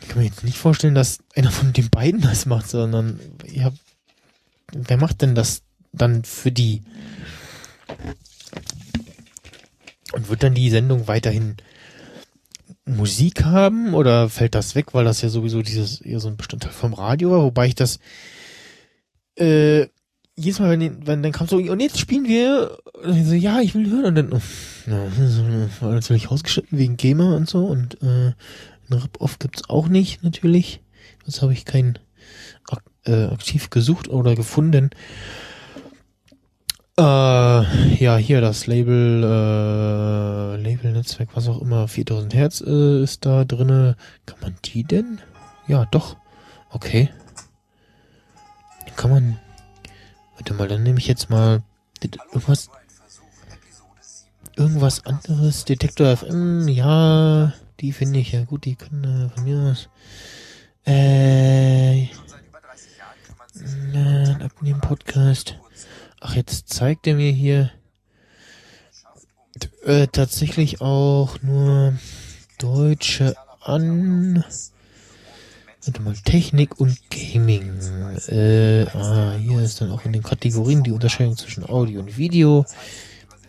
ich 0.00 0.08
kann 0.08 0.18
mir 0.18 0.26
jetzt 0.26 0.44
nicht 0.44 0.58
vorstellen, 0.58 0.94
dass 0.94 1.18
einer 1.34 1.50
von 1.50 1.72
den 1.72 1.90
beiden 1.90 2.20
das 2.20 2.46
macht, 2.46 2.68
sondern 2.68 3.20
ja, 3.46 3.72
wer 4.72 4.96
macht 4.96 5.22
denn 5.22 5.34
das 5.34 5.62
dann 5.92 6.24
für 6.24 6.52
die? 6.52 6.82
Und 10.12 10.28
wird 10.28 10.42
dann 10.42 10.54
die 10.54 10.70
Sendung 10.70 11.08
weiterhin 11.08 11.56
Musik 12.84 13.44
haben 13.44 13.94
oder 13.94 14.28
fällt 14.28 14.54
das 14.54 14.74
weg, 14.74 14.94
weil 14.94 15.04
das 15.04 15.20
ja 15.20 15.28
sowieso 15.28 15.62
dieses 15.62 16.00
eher 16.00 16.20
so 16.20 16.28
ein 16.28 16.36
Bestandteil 16.36 16.72
vom 16.72 16.94
Radio 16.94 17.32
war, 17.32 17.42
wobei 17.42 17.66
ich 17.66 17.74
das 17.74 17.98
äh, 19.36 19.86
jedes 20.36 20.60
Mal, 20.60 20.70
wenn, 20.70 20.80
die, 20.80 20.92
wenn 21.06 21.22
dann 21.22 21.32
kam 21.32 21.46
so, 21.46 21.56
und 21.56 21.80
jetzt 21.80 21.98
spielen 21.98 22.26
wir, 22.26 22.78
und 23.02 23.16
ich 23.16 23.26
so, 23.26 23.34
ja, 23.34 23.60
ich 23.60 23.74
will 23.74 23.90
hören, 23.90 24.06
und 24.06 24.14
dann, 24.16 24.42
ja, 24.86 25.80
war 25.80 25.92
natürlich 25.92 26.30
ausgeschnitten 26.30 26.78
wegen 26.78 26.96
GEMA 26.96 27.34
und 27.36 27.48
so, 27.48 27.64
und 27.66 28.02
äh, 28.02 28.32
ein 28.88 28.92
Rip-Off 28.92 29.38
gibt's 29.38 29.68
auch 29.68 29.88
nicht, 29.88 30.22
natürlich. 30.22 30.80
Das 31.24 31.42
habe 31.42 31.52
ich 31.52 31.64
kein 31.64 31.98
äh, 33.06 33.26
aktiv 33.26 33.70
gesucht 33.70 34.08
oder 34.08 34.34
gefunden. 34.34 34.90
Äh, 36.98 37.02
ja, 37.02 38.16
hier 38.16 38.40
das 38.40 38.66
Label, 38.66 39.22
äh, 39.22 40.56
Label-Netzwerk, 40.62 41.30
was 41.34 41.48
auch 41.48 41.60
immer, 41.60 41.88
4000 41.88 42.34
Hertz 42.34 42.60
äh, 42.66 43.02
ist 43.02 43.26
da 43.26 43.44
drinne. 43.44 43.96
Kann 44.24 44.40
man 44.40 44.56
die 44.64 44.82
denn? 44.82 45.20
Ja, 45.66 45.84
doch. 45.90 46.16
Okay. 46.70 47.10
Kann 48.96 49.10
man. 49.10 49.38
Warte 50.36 50.54
mal, 50.54 50.68
dann 50.68 50.82
nehme 50.82 50.98
ich 50.98 51.06
jetzt 51.06 51.30
mal 51.30 51.62
irgendwas. 52.02 52.70
Irgendwas 54.56 55.04
anderes. 55.04 55.64
Detektor 55.64 56.16
FM, 56.16 56.68
ja, 56.68 57.52
die 57.80 57.92
finde 57.92 58.20
ich 58.20 58.32
ja 58.32 58.44
gut, 58.44 58.64
die 58.64 58.76
können 58.76 59.26
äh, 59.26 59.28
von 59.28 59.44
mir 59.44 59.72
aus. 59.72 59.88
Äh. 60.84 62.06
Abnehmen 64.42 64.80
Podcast. 64.80 65.58
Ach, 66.20 66.34
jetzt 66.34 66.68
zeigt 66.68 67.06
er 67.06 67.14
mir 67.14 67.32
hier 67.32 67.70
äh, 69.84 70.06
tatsächlich 70.06 70.80
auch 70.80 71.42
nur 71.42 71.94
Deutsche 72.58 73.36
an. 73.60 74.44
Warte 75.86 76.02
mal, 76.02 76.16
Technik 76.16 76.80
und 76.80 76.98
Gaming. 77.10 77.78
Äh, 78.26 78.86
ah, 78.92 79.34
hier 79.38 79.60
ist 79.60 79.80
dann 79.80 79.92
auch 79.92 80.04
in 80.04 80.12
den 80.12 80.24
Kategorien 80.24 80.82
die 80.82 80.90
Unterscheidung 80.90 81.36
zwischen 81.36 81.64
Audio 81.64 82.00
und 82.00 82.16
Video. 82.16 82.66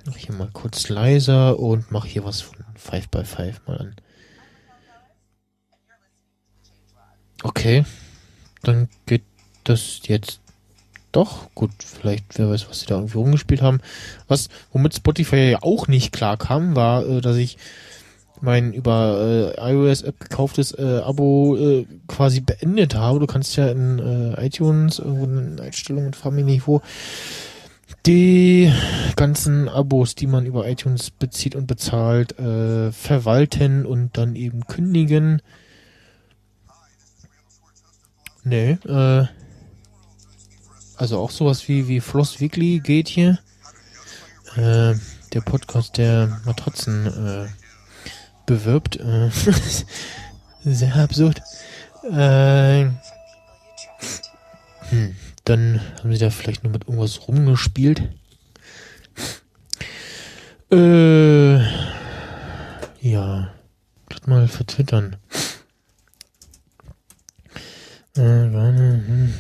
Mach 0.06 0.16
hier 0.16 0.36
mal 0.36 0.50
kurz 0.54 0.88
leiser 0.90 1.58
und 1.58 1.92
mach 1.92 2.06
hier 2.06 2.24
was 2.24 2.42
von 2.42 2.56
5x5 2.80 3.56
mal 3.66 3.78
an. 3.80 3.96
Okay, 7.42 7.86
dann 8.62 8.88
geht 9.08 9.24
das 9.64 10.02
jetzt 10.04 10.40
doch, 11.12 11.50
gut, 11.56 11.72
vielleicht, 11.80 12.38
wer 12.38 12.52
weiß, 12.52 12.70
was 12.70 12.82
sie 12.82 12.86
da 12.86 12.96
irgendwie 12.96 13.18
rumgespielt 13.18 13.64
haben. 13.64 13.82
Was, 14.28 14.50
womit 14.72 14.94
Spotify 14.94 15.52
ja 15.52 15.64
auch 15.64 15.88
nicht 15.88 16.14
klar 16.14 16.38
kam, 16.38 16.76
war, 16.76 17.04
äh, 17.08 17.22
dass 17.22 17.38
ich 17.38 17.58
mein 18.42 18.74
über 18.74 19.56
äh, 19.58 19.72
iOS-App 19.74 20.20
gekauftes 20.20 20.72
äh, 20.78 21.02
Abo 21.04 21.58
äh, 21.58 21.86
quasi 22.08 22.42
beendet 22.42 22.96
habe. 22.96 23.20
Du 23.20 23.28
kannst 23.28 23.56
ja 23.56 23.70
in 23.70 24.00
äh, 24.00 24.46
iTunes 24.46 25.00
irgendwo 25.00 25.26
in 25.26 25.60
Einstellungen, 25.60 26.14
frag 26.14 26.34
mich 26.34 26.46
nicht 26.46 26.68
wo, 26.68 26.82
die 28.06 28.72
ganzen 29.16 29.68
Abos, 29.68 30.16
die 30.16 30.28
man 30.28 30.46
über 30.46 30.68
iTunes 30.68 31.12
bezieht 31.12 31.56
und 31.56 31.68
bezahlt, 31.68 32.38
äh, 32.40 32.92
verwalten 32.92 33.86
und 33.86 34.18
dann 34.18 34.36
eben 34.36 34.66
kündigen. 34.68 35.42
Nee, 38.44 38.78
äh, 38.88 39.26
also 40.96 41.20
auch 41.20 41.32
sowas 41.32 41.68
wie, 41.68 41.88
wie 41.88 42.00
Floss 42.00 42.40
Weekly 42.40 42.80
geht 42.80 43.08
hier. 43.08 43.40
Äh, 44.56 44.96
der 45.34 45.42
Podcast, 45.42 45.98
der 45.98 46.40
Matratzen 46.46 47.06
äh, 47.08 47.67
bewirbt. 48.48 48.96
Äh, 48.96 49.30
sehr 50.64 50.96
absurd. 50.96 51.40
Äh, 52.12 52.86
hm, 54.90 55.16
dann 55.44 55.82
haben 56.00 56.12
sie 56.12 56.18
da 56.18 56.32
vielleicht 56.32 56.64
nur 56.64 56.74
mit 56.74 56.88
irgendwas 56.88 57.28
rumgespielt. 57.28 58.02
Äh, 60.72 61.58
ja. 63.02 63.54
Das 64.10 64.26
mal 64.26 64.48
vertwittern. 64.48 65.18
Äh, 68.16 68.22
hm. 68.22 69.34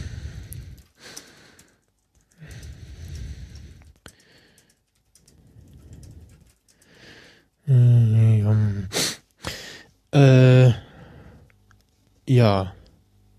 Äh, 10.11 10.71
ja, 12.27 12.73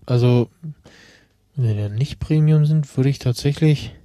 also 0.05 0.49
wenn 1.55 1.77
wir 1.77 1.89
nicht 1.89 2.19
Premium 2.19 2.65
sind, 2.65 2.95
würde 2.95 3.09
ich 3.09 3.19
tatsächlich 3.19 3.95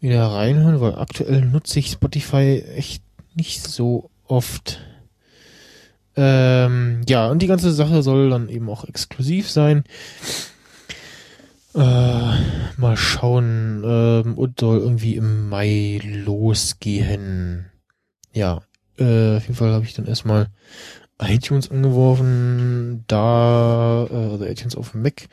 wieder 0.00 0.26
reinhören, 0.26 0.80
weil 0.80 0.96
aktuell 0.96 1.42
nutze 1.42 1.78
ich 1.78 1.90
Spotify 1.90 2.64
echt 2.74 3.04
nicht 3.34 3.62
so 3.62 4.10
oft. 4.26 4.80
Ähm, 6.16 7.02
ja, 7.08 7.28
und 7.30 7.40
die 7.40 7.46
ganze 7.46 7.72
Sache 7.72 8.02
soll 8.02 8.30
dann 8.30 8.48
eben 8.48 8.68
auch 8.68 8.84
exklusiv 8.84 9.50
sein. 9.50 9.84
Äh, 11.74 11.78
mal 12.76 12.96
schauen, 12.96 13.82
ähm, 13.86 14.36
und 14.36 14.60
soll 14.60 14.80
irgendwie 14.80 15.16
im 15.16 15.48
Mai 15.48 16.00
losgehen. 16.02 17.70
Ja, 18.32 18.62
äh, 19.02 19.36
auf 19.36 19.42
jeden 19.42 19.56
Fall 19.56 19.72
habe 19.72 19.84
ich 19.84 19.94
dann 19.94 20.06
erstmal 20.06 20.48
iTunes 21.20 21.70
angeworfen, 21.70 23.04
da, 23.06 24.06
äh, 24.10 24.14
also 24.14 24.44
iTunes 24.44 24.76
auf 24.76 24.92
dem 24.92 25.02
Mac, 25.02 25.28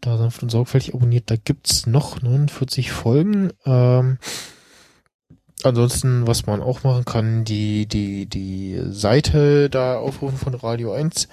da 0.00 0.16
sanft 0.16 0.42
und 0.42 0.50
sorgfältig 0.50 0.94
abonniert, 0.94 1.30
da 1.30 1.36
gibt's 1.36 1.86
noch 1.86 2.22
49 2.22 2.90
Folgen. 2.92 3.50
Ähm, 3.64 4.18
ansonsten, 5.62 6.26
was 6.26 6.46
man 6.46 6.60
auch 6.60 6.82
machen 6.82 7.04
kann, 7.04 7.44
die, 7.44 7.86
die, 7.86 8.26
die 8.26 8.80
Seite 8.90 9.70
da 9.70 9.96
aufrufen 9.98 10.38
von 10.38 10.54
Radio 10.54 10.92
1, 10.92 11.28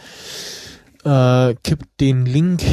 äh, 1.04 1.56
kippt 1.64 2.00
den 2.00 2.26
Link 2.26 2.64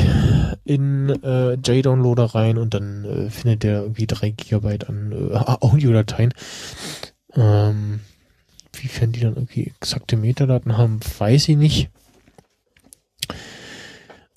in 0.65 1.11
äh, 1.23 1.55
JDownloader 1.55 2.35
rein 2.35 2.59
und 2.59 2.75
dann 2.75 3.05
äh, 3.05 3.31
findet 3.31 3.63
der 3.63 3.83
irgendwie 3.83 4.07
drei 4.07 4.31
Gigabyte 4.31 4.89
an 4.89 5.13
äh, 5.13 5.35
Audiodateien. 5.37 6.35
Ähm, 7.35 8.01
Inwiefern 8.77 9.13
die 9.13 9.21
dann 9.21 9.35
irgendwie 9.35 9.69
exakte 9.69 10.17
Metadaten 10.17 10.77
haben, 10.77 11.01
weiß 11.19 11.49
ich 11.49 11.57
nicht. 11.57 11.91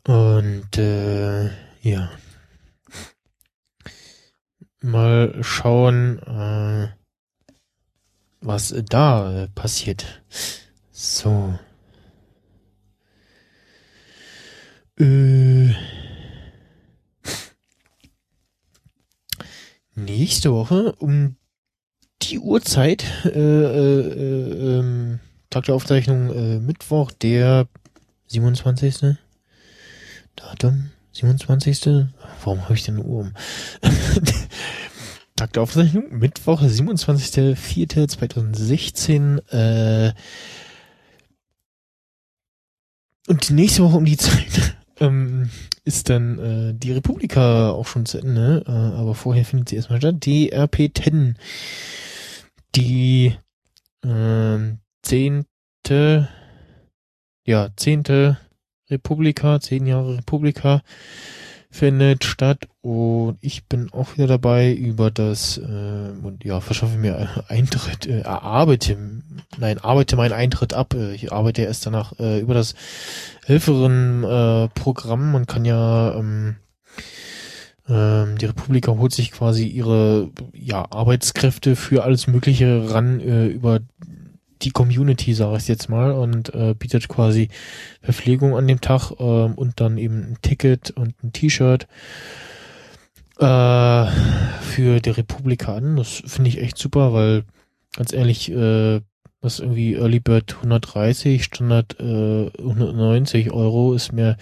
Und 0.08 0.78
äh, 0.78 1.50
ja. 1.82 2.10
Mal 4.82 5.44
schauen, 5.44 6.20
äh, 6.20 6.88
was 8.40 8.74
da 8.88 9.44
äh, 9.44 9.48
passiert. 9.50 10.24
So. 10.92 11.60
Äh, 14.98 15.74
nächste 19.96 20.54
Woche 20.54 20.94
um 20.94 21.36
die 22.30 22.40
Uhrzeit, 22.40 23.04
äh, 23.26 23.30
äh, 23.30 24.80
äh, 24.80 25.18
Tag 25.50 25.66
der 25.66 25.76
Aufzeichnung, 25.76 26.34
äh, 26.34 26.60
Mittwoch, 26.60 27.12
der 27.12 27.68
27. 28.28 29.18
Datum, 30.36 30.92
27. 31.14 32.06
Warum 32.44 32.64
habe 32.64 32.76
ich 32.76 32.84
denn 32.84 32.96
eine 32.96 33.04
Uhr 33.04 33.22
um? 33.22 33.34
Tag 35.36 35.54
der 35.54 35.64
Aufzeichnung, 35.64 36.06
Mittwoch, 36.12 36.62
27.04.2016, 36.62 39.40
äh, 39.52 40.14
und 43.28 43.50
nächste 43.52 43.84
Woche 43.84 43.98
um 43.98 44.06
die 44.06 44.18
Zeit 44.18 44.76
ähm, 45.00 45.50
ist 45.84 46.10
dann 46.10 46.40
äh, 46.40 46.74
die 46.74 46.92
Republika 46.92 47.72
auch 47.72 47.88
schon 47.88 48.06
zu 48.06 48.18
Ende, 48.18 48.64
äh, 48.68 48.72
aber 48.72 49.16
vorher 49.16 49.46
findet 49.46 49.70
sie 49.70 49.76
erstmal 49.76 50.00
statt. 50.00 50.26
Die 50.26 50.54
RP10 50.54 51.36
die 52.76 53.36
äh, 54.04 54.58
zehnte, 55.02 56.30
ja, 57.46 57.70
zehnte 57.76 58.38
Republika, 58.90 59.60
zehn 59.60 59.86
Jahre 59.86 60.18
Republika 60.18 60.82
findet 61.72 62.24
statt 62.24 62.68
und 62.82 63.38
ich 63.42 63.68
bin 63.68 63.92
auch 63.94 64.16
wieder 64.16 64.26
dabei 64.26 64.74
über 64.74 65.12
das 65.12 65.58
äh, 65.60 65.62
und 66.24 66.44
ja 66.44 66.62
verschaffe 66.62 66.98
mir 66.98 67.46
Eintritt, 67.48 68.08
äh, 68.08 68.24
arbeite, 68.24 68.98
nein 69.58 69.78
arbeite 69.78 70.16
meinen 70.16 70.34
Eintritt 70.34 70.74
ab. 70.74 70.96
Äh, 70.96 71.14
ich 71.14 71.32
arbeite 71.32 71.62
erst 71.62 71.86
danach 71.86 72.18
äh, 72.20 72.40
über 72.40 72.56
das 72.56 72.74
Helferin 73.46 74.24
äh, 74.24 74.68
Programm. 74.70 75.32
Man 75.32 75.46
kann 75.46 75.64
ja 75.64 76.16
ähm, 76.16 76.56
Ähm, 77.90 78.38
die 78.38 78.46
Republika 78.46 78.92
holt 78.92 79.14
sich 79.14 79.32
quasi 79.32 79.66
ihre 79.66 80.30
ja, 80.54 80.86
Arbeitskräfte 80.92 81.76
für 81.76 82.04
alles 82.04 82.28
Mögliche 82.28 82.94
ran 82.94 83.20
äh, 83.20 83.48
über 83.48 83.80
die 84.62 84.72
Community, 84.72 85.34
sage 85.34 85.58
ich 85.58 85.68
jetzt 85.68 85.90
mal, 85.90 86.12
und 86.12 86.54
äh, 86.54 86.76
bietet 86.78 87.08
quasi 87.08 87.50
Verpflegung 88.02 88.56
an 88.56 88.68
dem 88.68 88.82
Tag 88.82 89.12
äh, 89.12 89.24
und 89.24 89.80
dann 89.80 89.98
eben 89.98 90.32
ein 90.32 90.38
Ticket 90.42 90.92
und 90.92 91.16
ein 91.24 91.32
T-Shirt 91.32 91.88
äh, 93.40 94.06
für 94.62 95.00
die 95.00 95.10
Republika 95.10 95.76
an. 95.76 95.96
Das 95.96 96.22
finde 96.26 96.50
ich 96.50 96.62
echt 96.62 96.78
super, 96.78 97.14
weil 97.14 97.44
ganz 97.96 98.14
ehrlich, 98.14 98.52
äh, 98.52 99.02
was 99.42 99.60
irgendwie 99.60 99.96
Early 99.96 100.20
Bird 100.20 100.58
130, 100.58 101.44
Standard 101.46 101.98
äh, 102.00 102.52
190 102.60 103.52
Euro 103.52 103.94
ist 103.94 104.12
mir 104.12 104.36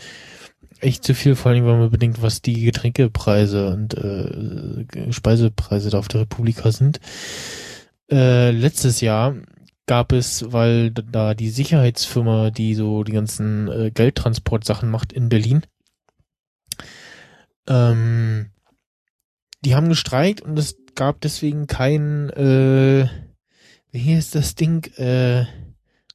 echt 0.81 1.03
zu 1.03 1.13
viel, 1.13 1.35
vor 1.35 1.51
allem 1.51 1.65
wenn 1.65 1.79
man 1.79 1.89
bedenkt, 1.89 2.21
was 2.21 2.41
die 2.41 2.61
Getränkepreise 2.61 3.69
und 3.69 3.93
äh, 3.95 5.11
Speisepreise 5.11 5.89
da 5.89 5.99
auf 5.99 6.07
der 6.07 6.21
Republika 6.21 6.71
sind. 6.71 6.99
Äh, 8.09 8.51
letztes 8.51 9.01
Jahr 9.01 9.35
gab 9.85 10.11
es, 10.11 10.51
weil 10.51 10.91
da 10.91 11.33
die 11.33 11.49
Sicherheitsfirma, 11.49 12.51
die 12.51 12.75
so 12.75 13.03
die 13.03 13.13
ganzen 13.13 13.67
äh, 13.69 13.91
Geldtransportsachen 13.91 14.89
macht 14.89 15.13
in 15.13 15.29
Berlin, 15.29 15.63
ähm, 17.67 18.51
die 19.63 19.75
haben 19.75 19.89
gestreikt 19.89 20.41
und 20.41 20.57
es 20.57 20.77
gab 20.95 21.21
deswegen 21.21 21.67
kein, 21.67 22.29
äh, 22.31 23.07
wie 23.91 24.13
ist 24.13 24.35
das 24.35 24.55
Ding, 24.55 24.85
äh, 24.97 25.45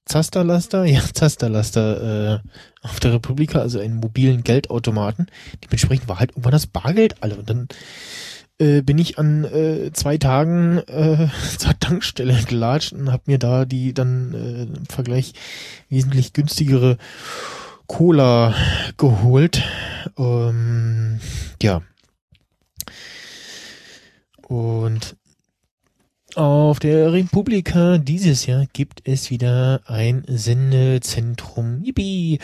Zasterlaster, 0.05 0.85
ja, 0.85 1.01
Zasterlaster 1.01 2.35
äh, 2.35 2.49
auf 2.83 3.01
der 3.01 3.15
Republika, 3.15 3.61
also 3.61 3.79
einen 3.79 3.97
mobilen 3.97 4.43
Geldautomaten. 4.43 5.27
Dementsprechend 5.65 6.09
war 6.09 6.19
halt 6.19 6.33
irgendwann 6.33 6.53
das 6.53 6.67
Bargeld 6.67 7.23
alle. 7.23 7.37
Und 7.37 7.49
dann 7.49 7.69
äh, 8.59 8.83
bin 8.83 8.99
ich 8.99 9.19
an 9.19 9.45
äh, 9.45 9.93
zwei 9.93 10.19
Tagen 10.19 10.79
äh, 10.79 11.29
zur 11.59 11.79
Tankstelle 11.79 12.43
gelatscht 12.45 12.93
und 12.93 13.13
habe 13.13 13.25
mir 13.27 13.39
da 13.39 13.65
die 13.65 13.95
dann 13.95 14.35
äh, 14.35 14.63
im 14.65 14.87
Vergleich 14.87 15.35
wesentlich 15.89 16.33
günstigere 16.33 16.99
Cola 17.87 18.55
geholt. 18.97 19.63
Ähm, 20.19 21.21
ja. 21.63 21.83
Und 24.49 25.17
auf 26.37 26.79
der 26.79 27.13
Republika 27.13 27.99
dieses 27.99 28.47
Jahr 28.47 28.67
gibt 28.73 29.07
es 29.07 29.31
wieder 29.31 29.81
ein 29.87 30.25
Sendezentrum. 30.27 31.83
Yippie! 31.85 32.39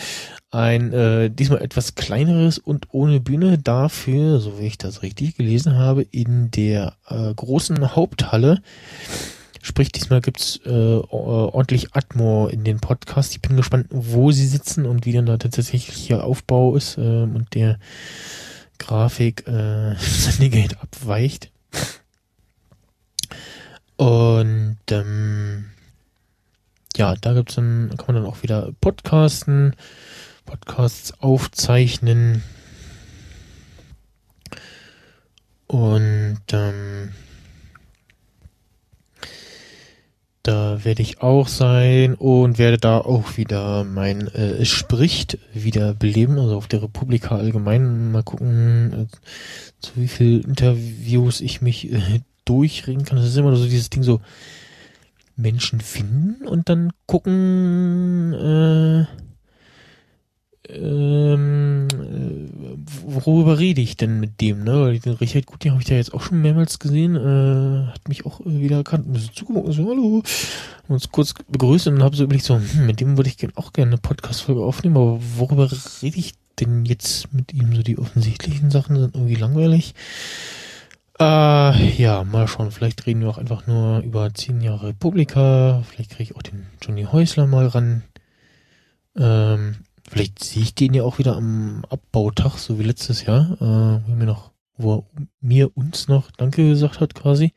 Ein 0.51 0.93
äh, 0.93 1.31
diesmal 1.31 1.63
etwas 1.63 1.95
kleineres 1.95 2.59
und 2.59 2.89
ohne 2.93 3.21
Bühne. 3.21 3.59
Dafür, 3.59 4.41
so 4.41 4.59
wie 4.59 4.67
ich 4.67 4.79
das 4.79 5.03
richtig 5.03 5.37
gelesen 5.37 5.77
habe, 5.77 6.03
in 6.03 6.51
der 6.51 6.95
äh, 7.09 7.33
großen 7.35 7.97
Haupthalle. 7.97 8.63
Sprich, 9.63 9.91
diesmal 9.91 10.21
gibt's 10.21 10.61
äh, 10.65 10.71
ordentlich 10.71 11.95
Atmo 11.95 12.49
in 12.49 12.65
den 12.65 12.81
Podcast. 12.81 13.33
Ich 13.33 13.43
bin 13.43 13.57
gespannt, 13.57 13.89
wo 13.91 14.31
sie 14.33 14.47
sitzen 14.47 14.87
und 14.87 15.07
wie 15.07 15.13
dann 15.13 15.27
da 15.27 15.37
tatsächlich 15.37 16.09
der 16.09 16.25
Aufbau 16.25 16.77
ist 16.77 16.99
äh, 16.99 17.01
und 17.01 17.49
der 17.55 17.79
Grafik 18.79 19.47
äh, 19.47 19.95
Sendegate 19.99 20.81
abweicht. 20.81 21.51
Und 23.99 24.79
ähm, 24.93 25.65
ja, 26.97 27.17
da 27.17 27.35
gibt's 27.35 27.57
dann, 27.57 27.93
kann 27.97 28.15
man 28.15 28.23
dann 28.23 28.33
auch 28.33 28.45
wieder 28.45 28.71
podcasten, 28.81 29.75
Podcasts 30.47 31.13
aufzeichnen. 31.21 32.45
Und 35.67 36.39
ähm, 36.53 37.11
da 40.45 40.85
werde 40.85 41.03
ich 41.03 41.21
auch 41.21 41.49
sein 41.49 42.15
und 42.15 42.59
werde 42.59 42.79
da 42.79 42.99
auch 42.99 43.37
wieder 43.37 43.83
mein 43.83 44.29
äh, 44.29 44.65
Spricht 44.65 45.39
wieder 45.53 45.93
beleben, 45.93 46.39
also 46.39 46.57
auf 46.57 46.69
der 46.69 46.85
Republika 46.85 47.37
allgemein. 47.37 48.13
Mal 48.13 48.23
gucken, 48.23 49.09
äh, 49.11 49.17
zu 49.81 49.91
wie 49.97 50.09
viel 50.09 50.41
Interviews 50.41 51.41
ich 51.41 51.61
mich 51.61 51.93
äh, 51.93 52.21
durchringen 52.49 53.05
kann. 53.05 53.17
Das 53.19 53.27
ist 53.27 53.37
immer 53.37 53.55
so 53.57 53.65
dieses 53.65 53.91
Ding 53.91 54.03
so 54.03 54.21
Menschen 55.37 55.81
finden 55.81 56.47
und 56.47 56.69
dann 56.69 56.93
gucken, 57.07 58.33
äh, 58.35 59.07
ähm, 60.71 61.89
äh, 61.93 62.77
worüber 63.07 63.59
rede 63.59 63.81
ich 63.81 63.97
denn 63.97 64.21
mit 64.21 64.41
dem, 64.41 64.65
ne? 64.65 64.83
Weil 64.83 64.99
den 64.99 65.15
Richard 65.15 65.47
Gut, 65.47 65.65
den 65.65 65.73
habe 65.73 65.83
ich 65.83 65.89
ja 65.89 65.97
jetzt 65.97 66.13
auch 66.13 66.21
schon 66.21 66.43
mehrmals 66.43 66.79
gesehen, 66.79 67.17
äh, 67.17 67.87
hat 67.93 68.09
mich 68.09 68.27
auch 68.27 68.41
wieder 68.45 68.79
erkannt, 68.79 69.09
ein 69.09 69.13
bisschen 69.13 69.35
zugeguckt, 69.35 69.73
so, 69.73 69.89
hallo, 69.89 70.23
uns 70.89 71.11
kurz 71.11 71.35
begrüßt 71.49 71.89
und 71.89 72.03
habe 72.03 72.17
so 72.17 72.25
überlegt, 72.25 72.45
so, 72.45 72.57
hm, 72.57 72.87
mit 72.87 73.01
dem 73.01 73.17
würde 73.17 73.31
ich 73.31 73.57
auch 73.57 73.73
gerne 73.73 73.93
eine 73.93 73.99
Podcast-Folge 73.99 74.63
aufnehmen, 74.63 74.97
aber 74.97 75.21
worüber 75.37 75.71
rede 76.03 76.19
ich 76.19 76.35
denn 76.61 76.85
jetzt 76.85 77.33
mit 77.33 77.55
ihm? 77.55 77.75
So 77.75 77.83
die 77.83 77.99
offensichtlichen 77.99 78.71
Sachen 78.71 78.97
sind 78.97 79.15
irgendwie 79.15 79.37
langweilig. 79.37 79.95
Äh, 81.21 81.91
ja, 82.01 82.23
mal 82.23 82.47
schauen. 82.47 82.71
Vielleicht 82.71 83.07
reden 83.07 83.23
wir 83.23 83.29
auch 83.29 83.39
einfach 83.39 83.67
nur 83.67 84.01
über 84.01 84.33
zehn 84.35 84.61
Jahre 84.61 84.89
Republika. 84.89 85.83
Vielleicht 85.89 86.11
kriege 86.11 86.23
ich 86.23 86.37
auch 86.37 86.43
den 86.43 86.67
Johnny 86.81 87.05
Häusler 87.05 87.47
mal 87.47 87.67
ran. 87.67 88.05
Ähm, 89.17 89.79
vielleicht 90.09 90.45
sehe 90.45 90.63
ich 90.63 90.77
den 90.77 90.95
ja 90.95 91.03
auch 91.03 91.19
wieder 91.19 91.37
am 91.37 91.85
Abbautag, 91.91 92.57
so 92.59 92.79
wie 92.79 92.85
letztes 92.85 93.25
Jahr, 93.25 93.51
äh, 93.61 94.09
wo 94.09 94.15
mir 94.15 94.27
noch, 94.27 94.53
wo 94.77 94.95
er 94.95 95.23
mir 95.41 95.77
uns 95.77 96.07
noch 96.07 96.31
Danke 96.31 96.69
gesagt 96.69 97.01
hat, 97.01 97.17
quasi, 97.17 97.53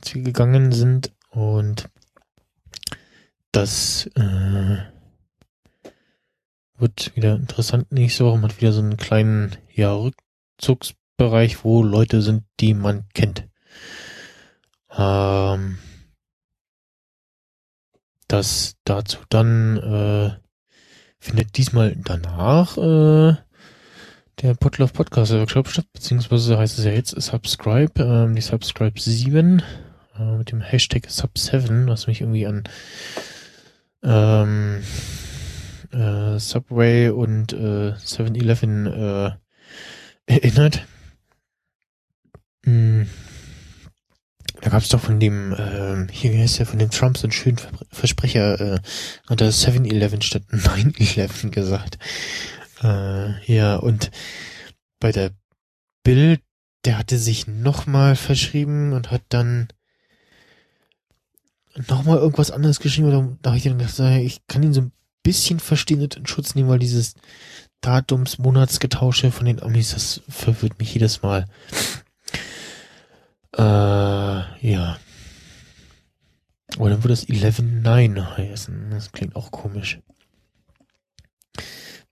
als 0.00 0.14
wir 0.14 0.22
gegangen 0.22 0.70
sind. 0.70 1.12
Und 1.30 1.88
das 3.50 4.06
äh, 4.14 4.78
wird 6.78 7.16
wieder 7.16 7.34
interessant 7.34 7.90
nächste 7.90 8.24
Woche. 8.24 8.38
Man 8.38 8.52
hat 8.52 8.60
wieder 8.60 8.72
so 8.72 8.82
einen 8.82 8.96
kleinen 8.96 9.56
ja, 9.74 9.92
Rückzugs 9.92 10.94
Bereich, 11.20 11.64
wo 11.64 11.82
Leute 11.82 12.22
sind, 12.22 12.44
die 12.60 12.72
man 12.72 13.04
kennt. 13.12 13.46
Ähm, 14.96 15.76
das 18.26 18.76
dazu 18.84 19.18
dann 19.28 19.76
äh, 19.76 20.30
findet 21.18 21.58
diesmal 21.58 21.94
danach 21.94 22.78
äh, 22.78 23.36
der 24.40 24.54
Podlove 24.58 24.94
Podcast 24.94 25.32
Workshop 25.32 25.68
statt, 25.68 25.88
beziehungsweise 25.92 26.56
heißt 26.56 26.78
es 26.78 26.86
ja 26.86 26.92
jetzt 26.92 27.10
Subscribe, 27.10 28.02
ähm, 28.02 28.34
die 28.34 28.40
Subscribe 28.40 28.98
7 28.98 29.62
äh, 30.18 30.36
mit 30.38 30.52
dem 30.52 30.62
Hashtag 30.62 31.08
Sub7, 31.08 31.86
was 31.86 32.06
mich 32.06 32.22
irgendwie 32.22 32.46
an 32.46 32.64
ähm, 34.02 34.82
äh, 35.92 36.38
Subway 36.38 37.10
und 37.10 37.52
äh, 37.52 37.92
7-Eleven 37.92 38.86
äh, 38.86 39.32
erinnert. 40.24 40.86
Hm. 42.64 43.08
Da 44.60 44.68
gab 44.68 44.82
es 44.82 44.90
doch 44.90 45.00
von 45.00 45.18
dem, 45.18 45.52
äh, 45.52 46.12
hier 46.12 46.38
heißt 46.38 46.58
ja 46.58 46.66
von 46.66 46.78
dem 46.78 46.90
Trump 46.90 47.16
so 47.16 47.24
einen 47.24 47.32
schönen 47.32 47.58
Versprecher, 47.90 48.60
äh, 48.60 48.78
hat 49.28 49.40
er 49.40 49.52
7-Eleven 49.52 50.20
statt 50.20 50.42
9-11 50.50 51.50
gesagt. 51.50 51.98
Äh, 52.82 53.52
ja, 53.52 53.76
und 53.76 54.10
bei 54.98 55.12
der 55.12 55.30
Bild, 56.02 56.42
der 56.84 56.98
hatte 56.98 57.18
sich 57.18 57.46
nochmal 57.46 58.16
verschrieben 58.16 58.92
und 58.92 59.10
hat 59.10 59.22
dann 59.30 59.68
nochmal 61.88 62.18
irgendwas 62.18 62.50
anderes 62.50 62.80
geschrieben. 62.80 63.08
Oder 63.08 63.36
da 63.42 63.50
habe 63.50 63.58
ich 63.58 63.64
dann 63.64 63.78
gedacht, 63.78 63.98
ich 63.98 64.46
kann 64.46 64.62
ihn 64.62 64.74
so 64.74 64.82
ein 64.82 64.92
bisschen 65.22 65.60
verstehen 65.60 66.02
und 66.02 66.16
in 66.16 66.26
Schutz 66.26 66.54
nehmen, 66.54 66.68
weil 66.68 66.78
dieses 66.78 67.14
Datums, 67.80 68.38
Monatsgetausche 68.38 69.30
von 69.30 69.46
den 69.46 69.62
Amis, 69.62 69.92
das 69.92 70.22
verwirrt 70.28 70.78
mich 70.78 70.92
jedes 70.92 71.22
Mal. 71.22 71.46
Äh, 73.56 73.62
ja. 73.62 74.98
Oder 76.78 76.90
dann 76.90 77.04
würde 77.04 77.14
es 77.14 77.28
11.9 77.28 78.36
heißen. 78.36 78.90
Das 78.90 79.12
klingt 79.12 79.36
auch 79.36 79.50
komisch. 79.50 80.00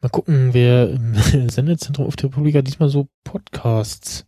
Mal 0.01 0.09
gucken, 0.11 0.55
wer 0.55 0.91
im 0.91 1.15
Sendezentrum 1.51 2.07
auf 2.07 2.17
der 2.17 2.31
Republika 2.31 2.63
diesmal 2.63 2.89
so 2.89 3.09
Podcasts 3.25 4.27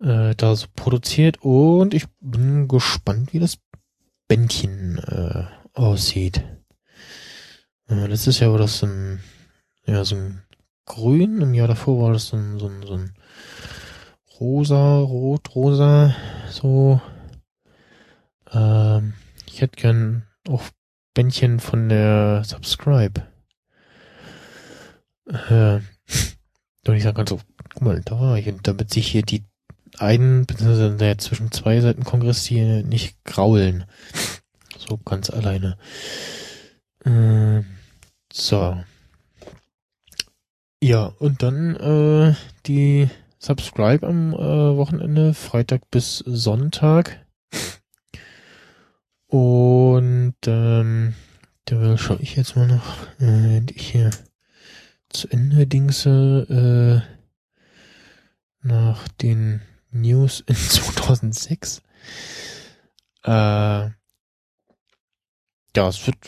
äh, 0.00 0.34
da 0.34 0.56
so 0.56 0.66
produziert. 0.74 1.42
Und 1.42 1.94
ich 1.94 2.06
bin 2.20 2.68
gespannt, 2.68 3.32
wie 3.32 3.38
das 3.38 3.58
Bändchen 4.28 4.98
äh, 4.98 5.44
aussieht. 5.72 6.44
Äh, 7.88 8.06
letztes 8.06 8.40
Jahr 8.40 8.52
war 8.52 8.58
das 8.58 8.78
so 8.78 8.86
ein, 8.86 9.20
ja, 9.86 10.04
so 10.04 10.16
ein 10.16 10.42
Grün. 10.84 11.40
Im 11.42 11.54
Jahr 11.54 11.68
davor 11.68 12.02
war 12.02 12.12
das 12.12 12.28
so 12.28 12.36
ein, 12.36 12.58
so 12.58 12.66
ein, 12.66 12.82
so 12.86 12.94
ein 12.94 13.14
rosa, 14.40 14.98
rot, 14.98 15.54
rosa, 15.54 16.14
so. 16.48 17.00
Ähm, 18.52 19.14
ich 19.46 19.60
hätte 19.60 19.80
gern 19.80 20.26
auch 20.48 20.62
Bändchen 21.14 21.60
von 21.60 21.88
der 21.88 22.42
Subscribe. 22.44 23.22
Äh, 25.26 25.80
doch 26.82 26.94
ich 26.94 27.02
sagen 27.02 27.16
kann, 27.16 27.26
so 27.26 27.40
Guck 27.74 27.82
mal, 27.82 28.00
da 28.04 28.18
war 28.20 28.36
ich. 28.38 28.48
Und 28.48 28.66
damit 28.66 28.90
sich 28.90 29.06
hier 29.06 29.22
die 29.22 29.44
einen, 29.98 30.46
beziehungsweise 30.46 30.96
der 30.96 31.18
zwischen 31.18 31.52
zwei 31.52 31.80
Seiten 31.80 32.04
Kongress 32.04 32.44
hier 32.44 32.82
nicht 32.82 33.22
graulen. 33.24 33.84
So 34.78 34.98
ganz 34.98 35.30
alleine. 35.30 35.76
Ähm, 37.04 37.64
so. 38.32 38.82
Ja, 40.82 41.12
und 41.18 41.42
dann 41.42 41.76
äh, 41.76 42.34
die 42.66 43.08
Subscribe 43.42 44.06
am 44.06 44.34
äh, 44.34 44.76
Wochenende, 44.76 45.32
Freitag 45.32 45.90
bis 45.90 46.18
Sonntag. 46.18 47.24
Und 49.28 50.34
ähm, 50.46 51.14
da 51.64 51.96
schaue 51.96 52.18
ich 52.20 52.36
jetzt 52.36 52.54
mal 52.54 52.66
noch, 52.66 53.06
äh, 53.18 53.62
hier 53.74 54.10
zu 55.08 55.26
Ende 55.28 55.66
dingse, 55.66 57.02
äh, 57.02 58.66
nach 58.66 59.08
den 59.08 59.62
News 59.90 60.44
in 60.46 60.54
2006. 60.56 61.80
Äh, 63.24 63.30
ja, 63.30 63.92
es 65.76 66.06
wird 66.06 66.18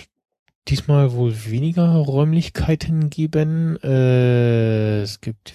diesmal 0.69 1.13
wohl 1.13 1.45
weniger 1.45 1.95
Räumlichkeiten 1.95 3.11
geben. 3.11 3.77
Äh, 3.83 5.03
es 5.03 5.21
gibt 5.21 5.53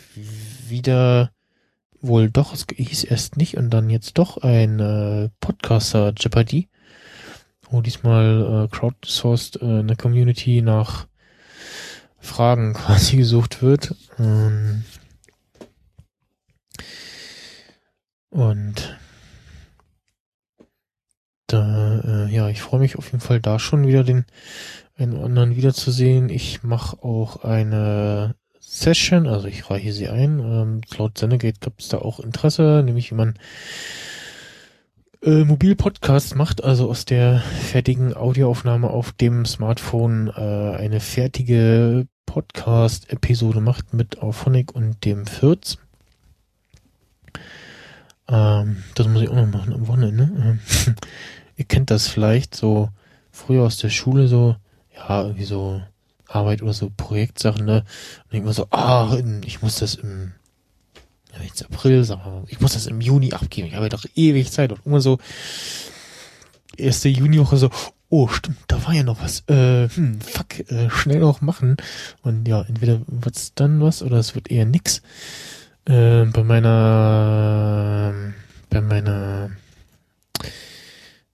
wieder 0.70 1.32
wohl 2.02 2.30
doch, 2.30 2.54
es 2.54 2.66
hieß 2.76 3.04
erst 3.06 3.38
nicht 3.38 3.58
und 3.58 3.70
dann 3.70 3.90
jetzt 3.90 4.18
doch 4.18 4.38
ein 4.38 4.80
äh, 4.80 5.30
Podcaster 5.40 6.14
Jeopardy, 6.18 6.70
wo 7.70 7.82
diesmal 7.82 8.66
äh, 8.66 8.76
crowdsourced 8.76 9.62
äh, 9.62 9.80
eine 9.80 9.96
Community 9.96 10.62
nach 10.62 11.08
Fragen 12.20 12.74
quasi 12.76 13.18
gesucht 13.18 13.62
wird. 13.62 13.96
Ähm, 14.20 14.84
und 18.30 18.98
da, 21.48 22.00
äh, 22.00 22.34
ja, 22.34 22.50
ich 22.50 22.62
freue 22.62 22.82
mich 22.82 22.98
auf 22.98 23.08
jeden 23.08 23.22
Fall 23.22 23.40
da 23.40 23.58
schon 23.58 23.88
wieder 23.88 24.04
den 24.04 24.26
einen 24.98 25.24
anderen 25.24 25.56
wiederzusehen. 25.56 26.30
Ich 26.30 26.64
mache 26.64 27.02
auch 27.04 27.44
eine 27.44 28.36
Session, 28.70 29.28
also 29.28 29.48
ich 29.48 29.70
reiche 29.70 29.94
sie 29.94 30.10
ein. 30.10 30.40
Ähm, 30.40 30.82
laut 30.98 31.18
Sendegate 31.18 31.62
gibt 31.62 31.82
es 31.82 31.88
da 31.88 32.00
auch 32.00 32.20
Interesse, 32.20 32.84
nämlich 32.86 33.10
wie 33.12 33.16
man 33.16 33.40
äh, 35.24 35.46
Mobil-Podcast 35.46 36.36
macht, 36.36 36.66
also 36.66 36.90
aus 36.90 37.06
der 37.06 37.40
fertigen 37.40 38.14
Audioaufnahme 38.14 38.90
auf 38.90 39.14
dem 39.14 39.46
Smartphone 39.46 40.28
äh, 40.36 40.76
eine 40.76 41.00
fertige 41.00 42.08
Podcast-Episode 42.26 43.62
macht 43.62 43.94
mit 43.94 44.22
Auphonic 44.22 44.76
und 44.76 45.06
dem 45.06 45.28
Fürz. 45.28 45.78
Ähm, 48.28 48.84
das 48.96 49.08
muss 49.08 49.22
ich 49.22 49.30
auch 49.30 49.36
noch 49.36 49.48
machen 49.48 49.72
am 49.72 49.88
Wochenende. 49.88 50.24
Ähm, 50.24 50.60
ihr 51.56 51.66
kennt 51.66 51.90
das 51.90 52.10
vielleicht 52.10 52.54
so 52.54 52.90
früher 53.32 53.64
aus 53.64 53.78
der 53.78 53.90
Schule 53.90 54.28
so, 54.28 54.58
ja, 54.94 55.22
irgendwie 55.22 55.46
so 55.46 55.82
Arbeit 56.28 56.62
oder 56.62 56.74
so 56.74 56.92
Projektsachen, 56.96 57.66
ne? 57.66 57.84
Und 58.26 58.34
ich 58.34 58.40
immer 58.40 58.54
so, 58.54 58.68
ah, 58.72 59.18
ich 59.46 59.62
muss 59.62 59.78
das 59.78 59.96
im 59.96 60.34
ja, 61.34 61.44
jetzt 61.44 61.64
April, 61.64 62.04
sagen 62.04 62.22
wir 62.24 62.32
mal, 62.32 62.44
ich 62.48 62.60
muss 62.60 62.74
das 62.74 62.88
im 62.88 63.02
Juni 63.02 63.34
abgeben. 63.34 63.68
Ich 63.68 63.76
habe 63.76 63.86
ja 63.86 63.90
doch 63.90 64.06
ewig 64.16 64.52
Zeit. 64.52 64.72
Und 64.72 64.86
immer 64.86 65.02
so, 65.02 65.20
erste 66.78 67.10
Juniwoche 67.10 67.58
so, 67.58 67.70
oh, 68.10 68.28
stimmt, 68.28 68.58
da 68.68 68.86
war 68.86 68.94
ja 68.94 69.04
noch 69.04 69.22
was. 69.22 69.44
Äh, 69.48 69.90
hm, 69.90 70.22
fuck, 70.22 70.60
äh, 70.72 70.90
schnell 70.90 71.20
noch 71.20 71.42
machen. 71.42 71.78
Und 72.22 72.48
ja, 72.48 72.62
entweder 72.64 73.02
wird's 73.08 73.54
dann 73.56 73.82
was 73.82 74.02
oder 74.02 74.18
es 74.18 74.36
wird 74.36 74.50
eher 74.50 74.66
nix. 74.66 75.02
Äh, 75.86 76.26
bei 76.26 76.44
meiner, 76.44 78.14
bei 78.70 78.82
meiner, 78.82 79.52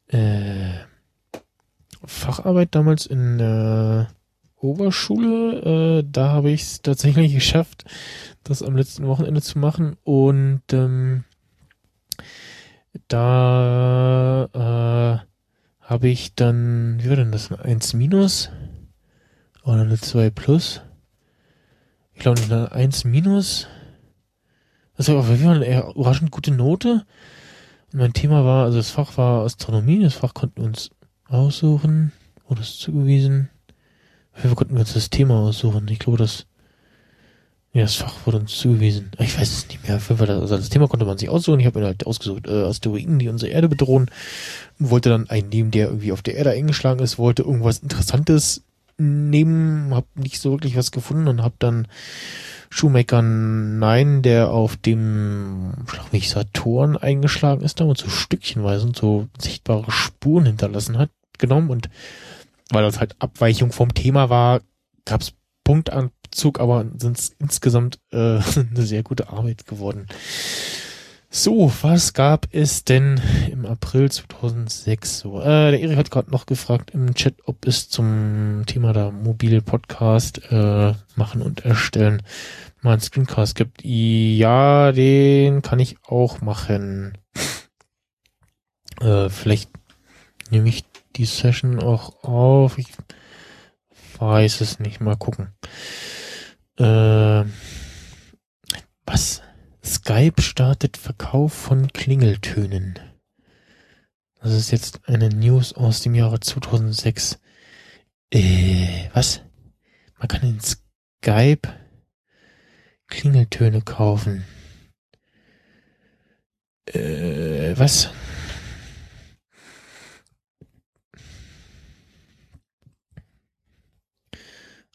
äh, 0.07 0.73
Facharbeit 2.05 2.75
damals 2.75 3.05
in 3.05 3.37
der 3.37 4.09
Oberschule, 4.63 5.99
äh, 5.99 6.03
da 6.09 6.29
habe 6.29 6.51
ich 6.51 6.61
es 6.61 6.81
tatsächlich 6.81 7.33
geschafft, 7.35 7.85
das 8.43 8.63
am 8.63 8.75
letzten 8.75 9.07
Wochenende 9.07 9.41
zu 9.41 9.59
machen 9.59 9.97
und 10.03 10.61
ähm, 10.71 11.23
da 13.07 14.49
äh, 14.53 15.33
habe 15.81 16.07
ich 16.07 16.35
dann, 16.35 16.99
wie 17.01 17.09
war 17.09 17.15
denn 17.15 17.31
das, 17.31 17.51
eine 17.51 17.63
1 17.63 17.93
minus 17.93 18.49
oder 19.63 19.81
eine 19.81 19.99
2 19.99 20.29
plus? 20.29 20.81
Ich 22.13 22.19
glaube 22.21 22.41
eine 22.41 22.71
1 22.71 23.05
minus. 23.05 23.67
Das 24.95 25.09
war 25.09 25.15
auf 25.17 25.29
jeden 25.29 25.43
Fall 25.43 25.55
eine 25.55 25.65
eher 25.65 25.89
überraschend 25.95 26.31
gute 26.31 26.51
Note. 26.51 27.05
Und 27.91 27.99
mein 27.99 28.13
Thema 28.13 28.45
war, 28.45 28.65
also 28.65 28.77
das 28.77 28.91
Fach 28.91 29.17
war 29.17 29.43
Astronomie, 29.43 30.01
das 30.01 30.13
Fach 30.13 30.33
konnten 30.33 30.57
wir 30.57 30.65
uns 30.65 30.91
aussuchen, 31.27 32.11
wurde 32.47 32.61
es 32.61 32.77
zugewiesen. 32.77 33.49
Fall 34.33 34.55
konnten 34.55 34.73
wir 34.75 34.81
uns 34.81 34.93
das 34.93 35.09
Thema 35.09 35.39
aussuchen. 35.39 35.87
Ich 35.89 35.99
glaube, 35.99 36.17
das 36.17 36.45
ja, 37.75 37.81
das 37.81 37.95
Fach 37.95 38.13
wurde 38.25 38.37
uns 38.37 38.55
zugewiesen. 38.55 39.09
Ich 39.17 39.35
weiß 39.35 39.51
es 39.51 39.67
nicht 39.67 39.87
mehr. 39.87 39.95
Also 39.95 40.57
das 40.57 40.69
Thema 40.69 40.87
konnte 40.87 41.05
man 41.05 41.17
sich 41.17 41.29
aussuchen. 41.29 41.59
Ich 41.59 41.65
habe 41.65 41.79
mir 41.79 41.87
halt 41.87 42.05
ausgesucht, 42.05 42.47
äh, 42.47 42.65
Asteroiden, 42.65 43.17
die 43.17 43.29
unsere 43.29 43.51
Erde 43.51 43.67
bedrohen. 43.67 44.11
Wollte 44.77 45.09
dann 45.09 45.27
einen 45.27 45.49
nehmen, 45.49 45.71
der 45.71 45.87
irgendwie 45.87 46.11
auf 46.11 46.21
der 46.21 46.35
Erde 46.35 46.51
eingeschlagen 46.51 46.99
ist, 46.99 47.17
wollte 47.17 47.41
irgendwas 47.41 47.79
Interessantes 47.79 48.61
nehmen, 48.99 49.91
hab 49.95 50.05
nicht 50.15 50.39
so 50.39 50.51
wirklich 50.51 50.77
was 50.77 50.91
gefunden 50.91 51.27
und 51.27 51.41
hab 51.41 51.57
dann 51.57 51.87
Shoemaker 52.69 53.23
9, 53.23 54.21
der 54.21 54.51
auf 54.51 54.77
dem 54.77 55.73
schlag 55.87 56.13
mich, 56.13 56.29
Saturn 56.29 56.95
eingeschlagen 56.95 57.63
ist, 57.63 57.79
damals 57.79 58.01
so 58.01 58.09
stückchenweise 58.09 58.85
und 58.85 58.95
so 58.95 59.27
sichtbare 59.39 59.91
Spuren 59.91 60.45
hinterlassen 60.45 60.99
hat, 60.99 61.09
genommen 61.39 61.71
und 61.71 61.89
weil 62.73 62.83
das 62.83 62.99
halt 62.99 63.15
Abweichung 63.19 63.71
vom 63.71 63.93
Thema 63.93 64.29
war, 64.29 64.61
gab's 65.05 65.33
Punktabzug, 65.63 66.59
aber 66.59 66.85
sind 66.97 67.19
insgesamt 67.39 67.99
äh, 68.11 68.17
eine 68.55 68.81
sehr 68.81 69.03
gute 69.03 69.29
Arbeit 69.29 69.65
geworden. 69.65 70.07
So, 71.35 71.73
was 71.81 72.13
gab 72.13 72.47
es 72.51 72.83
denn 72.83 73.19
im 73.51 73.65
April 73.65 74.11
2006 74.11 75.17
so? 75.17 75.41
Äh, 75.41 75.71
der 75.71 75.79
Erik 75.79 75.97
hat 75.97 76.11
gerade 76.11 76.29
noch 76.29 76.45
gefragt 76.45 76.91
im 76.91 77.15
Chat, 77.15 77.33
ob 77.45 77.65
es 77.65 77.89
zum 77.89 78.63
Thema 78.67 78.93
der 78.93 79.11
mobile 79.11 79.61
Podcast 79.61 80.43
äh, 80.51 80.93
machen 81.15 81.41
und 81.41 81.65
erstellen 81.65 82.21
mal 82.83 82.91
einen 82.91 83.01
Screencast 83.01 83.55
gibt. 83.55 83.83
Ja, 83.83 84.91
den 84.91 85.63
kann 85.63 85.79
ich 85.79 85.97
auch 86.05 86.41
machen. 86.41 87.17
Äh, 89.01 89.29
vielleicht 89.29 89.71
nehme 90.51 90.69
ich 90.69 90.83
die 91.15 91.25
Session 91.25 91.81
auch 91.81 92.23
auf. 92.23 92.77
Ich 92.77 92.87
weiß 94.19 94.61
es 94.61 94.79
nicht. 94.79 95.01
Mal 95.01 95.17
gucken. 95.17 95.53
Äh, 96.77 97.45
was? 99.05 99.41
Skype 99.85 100.41
startet 100.41 100.97
Verkauf 100.97 101.53
von 101.53 101.87
Klingeltönen. 101.89 102.99
Das 104.41 104.53
ist 104.53 104.71
jetzt 104.71 105.07
eine 105.07 105.29
News 105.29 105.73
aus 105.73 106.01
dem 106.01 106.15
Jahre 106.15 106.39
2006. 106.39 107.39
Äh, 108.31 109.09
was? 109.13 109.41
Man 110.17 110.27
kann 110.27 110.41
in 110.43 110.59
Skype 110.59 111.69
Klingeltöne 113.07 113.81
kaufen. 113.81 114.45
Äh, 116.85 117.77
was? 117.77 118.09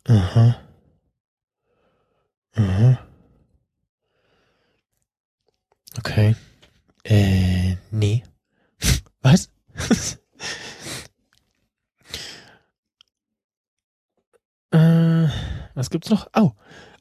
Aha. 0.08 0.56
Aha. 2.56 2.98
Okay. 5.98 6.34
Äh, 7.04 7.76
nee. 7.90 8.22
Was? 9.20 9.50
äh, 14.70 15.28
was 15.74 15.90
gibt's 15.90 16.08
noch? 16.08 16.26
Oh, 16.34 16.52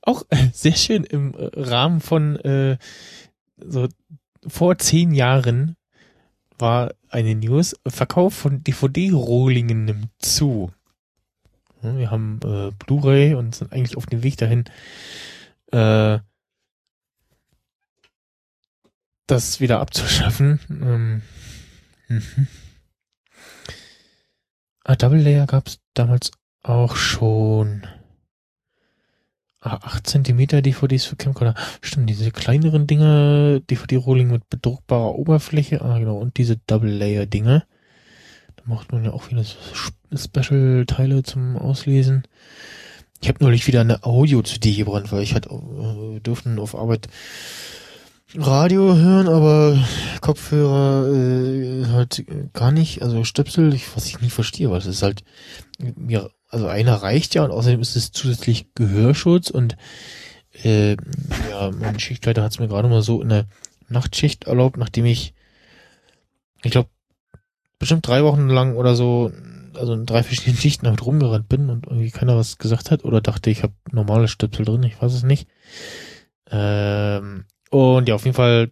auch 0.01 0.23
äh, 0.29 0.49
sehr 0.51 0.75
schön 0.75 1.05
im 1.05 1.33
äh, 1.33 1.49
Rahmen 1.55 2.01
von 2.01 2.35
äh, 2.37 2.77
so 3.57 3.87
vor 4.45 4.77
zehn 4.79 5.13
Jahren 5.13 5.77
war 6.57 6.93
eine 7.09 7.35
News, 7.35 7.73
Verkauf 7.87 8.33
von 8.33 8.63
DVD-Rohlingen 8.63 9.85
nimmt 9.85 10.09
zu. 10.19 10.73
Wir 11.81 12.11
haben 12.11 12.39
äh, 12.43 12.71
Blu-ray 12.71 13.35
und 13.35 13.55
sind 13.55 13.71
eigentlich 13.71 13.97
auf 13.97 14.05
dem 14.05 14.23
Weg 14.23 14.37
dahin, 14.37 14.65
äh, 15.71 16.19
das 19.27 19.59
wieder 19.59 19.79
abzuschaffen. 19.79 20.59
Ähm, 20.69 21.21
mhm. 22.07 22.47
Ah, 24.83 24.95
Double 24.95 25.19
Layer 25.19 25.45
gab 25.45 25.67
es 25.67 25.79
damals 25.93 26.31
auch 26.63 26.95
schon. 26.95 27.85
Ah, 29.59 29.79
8 29.81 30.07
cm 30.07 30.61
DVDs 30.61 31.05
für 31.05 31.17
Camcorder. 31.17 31.55
Stimmt, 31.81 32.09
diese 32.09 32.31
kleineren 32.31 32.87
Dinger, 32.87 33.59
DVD-Rolling 33.59 34.29
mit 34.29 34.49
bedruckbarer 34.49 35.15
Oberfläche. 35.15 35.81
Ah, 35.81 35.99
genau. 35.99 36.17
Und 36.17 36.37
diese 36.37 36.55
Double-Layer-Dinger. 36.55 37.59
Da 37.59 37.67
macht 38.67 38.91
man 38.91 39.05
ja 39.05 39.11
auch 39.11 39.23
viele 39.23 39.45
Special-Teile 40.13 41.23
zum 41.23 41.57
Auslesen. 41.57 42.23
Ich 43.21 43.29
habe 43.29 43.43
neulich 43.43 43.65
wieder 43.65 43.81
eine 43.81 44.03
Audio-CD 44.03 44.75
gebrannt, 44.75 45.11
weil 45.11 45.23
ich 45.23 45.33
halt 45.33 45.47
äh, 45.47 46.19
dürfen 46.19 46.59
auf 46.59 46.75
Arbeit 46.75 47.07
Radio 48.35 48.95
hören, 48.95 49.27
aber 49.29 49.81
Kopfhörer 50.21 51.11
äh, 51.13 51.85
halt 51.87 52.25
gar 52.53 52.71
nicht, 52.71 53.01
also 53.01 53.23
Stöpsel, 53.23 53.73
ich, 53.73 53.95
was 53.95 54.05
ich 54.05 54.19
nie 54.19 54.29
verstehe, 54.29 54.69
es 54.75 54.85
ist 54.85 55.01
halt 55.01 55.23
mir, 55.79 56.29
also 56.49 56.67
einer 56.67 56.95
reicht 56.95 57.35
ja 57.35 57.43
und 57.43 57.51
außerdem 57.51 57.79
ist 57.79 57.95
es 57.95 58.11
zusätzlich 58.11 58.67
Gehörschutz 58.75 59.49
und 59.49 59.77
äh, 60.63 60.97
ja, 61.49 61.71
mein 61.71 61.99
Schichtleiter 61.99 62.43
hat 62.43 62.51
es 62.51 62.59
mir 62.59 62.67
gerade 62.67 62.89
mal 62.89 63.01
so 63.01 63.21
in 63.21 63.29
der 63.29 63.47
Nachtschicht 63.87 64.43
erlaubt, 64.43 64.77
nachdem 64.77 65.05
ich, 65.05 65.33
ich 66.63 66.71
glaube, 66.71 66.89
bestimmt 67.79 68.07
drei 68.07 68.23
Wochen 68.23 68.47
lang 68.49 68.75
oder 68.75 68.95
so, 68.95 69.31
also 69.75 69.93
in 69.93 70.05
drei 70.05 70.23
verschiedenen 70.23 70.57
Schichten 70.61 70.85
damit 70.85 71.05
rumgerannt 71.05 71.49
bin 71.49 71.69
und 71.69 71.87
irgendwie 71.87 72.11
keiner 72.11 72.37
was 72.37 72.57
gesagt 72.57 72.91
hat 72.91 73.03
oder 73.05 73.21
dachte, 73.21 73.49
ich 73.49 73.63
habe 73.63 73.73
normale 73.91 74.27
Stöpsel 74.27 74.65
drin, 74.65 74.83
ich 74.83 75.01
weiß 75.01 75.13
es 75.13 75.23
nicht. 75.23 75.47
Ähm, 76.49 77.45
und 77.69 78.07
ja, 78.07 78.15
auf 78.15 78.25
jeden 78.25 78.35
Fall 78.35 78.71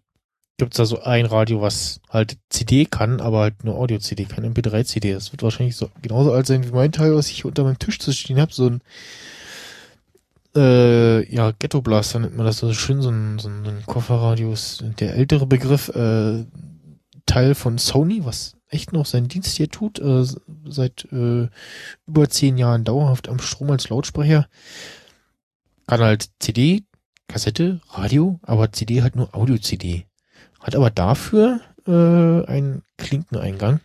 gibt's 0.57 0.77
da 0.77 0.85
so 0.85 1.01
ein 1.01 1.25
Radio, 1.25 1.61
was 1.61 1.99
halt 2.09 2.37
CD 2.49 2.85
kann, 2.85 3.19
aber 3.19 3.39
halt 3.39 3.63
nur 3.63 3.75
Audio-CD, 3.75 4.25
kein 4.25 4.53
MP3-CD. 4.53 5.13
Das 5.13 5.33
wird 5.33 5.43
wahrscheinlich 5.43 5.75
so 5.75 5.89
genauso 6.01 6.31
alt 6.31 6.47
sein 6.47 6.63
wie 6.65 6.71
mein 6.71 6.93
Teil, 6.93 7.13
was 7.13 7.29
ich 7.29 7.43
unter 7.43 7.63
meinem 7.65 7.79
Tisch 7.79 7.99
zu 7.99 8.13
stehen 8.13 8.39
habe. 8.39 8.53
So 8.53 8.67
ein 8.67 8.81
äh, 10.55 11.33
ja, 11.33 11.51
Ghetto 11.51 11.81
Blaster 11.81 12.19
nennt 12.19 12.37
man 12.37 12.45
das 12.45 12.59
so 12.59 12.73
schön, 12.73 13.01
so 13.01 13.09
ein, 13.09 13.39
so 13.39 13.49
ein 13.49 13.83
Kofferradio 13.85 14.53
ist 14.53 14.83
der 14.99 15.15
ältere 15.15 15.45
Begriff, 15.45 15.89
äh, 15.89 16.45
Teil 17.25 17.55
von 17.55 17.77
Sony, 17.77 18.23
was 18.23 18.54
echt 18.75 18.93
noch 18.93 19.05
seinen 19.05 19.27
Dienst 19.27 19.55
hier 19.55 19.69
tut, 19.69 19.99
äh, 19.99 20.25
seit 20.65 21.07
äh, 21.11 21.47
über 22.05 22.29
zehn 22.29 22.57
Jahren 22.57 22.83
dauerhaft 22.83 23.29
am 23.29 23.39
Strom 23.39 23.71
als 23.71 23.89
Lautsprecher. 23.89 24.47
Kann 25.87 26.01
halt 26.01 26.29
CD, 26.39 26.83
Kassette, 27.27 27.79
Radio, 27.89 28.39
aber 28.43 28.71
CD 28.71 29.01
halt 29.01 29.15
nur 29.15 29.33
Audio-CD. 29.33 30.05
Hat 30.59 30.75
aber 30.75 30.89
dafür 30.89 31.61
äh, 31.87 32.45
einen 32.45 32.83
Klinkeneingang. 32.97 33.79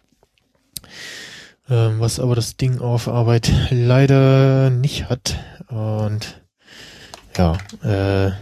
Ähm, 1.69 2.01
was 2.01 2.19
aber 2.19 2.35
das 2.35 2.57
Ding 2.57 2.81
auf 2.81 3.07
Arbeit 3.07 3.53
leider 3.71 4.71
nicht 4.71 5.09
hat. 5.09 5.39
Und 5.69 6.43
ja, 7.37 7.59
äh, 7.83 8.33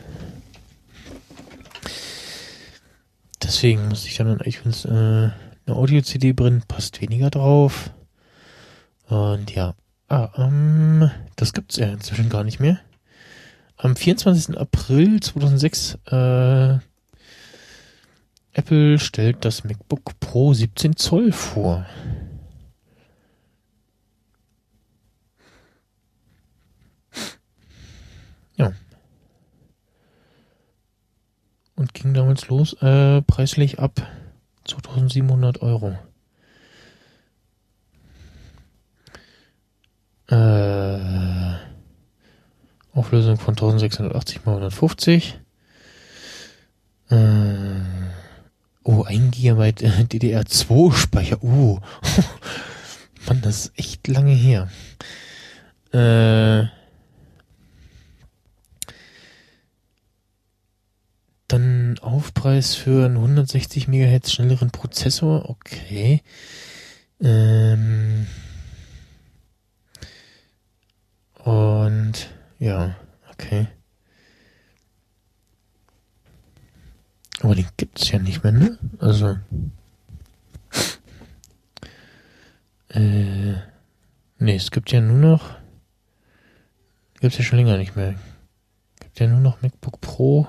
deswegen 3.43 3.89
muss 3.89 4.07
ich 4.07 4.17
dann 4.17 4.41
iTunes 4.41 4.87
äh, 4.87 5.31
eine 5.69 5.77
Audio-CD 5.77 6.33
brennen, 6.33 6.63
passt 6.67 7.01
weniger 7.01 7.31
drauf. 7.31 7.91
Und 9.09 9.55
ja, 9.55 9.75
ah, 10.09 10.31
ähm, 10.37 11.11
das 11.37 11.53
gibt's 11.53 11.77
ja 11.77 11.89
inzwischen 11.89 12.29
gar 12.29 12.45
nicht 12.45 12.61
mehr. 12.61 12.79
Am 13.77 13.95
24. 13.95 14.59
April 14.59 15.21
2006 15.21 15.99
äh, 16.07 16.79
Apple 18.53 18.99
stellt 18.99 19.45
das 19.45 19.63
MacBook 19.63 20.19
Pro 20.19 20.53
17 20.53 20.97
Zoll 20.97 21.33
vor. 21.33 21.87
Ja. 28.57 28.73
Und 31.77 31.95
ging 31.95 32.15
damals 32.15 32.49
los, 32.49 32.73
äh, 32.83 33.23
preislich 33.23 33.79
ab 33.79 34.03
2700 34.69 35.63
Euro. 35.63 35.99
Äh, 40.31 40.99
Auflösung 42.93 43.39
von 43.39 43.55
1680 43.55 44.45
mal 44.45 44.53
150. 44.53 45.41
Äh, 47.11 47.17
oh, 48.85 49.05
1 49.05 49.37
GB 49.37 49.63
DDR2 49.71 50.93
Speicher. 50.93 51.43
Uh. 51.43 51.81
Mann, 53.27 53.41
das 53.41 53.67
ist 53.67 53.79
echt 53.79 54.09
lange 54.09 54.33
her. 54.33 54.69
Äh, 55.93 56.78
Aufpreis 62.03 62.75
für 62.75 63.05
einen 63.05 63.17
160 63.17 63.89
MHz 63.89 64.33
schnelleren 64.33 64.71
Prozessor. 64.71 65.49
Okay. 65.49 66.23
Ähm, 67.21 68.27
und 71.45 72.31
ja, 72.59 72.97
okay. 73.31 73.69
Aber 77.41 77.55
den 77.55 77.69
gibt's 77.77 78.11
ja 78.11 78.19
nicht 78.19 78.43
mehr, 78.43 78.53
ne? 78.53 78.79
Also. 78.99 79.39
Äh. 82.89 83.55
Nee, 84.41 84.55
es 84.55 84.71
gibt 84.71 84.93
ja 84.93 85.01
nur 85.01 85.19
noch. 85.19 85.51
Gibt's 87.21 87.39
ja 87.39 87.45
schon 87.45 87.59
länger 87.59 87.77
nicht 87.77 87.97
mehr. 87.97 88.15
Gibt 89.01 89.19
ja 89.19 89.27
nur 89.27 89.41
noch 89.41 89.63
MacBook 89.63 90.01
Pro 90.01 90.49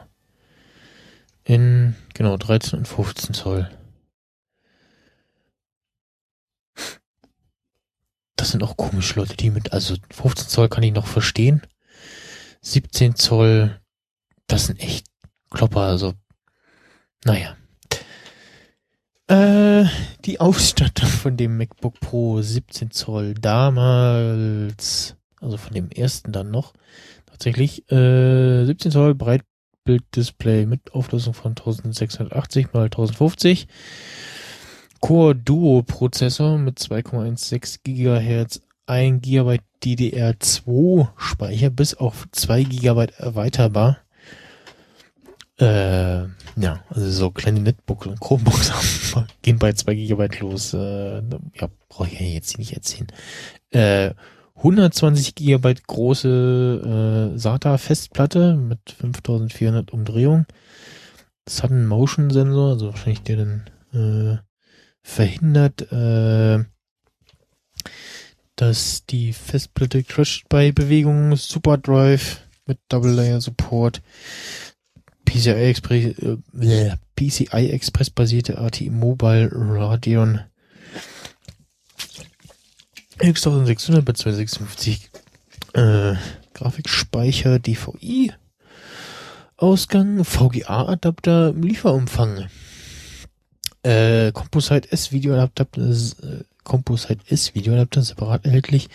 in, 1.43 1.95
genau, 2.13 2.37
13 2.37 2.79
und 2.79 2.87
15 2.87 3.33
Zoll. 3.33 3.69
Das 8.35 8.51
sind 8.51 8.63
auch 8.63 8.77
komische 8.77 9.19
Leute, 9.19 9.35
die 9.35 9.49
mit, 9.49 9.73
also 9.73 9.95
15 10.11 10.47
Zoll 10.47 10.69
kann 10.69 10.83
ich 10.83 10.93
noch 10.93 11.07
verstehen. 11.07 11.61
17 12.61 13.15
Zoll, 13.15 13.79
das 14.47 14.67
sind 14.67 14.79
echt 14.79 15.07
Klopper, 15.49 15.81
also, 15.81 16.13
naja. 17.25 17.57
Äh, 19.27 19.85
die 20.25 20.39
Ausstattung 20.39 21.09
von 21.09 21.37
dem 21.37 21.57
MacBook 21.57 21.99
Pro 21.99 22.41
17 22.41 22.91
Zoll 22.91 23.33
damals, 23.33 25.15
also 25.41 25.57
von 25.57 25.73
dem 25.73 25.91
ersten 25.91 26.31
dann 26.31 26.49
noch, 26.49 26.73
tatsächlich, 27.25 27.91
äh, 27.91 28.65
17 28.65 28.91
Zoll 28.91 29.15
Breitbilddisplay 29.89 30.65
mit 30.65 30.93
Auflösung 30.93 31.33
von 31.33 31.51
1680 31.51 32.73
mal 32.73 32.85
1050. 32.85 33.67
Core 34.99 35.35
Duo 35.35 35.81
Prozessor 35.81 36.57
mit 36.57 36.77
2,16 36.77 37.79
Gigahertz 37.83 38.61
1 38.85 39.21
GB 39.21 39.59
DDR2 39.83 41.07
Speicher 41.17 41.69
bis 41.69 41.95
auf 41.95 42.27
2 42.31 42.63
GB 42.63 43.07
erweiterbar. 43.17 43.99
Äh, 45.57 46.23
ja, 46.55 46.83
also 46.89 47.09
so 47.09 47.31
kleine 47.31 47.61
Netbooks 47.61 48.07
und 48.07 48.19
Chromebooks 48.19 48.71
gehen 49.41 49.57
bei 49.57 49.73
2 49.73 49.93
GB 49.93 50.27
los. 50.39 50.73
Äh, 50.73 51.21
ja, 51.55 51.69
brauche 51.87 52.07
ich 52.07 52.19
ja 52.19 52.25
jetzt 52.25 52.57
nicht 52.57 52.73
erzählen. 52.73 53.07
Äh, 53.71 54.13
120 54.59 55.35
GB 55.35 55.75
große 55.87 57.31
äh, 57.33 57.37
SATA 57.37 57.77
Festplatte 57.77 58.55
mit 58.55 58.79
5400 58.99 59.91
Umdrehungen. 59.91 60.45
Sudden 61.47 61.87
Motion 61.87 62.29
Sensor, 62.29 62.71
also 62.71 62.87
wahrscheinlich 62.89 63.21
der 63.23 63.37
dann 63.37 63.69
äh, 63.93 64.37
verhindert, 65.01 65.91
äh, 65.91 66.63
dass 68.57 69.05
die 69.05 69.31
Festplatte 69.31 70.03
crasht 70.03 70.47
bei 70.49 70.73
Bewegungen, 70.73 71.35
SuperDrive 71.37 72.41
mit 72.65 72.79
Double 72.89 73.11
Layer 73.11 73.39
Support, 73.39 74.01
PCI 75.25 75.69
Express, 75.69 76.17
äh, 76.19 76.95
PCI 77.15 77.69
Express 77.69 78.09
basierte 78.09 78.57
ATI 78.57 78.89
Mobile 78.89 79.49
Radeon 79.53 80.41
X1600 83.19 84.01
bei 84.01 84.13
256 84.13 85.09
äh, 85.73 86.15
Grafikspeicher 86.53 87.59
DVI 87.59 88.33
Ausgang 89.57 90.23
VGA 90.23 90.87
Adapter 90.87 91.49
im 91.49 91.63
Lieferumfang 91.63 92.47
äh, 93.83 94.31
Composite 94.31 94.91
S 94.91 95.11
Videoadapter 95.11 95.67
äh, 95.77 96.43
Composite 96.63 97.19
S 97.29 97.55
Videoadapter 97.55 98.01
separat 98.01 98.45
erhältlich. 98.45 98.89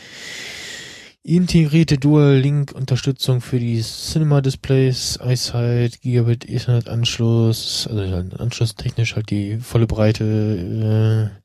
Integrierte 1.27 1.97
Dual-Link-Unterstützung 1.97 3.41
für 3.41 3.59
die 3.59 3.81
Cinema-Displays, 3.81 5.19
iSight, 5.25 6.03
Gigabit 6.03 6.47
Ethernet-Anschluss, 6.47 7.89
also 7.91 8.03
halt 8.03 8.39
anschlusstechnisch 8.39 9.17
halt 9.17 9.31
die 9.31 9.57
volle 9.57 9.87
Breite, 9.87 11.33
äh, 11.33 11.45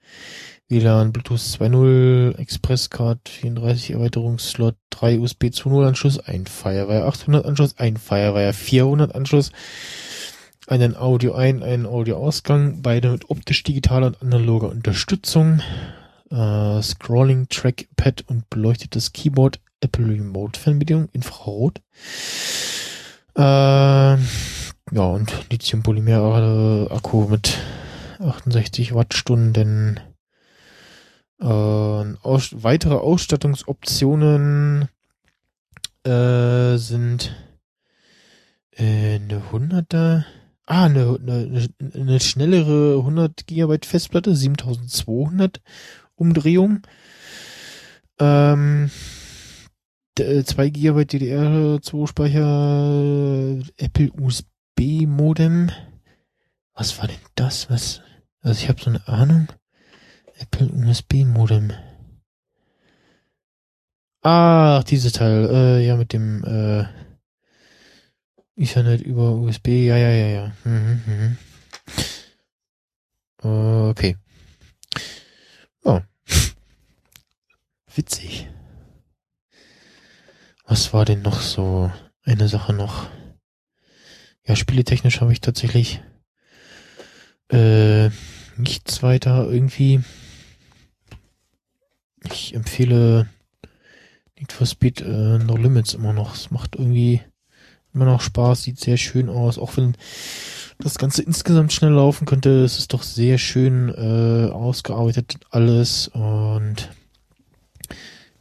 WLAN, 0.69 1.11
Bluetooth 1.11 1.39
2.0, 1.39 2.37
Expresscard, 2.37 3.27
34 3.27 3.91
Erweiterungsslot, 3.91 4.75
3 4.91 5.19
USB 5.19 5.45
2.0 5.45 5.87
Anschluss, 5.87 6.19
ein 6.19 6.45
Firewire 6.45 7.05
800 7.05 7.43
Anschluss, 7.43 7.75
ein 7.79 7.97
Firewire 7.97 8.53
400 8.53 9.15
Anschluss, 9.15 9.51
einen 10.67 10.95
Audio 10.95 11.33
ein, 11.33 11.63
einen 11.63 11.87
Audio 11.87 12.17
Ausgang, 12.17 12.83
beide 12.83 13.09
mit 13.09 13.31
optisch 13.31 13.63
digitaler 13.63 14.07
und 14.07 14.21
analoger 14.21 14.69
Unterstützung, 14.69 15.61
äh, 16.29 16.81
Scrolling 16.83 17.49
Trackpad 17.49 18.25
und 18.27 18.47
beleuchtetes 18.51 19.11
Keyboard, 19.11 19.59
Apple 19.81 20.07
Remote 20.07 20.59
Fernbedienung, 20.59 21.09
Infrarot. 21.13 21.81
Äh, 23.35 23.41
ja, 23.41 24.17
und 24.91 25.33
Lithium-Polymer 25.49 26.91
Akku 26.91 27.27
mit 27.27 27.57
68 28.19 28.93
Wattstunden 28.93 29.99
äh, 31.39 31.45
aus, 31.45 32.51
weitere 32.63 32.95
Ausstattungsoptionen 32.95 34.89
äh, 36.03 36.77
sind 36.77 37.35
äh, 38.71 39.15
eine 39.15 39.41
100er, 39.51 40.23
ah, 40.65 40.85
eine, 40.85 41.19
eine, 41.21 41.69
eine 41.93 42.19
schnellere 42.19 42.97
100 42.99 43.47
GB 43.47 43.79
Festplatte, 43.85 44.35
7200 44.35 45.61
Umdrehung, 46.15 46.81
ähm, 48.19 48.91
2 50.17 50.69
GB 50.69 51.01
DDR2 51.03 52.07
Speicher, 52.07 53.65
Apple 53.77 54.11
USB 54.19 55.07
Modem. 55.07 55.71
Was 56.73 56.97
war 56.99 57.07
denn 57.07 57.19
das? 57.35 57.69
Was? 57.69 58.01
Also 58.41 58.63
ich 58.63 58.69
habe 58.69 58.81
so 58.81 58.89
eine 58.89 59.07
Ahnung. 59.07 59.47
Apple 60.39 60.69
USB-Modem. 60.71 61.73
Ach, 64.21 64.83
dieses 64.83 65.13
Teil, 65.13 65.49
äh, 65.51 65.85
ja, 65.85 65.95
mit 65.95 66.13
dem, 66.13 66.43
äh, 66.43 66.85
Ethernet 68.55 69.01
über 69.01 69.31
USB, 69.35 69.67
ja, 69.67 69.95
ja, 69.95 70.09
ja, 70.09 70.27
ja. 70.27 70.51
Mhm, 70.65 71.01
mhm. 71.05 71.37
Okay. 73.41 74.17
Oh. 75.83 76.01
Witzig. 77.95 78.49
Was 80.65 80.93
war 80.93 81.05
denn 81.05 81.21
noch 81.21 81.39
so 81.39 81.89
eine 82.23 82.49
Sache 82.49 82.73
noch? 82.73 83.09
Ja, 84.45 84.57
spieletechnisch 84.57 85.21
habe 85.21 85.31
ich 85.31 85.39
tatsächlich 85.39 86.01
äh, 87.51 88.09
nichts 88.57 89.01
weiter 89.01 89.47
irgendwie. 89.49 90.03
Ich 92.23 92.53
empfehle 92.53 93.27
Need 94.37 94.51
for 94.51 94.67
Speed 94.67 95.01
äh, 95.01 95.37
No 95.39 95.55
Limits 95.55 95.93
immer 95.93 96.13
noch. 96.13 96.35
Es 96.35 96.51
macht 96.51 96.75
irgendwie 96.75 97.21
immer 97.93 98.05
noch 98.05 98.21
Spaß, 98.21 98.63
sieht 98.63 98.79
sehr 98.79 98.97
schön 98.97 99.29
aus, 99.29 99.57
auch 99.57 99.75
wenn 99.77 99.95
das 100.77 100.97
Ganze 100.97 101.23
insgesamt 101.23 101.73
schnell 101.73 101.91
laufen 101.91 102.25
könnte. 102.25 102.63
Es 102.63 102.79
ist 102.79 102.93
doch 102.93 103.03
sehr 103.03 103.37
schön 103.37 103.89
äh, 103.89 104.51
ausgearbeitet 104.51 105.37
alles 105.49 106.07
und 106.09 106.89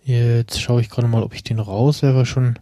jetzt 0.04 0.60
schaue 0.60 0.80
ich 0.80 0.88
gerade 0.88 1.08
mal, 1.08 1.22
ob 1.22 1.34
ich 1.34 1.42
den 1.42 1.58
Rauswerfer 1.58 2.26
schon 2.26 2.58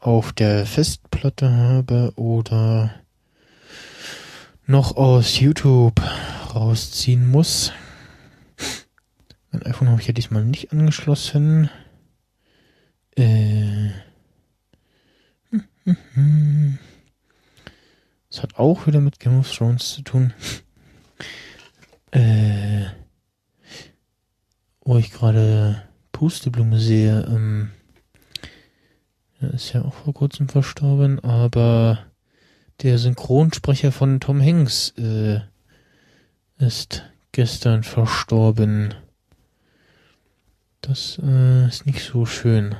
auf 0.00 0.32
der 0.32 0.64
Festplatte 0.64 1.50
habe 1.50 2.12
oder 2.16 2.94
noch 4.66 4.96
aus 4.96 5.38
YouTube 5.40 6.00
rausziehen 6.54 7.28
muss. 7.28 7.72
Mein 9.50 9.62
iPhone 9.62 9.88
habe 9.88 10.00
ich 10.00 10.06
ja 10.06 10.12
diesmal 10.12 10.44
nicht 10.44 10.72
angeschlossen. 10.72 11.70
Äh. 13.16 13.90
Das 18.28 18.42
hat 18.42 18.56
auch 18.56 18.86
wieder 18.86 19.00
mit 19.00 19.20
Game 19.20 19.38
of 19.38 19.50
Thrones 19.54 19.94
zu 19.94 20.02
tun. 20.02 20.32
Äh. 22.10 22.86
Wo 24.80 24.96
ich 24.96 25.12
gerade 25.12 25.82
Pusteblume 26.10 26.80
sehe. 26.80 27.26
Ähm, 27.28 27.70
er 29.40 29.54
ist 29.54 29.72
ja 29.72 29.82
auch 29.82 29.94
vor 29.94 30.14
kurzem 30.14 30.48
verstorben, 30.48 31.20
aber 31.20 32.06
der 32.82 32.98
Synchronsprecher 32.98 33.92
von 33.92 34.18
Tom 34.18 34.40
Hanks 34.40 34.94
äh, 34.96 35.40
ist 36.58 37.04
gestern 37.30 37.84
verstorben. 37.84 38.94
Das 40.80 41.18
äh, 41.22 41.66
ist 41.66 41.86
nicht 41.86 42.02
so 42.04 42.24
schön. 42.24 42.76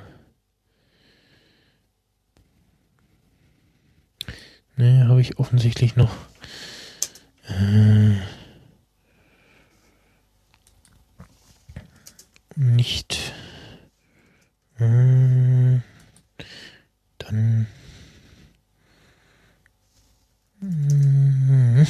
Ne, 4.76 5.06
habe 5.08 5.20
ich 5.20 5.38
offensichtlich 5.38 5.96
noch. 5.96 6.14
Äh, 7.48 8.14
nicht. 12.54 13.32
Äh, 14.78 15.80
dann. 17.18 17.66
Äh, 20.62 21.84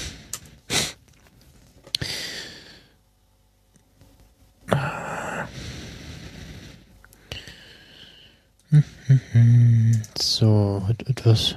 So, 10.18 10.86
etwas 11.06 11.56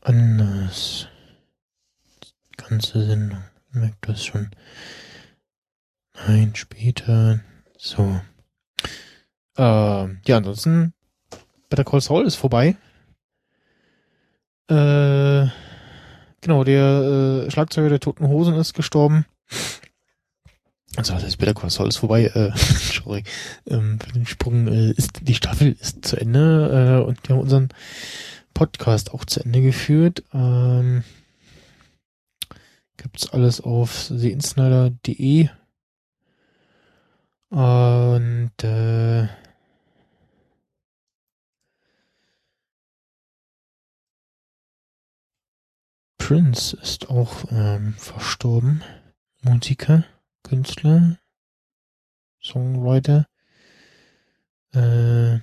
anders. 0.00 1.06
Die 2.22 2.56
ganze 2.56 3.06
Sendung. 3.06 3.44
Merkt 3.70 4.08
das 4.08 4.24
schon. 4.24 4.50
Nein, 6.14 6.52
später. 6.54 7.40
So. 7.78 8.20
Äh, 9.56 9.62
ja, 10.26 10.36
ansonsten, 10.36 10.94
Better 11.70 11.84
Call 11.84 12.00
Saul 12.00 12.26
ist 12.26 12.36
vorbei. 12.36 12.76
Äh, 14.68 15.46
genau, 16.40 16.64
der 16.64 17.44
äh, 17.46 17.50
Schlagzeuger 17.50 17.90
der 17.90 18.00
Toten 18.00 18.26
Hosen 18.26 18.54
ist 18.54 18.74
gestorben. 18.74 19.26
Also 20.96 21.14
das 21.14 21.24
ist 21.24 21.38
Better 21.38 21.54
Call 21.54 21.70
Saul 21.70 21.88
ist 21.88 21.96
vorbei. 21.96 22.26
Äh, 22.26 22.52
sorry, 22.56 23.24
ähm, 23.66 23.98
für 23.98 24.12
den 24.12 24.26
Sprung 24.26 24.68
äh, 24.68 24.90
ist 24.92 25.20
die 25.22 25.34
Staffel 25.34 25.76
ist 25.80 26.04
zu 26.04 26.16
Ende 26.16 27.00
äh, 27.02 27.06
und 27.06 27.26
wir 27.26 27.34
haben 27.34 27.42
unseren 27.42 27.68
Podcast 28.54 29.12
auch 29.12 29.24
zu 29.24 29.40
Ende 29.40 29.60
geführt. 29.60 30.22
Ähm, 30.32 31.02
gibt's 32.96 33.32
alles 33.32 33.60
auf 33.60 34.08
theinsnider.de 34.08 35.48
und 37.50 38.52
äh, 38.62 39.28
Prince 46.18 46.76
ist 46.80 47.10
auch 47.10 47.44
ähm, 47.50 47.94
verstorben. 47.98 48.82
Musiker. 49.42 50.04
Künstler, 50.44 51.18
Songwriter, 52.40 53.26
äh, 54.72 55.40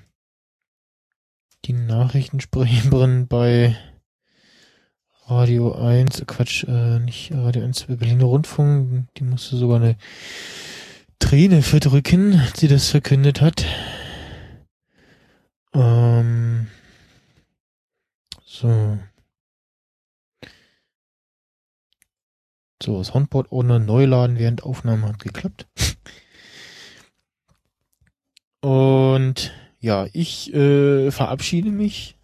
die 1.66 1.74
Nachrichtensprecherin 1.74 3.28
bei 3.30 3.76
Radio 5.26 5.74
1, 5.74 6.24
Quatsch, 6.28 6.64
äh, 6.64 7.00
nicht 7.00 7.32
Radio 7.34 7.64
1, 7.64 7.88
Berliner 7.88 8.26
Rundfunk, 8.26 9.08
die 9.18 9.24
musste 9.24 9.58
sogar 9.58 9.82
eine 9.82 9.98
Träne 11.20 11.62
verdrücken, 11.62 12.40
als 12.40 12.60
sie 12.60 12.68
das 12.68 12.90
verkündet 12.90 13.42
hat. 13.42 13.66
Ähm, 15.74 16.68
so. 18.46 18.98
So, 22.82 23.04
Soundboard 23.04 23.52
ohne 23.52 23.80
Neuladen 23.80 24.38
während 24.38 24.64
Aufnahme 24.64 25.08
hat 25.08 25.20
geklappt. 25.20 25.68
Und 28.62 29.52
ja, 29.80 30.08
ich 30.14 30.54
äh, 30.54 31.12
verabschiede 31.12 31.72
mich. 31.72 32.16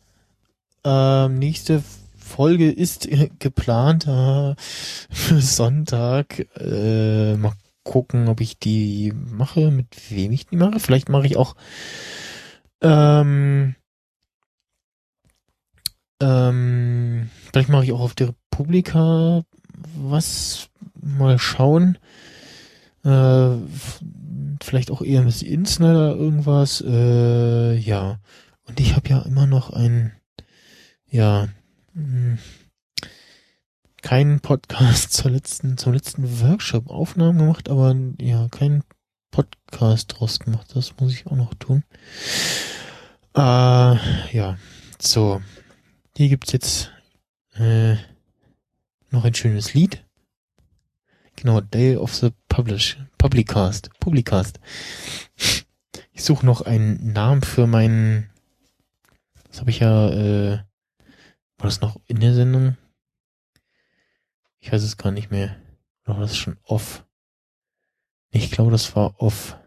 Ähm, 0.83 1.39
nächste 1.39 1.83
Folge 2.17 2.71
ist 2.71 3.07
geplant 3.39 4.07
äh, 4.07 4.55
für 4.57 5.41
Sonntag. 5.41 6.47
Äh, 6.59 7.35
mal 7.35 7.53
gucken, 7.83 8.27
ob 8.27 8.41
ich 8.41 8.59
die 8.59 9.13
mache, 9.13 9.71
mit 9.71 10.11
wem 10.11 10.31
ich 10.31 10.47
die 10.47 10.57
mache. 10.57 10.79
Vielleicht 10.79 11.09
mache 11.09 11.25
ich 11.25 11.37
auch 11.37 11.55
ähm, 12.81 13.75
ähm, 16.21 17.29
vielleicht 17.51 17.69
mache 17.69 17.85
ich 17.85 17.91
auch 17.93 18.01
auf 18.01 18.13
der 18.13 18.29
Republika 18.29 19.43
was 19.95 20.69
mal 21.01 21.39
schauen. 21.39 21.97
Äh, 23.03 23.57
vielleicht 24.61 24.91
auch 24.91 25.01
eher 25.01 25.21
Miss 25.21 25.41
Insnider 25.41 26.15
irgendwas. 26.15 26.83
Äh, 26.85 27.75
ja. 27.75 28.19
Und 28.67 28.79
ich 28.79 28.95
habe 28.95 29.09
ja 29.09 29.21
immer 29.21 29.47
noch 29.47 29.69
ein, 29.69 30.11
ja, 31.09 31.47
mh, 31.93 32.03
hm, 32.03 32.37
keinen 34.01 34.39
Podcast 34.39 35.13
zur 35.13 35.31
letzten, 35.31 35.77
zum 35.77 35.93
letzten 35.93 36.41
Workshop 36.41 36.89
Aufnahmen 36.89 37.39
gemacht, 37.39 37.69
aber 37.69 37.95
ja, 38.19 38.47
keinen 38.49 38.83
Podcast 39.31 40.15
draus 40.15 40.39
gemacht. 40.39 40.67
Das 40.73 40.93
muss 40.99 41.13
ich 41.13 41.27
auch 41.27 41.35
noch 41.35 41.53
tun. 41.55 41.83
Äh, 43.35 43.39
ja, 43.39 44.57
so. 44.99 45.41
Hier 46.15 46.29
gibt's 46.29 46.51
jetzt 46.51 46.91
äh, 47.55 47.95
noch 49.11 49.23
ein 49.23 49.33
schönes 49.33 49.73
Lied. 49.73 50.03
Genau, 51.35 51.61
Day 51.61 51.95
of 51.95 52.15
the 52.15 52.31
Publish, 52.49 52.97
Publicast, 53.17 53.91
Publicast. 53.99 54.59
Ich 56.11 56.23
suche 56.23 56.45
noch 56.45 56.61
einen 56.61 57.13
Namen 57.13 57.43
für 57.43 57.67
meinen, 57.67 58.29
das 59.49 59.59
habe 59.59 59.69
ich 59.69 59.79
ja, 59.79 60.09
äh, 60.09 60.57
war 61.57 61.65
das 61.65 61.81
noch 61.81 61.97
in 62.07 62.19
der 62.19 62.33
Sendung? 62.33 62.75
Ich 64.59 64.71
weiß 64.71 64.81
es 64.81 64.97
gar 64.97 65.11
nicht 65.11 65.29
mehr. 65.29 65.55
Oder 66.05 66.15
war 66.15 66.21
das 66.21 66.35
schon 66.35 66.57
off? 66.63 67.05
Ich 68.31 68.51
glaube, 68.51 68.71
das 68.71 68.95
war 68.95 69.21
off. 69.21 69.57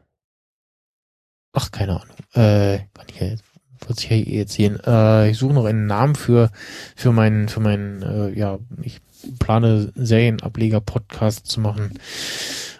Ach, 1.53 1.71
keine 1.71 2.01
Ahnung. 2.01 2.17
Äh, 2.33 2.87
kann 2.95 3.07
ich 3.09 3.21
ja 3.21 3.27
jetzt, 3.29 3.45
wird 3.87 3.99
sich 3.99 4.11
ja 4.11 4.17
eh 4.17 4.41
erzählen. 4.41 4.81
Äh, 4.85 5.31
ich 5.31 5.39
suche 5.39 5.55
noch 5.55 5.65
einen 5.65 5.87
Namen 5.87 6.15
für, 6.15 6.51
für 6.97 7.13
meinen, 7.13 7.49
für 7.49 7.61
meinen, 7.61 8.03
äh, 8.03 8.31
ja, 8.31 8.59
ich 8.83 9.01
plane 9.39 9.93
Serienableger-Podcast 9.95 11.47
zu 11.47 11.61
machen, 11.61 11.99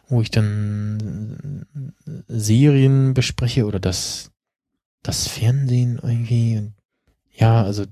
wo 0.09 0.23
ich 0.23 0.31
dann 0.31 1.67
Serien 2.29 3.15
bespreche 3.15 3.67
oder 3.67 3.79
das, 3.81 4.31
das 5.03 5.29
Fernsehen 5.29 6.01
irgendwie. 6.03 6.73
Ja, 7.33 7.63
also 7.63 7.85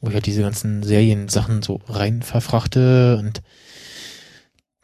wo 0.00 0.08
ich 0.08 0.14
halt 0.14 0.26
diese 0.26 0.42
ganzen 0.42 0.82
Serien-Sachen 0.82 1.62
so 1.62 1.80
rein 1.86 2.22
verfrachte 2.22 3.16
und 3.18 3.42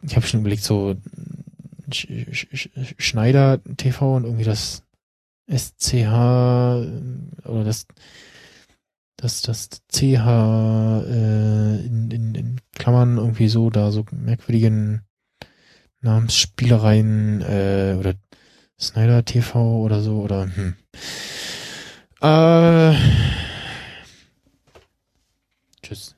ich 0.01 0.15
habe 0.15 0.25
schon 0.25 0.39
überlegt, 0.39 0.63
so 0.63 0.95
Sch 1.91 2.07
Sch 2.31 2.69
Schneider 2.97 3.59
TV 3.77 4.15
und 4.15 4.23
irgendwie 4.23 4.45
das 4.45 4.83
SCH 5.49 6.07
oder 7.45 7.63
das 7.65 7.87
das 9.21 9.41
das 9.41 9.69
CH 9.91 10.03
äh, 10.03 11.85
in, 11.85 12.09
in, 12.11 12.35
in 12.35 12.61
Klammern 12.75 13.17
irgendwie 13.17 13.49
so 13.49 13.69
da 13.69 13.91
so 13.91 14.05
merkwürdigen 14.11 15.01
Namensspielereien 16.01 17.41
äh, 17.41 17.95
oder 17.99 18.13
Snyder 18.79 19.25
TV 19.25 19.81
oder 19.81 20.01
so 20.01 20.21
oder 20.21 20.47
hm. 20.55 20.75
Äh, 22.21 22.95
Tschüss. 25.81 26.15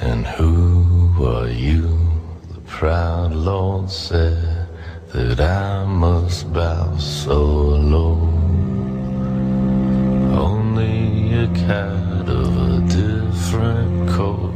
And 0.00 0.26
who 0.38 1.24
are 1.26 1.50
you? 1.50 1.82
The 2.52 2.60
proud 2.66 3.32
Lord 3.32 3.90
said 3.90 4.68
that 5.12 5.40
I 5.40 5.84
must 5.84 6.52
bow 6.52 6.96
so 6.98 7.76
low. 7.76 8.37
Only 10.38 11.34
a 11.34 11.48
cat 11.48 12.28
of 12.28 12.50
a 12.70 12.80
different 12.86 14.08
coat. 14.08 14.54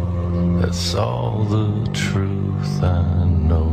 That's 0.60 0.94
all 0.94 1.44
the 1.44 1.90
truth 1.92 2.80
I 2.84 3.24
know. 3.24 3.72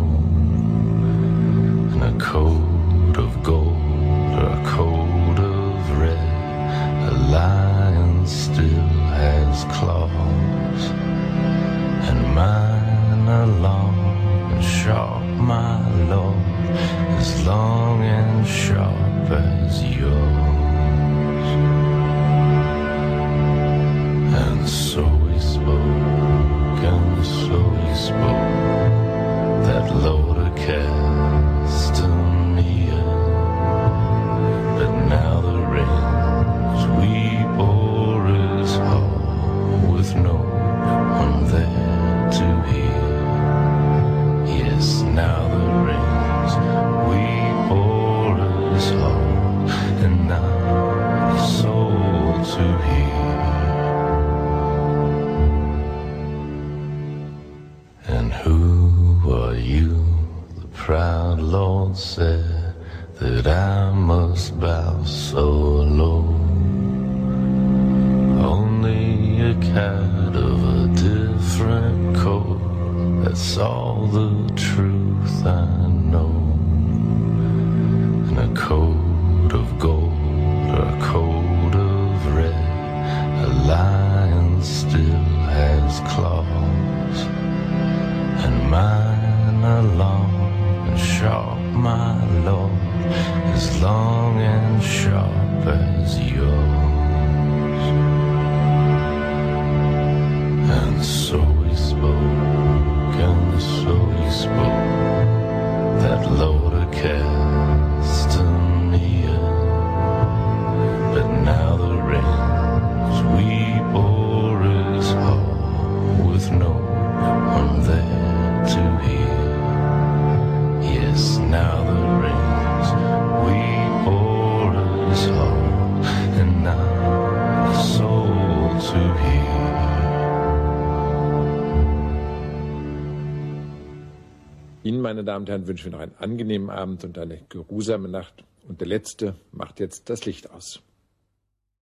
Meine 135.09 135.23
Damen 135.23 135.45
und 135.45 135.49
Herren, 135.49 135.65
wünschen 135.65 135.85
wir 135.85 135.93
noch 135.93 136.03
einen 136.03 136.15
angenehmen 136.19 136.69
Abend 136.69 137.03
und 137.03 137.17
eine 137.17 137.41
geruhsame 137.49 138.07
Nacht. 138.07 138.43
Und 138.67 138.79
der 138.79 138.87
Letzte 138.87 139.33
macht 139.51 139.79
jetzt 139.79 140.07
das 140.07 140.23
Licht 140.25 140.51
aus. 140.51 140.83